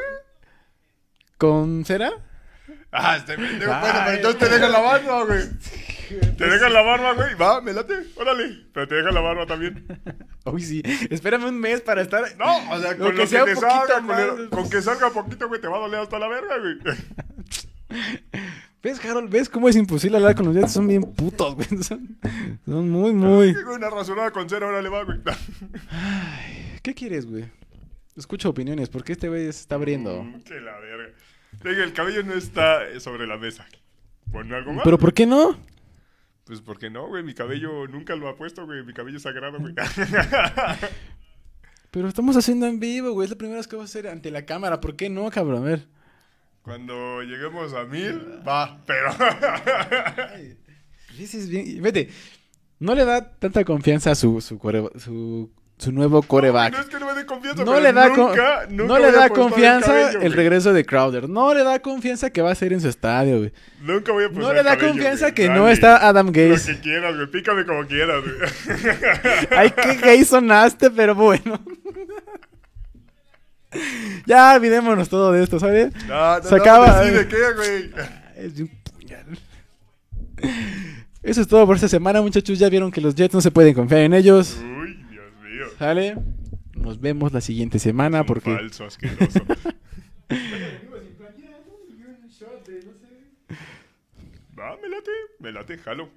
¿Con 1.38 1.84
cera? 1.84 2.10
Ah, 2.90 3.16
este 3.16 3.36
pendejo, 3.36 3.72
Ay, 3.72 3.80
bueno, 3.80 3.98
pero 4.04 4.16
entonces 4.16 4.40
te 4.40 4.48
deja 4.48 4.68
la 4.68 4.80
barba, 4.80 5.24
güey. 5.24 5.42
Te 6.36 6.46
deja 6.48 6.68
la 6.70 6.82
barba, 6.82 7.12
güey. 7.12 7.34
Va, 7.34 7.60
me 7.60 7.72
late, 7.72 7.94
órale. 8.16 8.66
Pero 8.72 8.88
te 8.88 8.94
deja 8.96 9.10
la 9.10 9.20
barba 9.20 9.46
también. 9.46 9.86
Uy, 10.46 10.62
sí. 10.62 10.82
Espérame 11.10 11.44
un 11.44 11.60
mes 11.60 11.82
para 11.82 12.00
estar... 12.02 12.24
No, 12.38 12.72
o 12.72 12.80
sea, 12.80 12.92
Lo 12.92 13.04
con 13.04 13.12
que 13.12 13.16
lo 13.18 13.22
que, 13.22 13.26
sea 13.26 13.44
te 13.44 13.54
un 13.54 13.60
poquito 13.60 13.86
salga, 13.86 14.00
más. 14.00 14.48
con 14.50 14.70
que 14.70 14.82
salga 14.82 15.10
poquito, 15.10 15.48
güey, 15.48 15.60
te 15.60 15.68
va 15.68 15.76
a 15.76 15.80
doler 15.80 16.00
hasta 16.00 16.18
la 16.18 16.28
verga, 16.28 16.56
güey. 16.58 16.78
¿Ves, 18.82 19.04
Harold? 19.04 19.30
¿Ves 19.30 19.48
cómo 19.48 19.68
es 19.68 19.76
imposible 19.76 20.16
hablar 20.16 20.34
con 20.34 20.46
los 20.46 20.54
dientes? 20.54 20.72
Son 20.72 20.86
bien 20.88 21.02
putos, 21.02 21.54
güey. 21.56 21.68
Son, 21.82 22.18
son 22.64 22.88
muy, 22.90 23.12
muy... 23.12 23.52
Tengo 23.52 23.74
una 23.74 23.90
rasurada 23.90 24.30
con 24.30 24.48
cera, 24.48 24.66
órale, 24.66 24.88
va, 24.88 25.04
güey. 25.04 25.18
¿Qué 26.82 26.94
quieres, 26.94 27.26
güey? 27.26 27.44
Escucho 28.16 28.48
opiniones, 28.48 28.88
porque 28.88 29.12
este 29.12 29.28
güey 29.28 29.44
se 29.44 29.60
está 29.60 29.74
abriendo. 29.74 30.22
Mm, 30.22 30.42
que 30.42 30.60
la 30.60 30.78
verga. 30.78 31.12
El 31.64 31.92
cabello 31.92 32.22
no 32.22 32.34
está 32.34 32.88
eh, 32.88 33.00
sobre 33.00 33.26
la 33.26 33.36
mesa. 33.36 33.66
Ponme 34.30 34.56
algo 34.56 34.72
más. 34.72 34.84
¿Pero 34.84 34.98
por 34.98 35.12
qué 35.12 35.26
no? 35.26 35.56
Pues 36.44 36.60
porque 36.60 36.88
no, 36.88 37.08
güey, 37.08 37.22
mi 37.22 37.34
cabello 37.34 37.86
nunca 37.88 38.16
lo 38.16 38.28
ha 38.28 38.36
puesto, 38.36 38.64
güey. 38.64 38.82
Mi 38.82 38.94
cabello 38.94 39.18
es 39.18 39.22
sagrado, 39.22 39.58
güey. 39.58 39.74
Pero 41.90 42.08
estamos 42.08 42.36
haciendo 42.36 42.66
en 42.66 42.80
vivo, 42.80 43.12
güey. 43.12 43.24
Es 43.24 43.30
la 43.30 43.38
primera 43.38 43.58
vez 43.58 43.68
que 43.68 43.76
vas 43.76 43.82
a 43.82 43.98
hacer 43.98 44.08
ante 44.08 44.30
la 44.30 44.46
cámara. 44.46 44.80
¿Por 44.80 44.96
qué 44.96 45.10
no, 45.10 45.30
cabrón? 45.30 45.62
A 45.62 45.66
ver. 45.66 45.88
Cuando 46.62 47.22
lleguemos 47.22 47.72
a 47.72 47.84
mil, 47.84 48.20
va, 48.46 48.82
pero. 48.86 49.10
Dices 51.16 51.48
bien. 51.48 51.82
Vete. 51.82 52.10
No 52.78 52.94
le 52.94 53.04
da 53.04 53.36
tanta 53.38 53.64
confianza 53.64 54.10
a 54.10 54.14
su, 54.14 54.40
su, 54.40 54.58
su, 54.96 55.50
su 55.78 55.92
nuevo 55.92 56.22
coreback. 56.22 56.72
No 56.72 56.80
es 56.80 56.86
que 56.86 56.98
no 56.98 57.06
me 57.06 57.14
dé 57.14 57.24
confianza, 57.24 57.64
No 57.64 57.72
pero 57.72 57.82
le 57.84 57.92
da, 57.92 58.08
con- 58.10 58.16
nunca, 58.30 58.66
nunca 58.68 58.92
no 58.94 58.98
le 58.98 59.12
da 59.12 59.28
confianza 59.30 60.00
el, 60.08 60.12
cabello, 60.14 60.34
regreso 60.36 60.72
de 60.72 60.84
Crowder. 60.84 61.28
No 61.28 61.54
le 61.54 61.62
da 61.62 61.78
confianza 61.78 62.30
que 62.30 62.42
va 62.42 62.50
a 62.50 62.54
ser 62.54 62.72
en 62.72 62.80
su 62.80 62.88
estadio, 62.88 63.38
güey. 63.38 63.52
Nunca 63.80 64.10
voy 64.12 64.24
a 64.24 64.28
No 64.28 64.52
le 64.52 64.62
da 64.64 64.70
cabello, 64.76 64.88
confianza 64.92 65.26
güey. 65.26 65.34
que 65.34 65.46
Dale. 65.46 65.58
no 65.60 65.68
está 65.68 66.08
Adam 66.08 66.26
Lo 66.26 66.32
Gaze. 66.32 66.74
que 66.74 66.80
quieras, 66.80 67.14
güey. 67.14 67.26
Pícame 67.28 67.64
como 67.64 67.86
quieras, 67.86 68.22
güey. 68.22 68.78
Ay, 69.56 69.70
qué 69.70 69.94
gay 69.96 70.24
sonaste, 70.24 70.90
pero 70.90 71.14
bueno. 71.14 71.60
Ya, 74.26 74.54
olvidémonos 74.56 75.08
todo 75.08 75.32
de 75.32 75.42
esto, 75.42 75.58
¿sabes? 75.60 75.92
No, 76.06 76.38
no, 76.38 76.42
Se 76.42 76.56
no, 76.56 76.62
acaba. 76.62 77.02
decide 77.02 77.28
qué, 77.28 77.36
güey. 77.54 77.90
Es 78.36 78.54
de 78.56 78.62
un 78.62 78.70
puñal. 78.92 79.26
Eso 81.22 81.40
es 81.40 81.48
todo 81.48 81.66
por 81.66 81.74
esta 81.76 81.88
semana, 81.88 82.22
muchachos. 82.22 82.58
Ya 82.58 82.68
vieron 82.68 82.90
que 82.90 83.00
los 83.00 83.14
Jets 83.14 83.34
no 83.34 83.40
se 83.40 83.50
pueden 83.50 83.74
confiar 83.74 84.02
en 84.02 84.14
ellos. 84.14 84.56
Mío. 84.62 84.77
¿Sale? 85.78 86.16
Nos 86.74 87.00
vemos 87.00 87.32
la 87.32 87.40
siguiente 87.40 87.78
semana 87.78 88.24
porque... 88.24 88.52
Falso, 88.54 88.84
asqueroso. 88.86 89.44
Va, 94.58 94.76
me 94.82 94.88
late, 94.88 95.10
me 95.38 95.52
late, 95.52 95.78
jalo. 95.78 96.10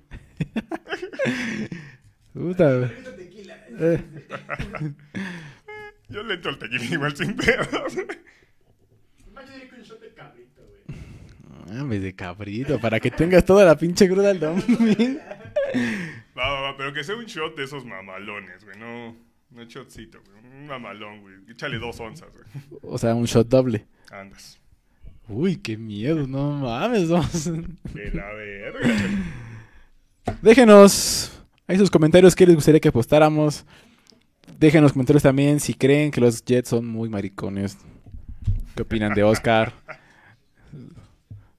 Puta. 2.33 2.91
Eh, 3.83 4.03
Yo 6.09 6.23
le 6.23 6.33
entro 6.33 6.51
al 6.51 6.59
tequila 6.59 6.83
igual 6.83 7.15
sin 7.15 7.35
pedos. 7.37 7.69
Más 9.33 9.45
yo 9.47 9.53
diría 9.53 9.69
que 9.69 9.75
un 9.77 9.81
shot 9.81 10.01
de 10.01 10.13
cabrito, 10.13 10.61
güey. 10.67 11.77
mames, 11.77 12.01
de 12.03 12.13
cabrito, 12.13 12.79
para 12.81 12.99
que 12.99 13.09
tengas 13.11 13.45
toda 13.45 13.63
la 13.63 13.77
pinche 13.77 14.09
cruda 14.09 14.31
al 14.31 14.39
domingo. 14.41 15.21
Va, 16.37 16.49
va, 16.51 16.61
va, 16.61 16.77
pero 16.77 16.91
que 16.93 17.03
sea 17.05 17.15
un 17.15 17.25
shot 17.25 17.55
de 17.55 17.63
esos 17.63 17.85
mamalones, 17.85 18.63
güey. 18.65 18.77
No, 18.77 19.15
no 19.51 19.63
shotcito, 19.63 20.19
güey. 20.25 20.61
Un 20.61 20.67
mamalón, 20.67 21.21
güey. 21.21 21.35
Échale 21.49 21.77
dos 21.77 21.99
onzas, 21.99 22.29
güey. 22.31 22.45
O 22.81 22.97
sea, 22.97 23.13
un 23.15 23.25
shot 23.25 23.47
doble. 23.47 23.85
Andas. 24.11 24.59
Uy, 25.27 25.57
qué 25.57 25.77
miedo, 25.77 26.27
no 26.27 26.59
mames. 26.59 27.09
vamos. 27.09 27.45
De 27.45 28.11
la 28.13 28.33
verga. 28.33 28.95
Déjenos 30.41 31.31
ahí 31.67 31.77
sus 31.77 31.89
comentarios 31.89 32.35
qué 32.35 32.45
les 32.45 32.55
gustaría 32.55 32.79
que 32.79 32.91
postáramos. 32.91 33.65
Déjenos 34.59 34.93
comentarios 34.93 35.23
también 35.23 35.59
si 35.59 35.73
creen 35.73 36.11
que 36.11 36.21
los 36.21 36.43
Jets 36.43 36.69
son 36.69 36.85
muy 36.85 37.09
maricones. 37.09 37.77
¿Qué 38.75 38.83
opinan 38.83 39.13
de 39.13 39.23
Oscar? 39.23 39.73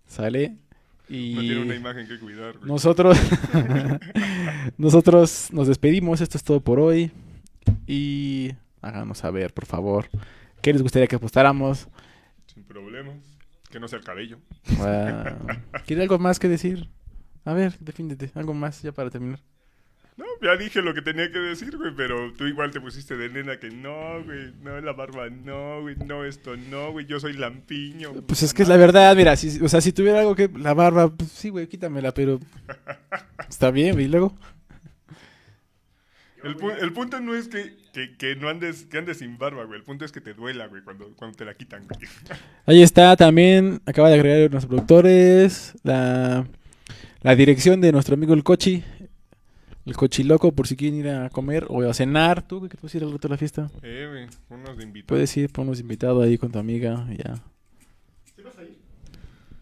¿Sale? 0.07 0.57
Y 1.09 1.35
No 1.35 1.41
tiene 1.41 1.63
una 1.63 1.75
imagen 1.75 2.07
que 2.07 2.19
cuidar, 2.19 2.57
güey. 2.59 2.69
nosotros 2.71 3.19
nosotros 4.79 5.49
nos 5.53 5.69
despedimos. 5.69 6.21
Esto 6.21 6.39
es 6.39 6.45
todo 6.45 6.61
por 6.61 6.79
hoy. 6.79 7.11
Y 7.87 8.53
háganos 8.81 9.19
saber, 9.19 9.53
por 9.53 9.67
favor, 9.67 10.09
qué 10.61 10.73
les 10.73 10.83
gustaría 10.83 11.09
que 11.09 11.19
postáramos. 11.19 11.89
Sin 12.47 12.65
problemas. 12.65 13.17
Que 13.71 13.81
no 13.81 13.89
sea 13.89 13.99
el 13.99 14.05
cabello. 14.05 14.39
¿Quiere 15.87 16.03
algo 16.03 16.19
más 16.19 16.39
que 16.39 16.49
decir? 16.49 16.89
A 17.45 17.55
ver, 17.55 17.79
defíndete. 17.81 18.31
Algo 18.35 18.53
más 18.53 18.83
ya 18.83 18.93
para 18.93 19.09
terminar. 19.11 19.41
No, 20.15 20.27
ya 20.43 20.57
dije 20.57 20.83
lo 20.83 20.93
que 20.93 21.01
tenía 21.01 21.33
que 21.33 21.39
decir, 21.39 21.79
güey, 21.79 21.93
pero 21.97 22.35
tú 22.35 22.45
igual 22.45 22.71
te 22.71 22.83
pusiste 22.83 23.17
de 23.17 23.31
nena 23.31 23.59
que 23.59 23.71
no, 23.71 24.23
güey, 24.23 24.53
no 24.63 24.79
la 24.79 24.93
barba, 24.93 25.31
no, 25.31 25.81
güey, 25.81 25.97
no 25.97 26.27
esto, 26.27 26.55
no, 26.55 26.93
güey, 26.93 27.07
yo 27.07 27.19
soy 27.19 27.33
lampiño. 27.33 28.13
Pues 28.27 28.43
es 28.43 28.53
que 28.53 28.63
es 28.63 28.69
la 28.69 28.77
verdad, 28.77 29.17
mira, 29.17 29.37
si, 29.37 29.59
o 29.65 29.69
sea, 29.69 29.81
si 29.81 29.91
tuviera 29.93 30.21
algo 30.21 30.37
que 30.37 30.51
la 30.55 30.75
barba, 30.75 31.09
pues 31.09 31.33
sí, 31.33 31.49
güey, 31.49 31.67
quítamela, 31.67 32.13
pero 32.13 32.41
está 33.49 33.71
bien, 33.71 33.95
güey, 33.95 34.07
luego. 34.07 34.37
El, 36.45 36.57
pu- 36.57 36.77
el 36.81 36.93
punto 36.93 37.21
no 37.21 37.35
es 37.35 37.49
que, 37.49 37.77
que, 37.93 38.17
que 38.17 38.35
no 38.37 38.49
andes, 38.49 38.87
que 38.87 38.99
andes 38.99 39.19
sin 39.19 39.39
barba, 39.39 39.65
güey, 39.65 39.79
el 39.79 39.85
punto 39.85 40.05
es 40.05 40.13
que 40.13 40.21
te 40.21 40.35
duela, 40.35 40.67
güey, 40.67 40.83
cuando, 40.83 41.15
cuando 41.17 41.37
te 41.37 41.45
la 41.45 41.55
quitan, 41.55 41.87
güey. 41.87 42.01
Ahí 42.67 42.83
está 42.83 43.17
también, 43.17 43.81
acaba 43.87 44.09
de 44.09 44.15
agregar 44.15 44.51
nuestros 44.51 44.67
productores, 44.67 45.75
la, 45.85 46.47
la 47.23 47.37
dirección 47.37 47.81
de 47.81 47.93
nuestro 47.93 48.15
amigo 48.15 48.35
el 48.35 48.43
Cochi, 48.43 48.83
el 49.85 49.97
Cochi 49.97 50.23
Loco, 50.25 50.53
por 50.53 50.67
si 50.67 50.77
quieren 50.77 50.99
ir 51.01 51.09
a 51.09 51.29
comer 51.31 51.67
o 51.69 51.83
a 51.89 51.95
cenar, 51.95 52.43
tú, 52.47 52.69
que 52.69 52.77
puedes 52.77 52.95
ir 52.95 53.05
al 53.05 53.13
rato 53.13 53.29
a 53.29 53.31
la 53.31 53.37
fiesta. 53.39 53.71
Eh, 53.83 54.07
güey, 54.11 54.27
unos 54.61 54.77
de 54.77 54.83
invitados. 54.85 55.09
Puedes 55.09 55.37
ir, 55.37 55.51
ponnos 55.53 55.81
invitado 55.81 56.23
ahí 56.23 56.39
con 56.39 56.51
tu 56.51 56.59
amiga, 56.59 57.07
y 57.11 57.17
ya, 57.19 57.35
¿Sí 58.37 58.43
vas 58.43 58.57
a 58.59 58.63
ir? 58.63 58.79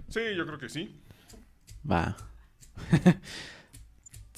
Sí, 0.08 0.20
yo 0.36 0.46
creo 0.46 0.58
que 0.58 0.68
sí. 0.68 0.94
va. 1.90 2.16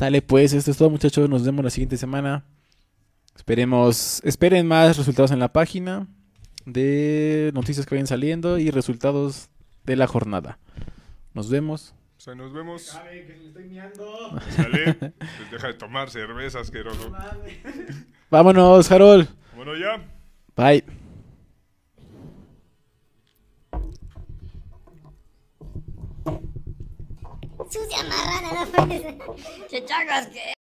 Dale, 0.03 0.20
pues, 0.20 0.53
esto 0.53 0.72
es 0.72 0.76
todo, 0.76 0.90
muchachos, 0.90 1.30
nos 1.30 1.44
vemos 1.44 1.62
la 1.64 1.70
siguiente 1.70 1.96
semana. 1.96 2.44
Esperemos, 3.36 4.20
esperen 4.24 4.66
más 4.66 4.96
resultados 4.96 5.30
en 5.30 5.38
la 5.38 5.53
página 5.53 6.09
de 6.66 7.53
noticias 7.55 7.86
que 7.86 7.94
vayan 7.94 8.09
saliendo 8.09 8.59
y 8.59 8.72
resultados 8.72 9.48
de 9.84 9.94
la 9.94 10.09
jornada. 10.09 10.59
Nos 11.34 11.50
vemos. 11.50 11.94
O 12.16 12.20
sea, 12.20 12.34
nos 12.34 12.53
vemos. 12.53 12.82
Sabe 12.82 13.26
que 13.26 13.36
me 13.36 13.46
estoy 13.46 13.64
miando. 13.68 14.40
Sale. 14.50 14.94
Pues 15.18 15.50
deja 15.53 15.68
de 15.68 15.74
tomar 15.74 16.11
cerveza, 16.11 16.59
asqueroso. 16.59 17.12
Vámonos, 18.28 18.90
Harold. 18.90 19.28
Bueno, 19.55 19.76
ya. 19.76 20.05
Bye. 20.57 20.82
Sucia 27.73 28.03
marrana, 28.03 28.53
no 28.53 28.66
puedes. 28.70 29.03
Che 29.70 29.83
chacas, 29.87 30.27
que. 30.27 30.61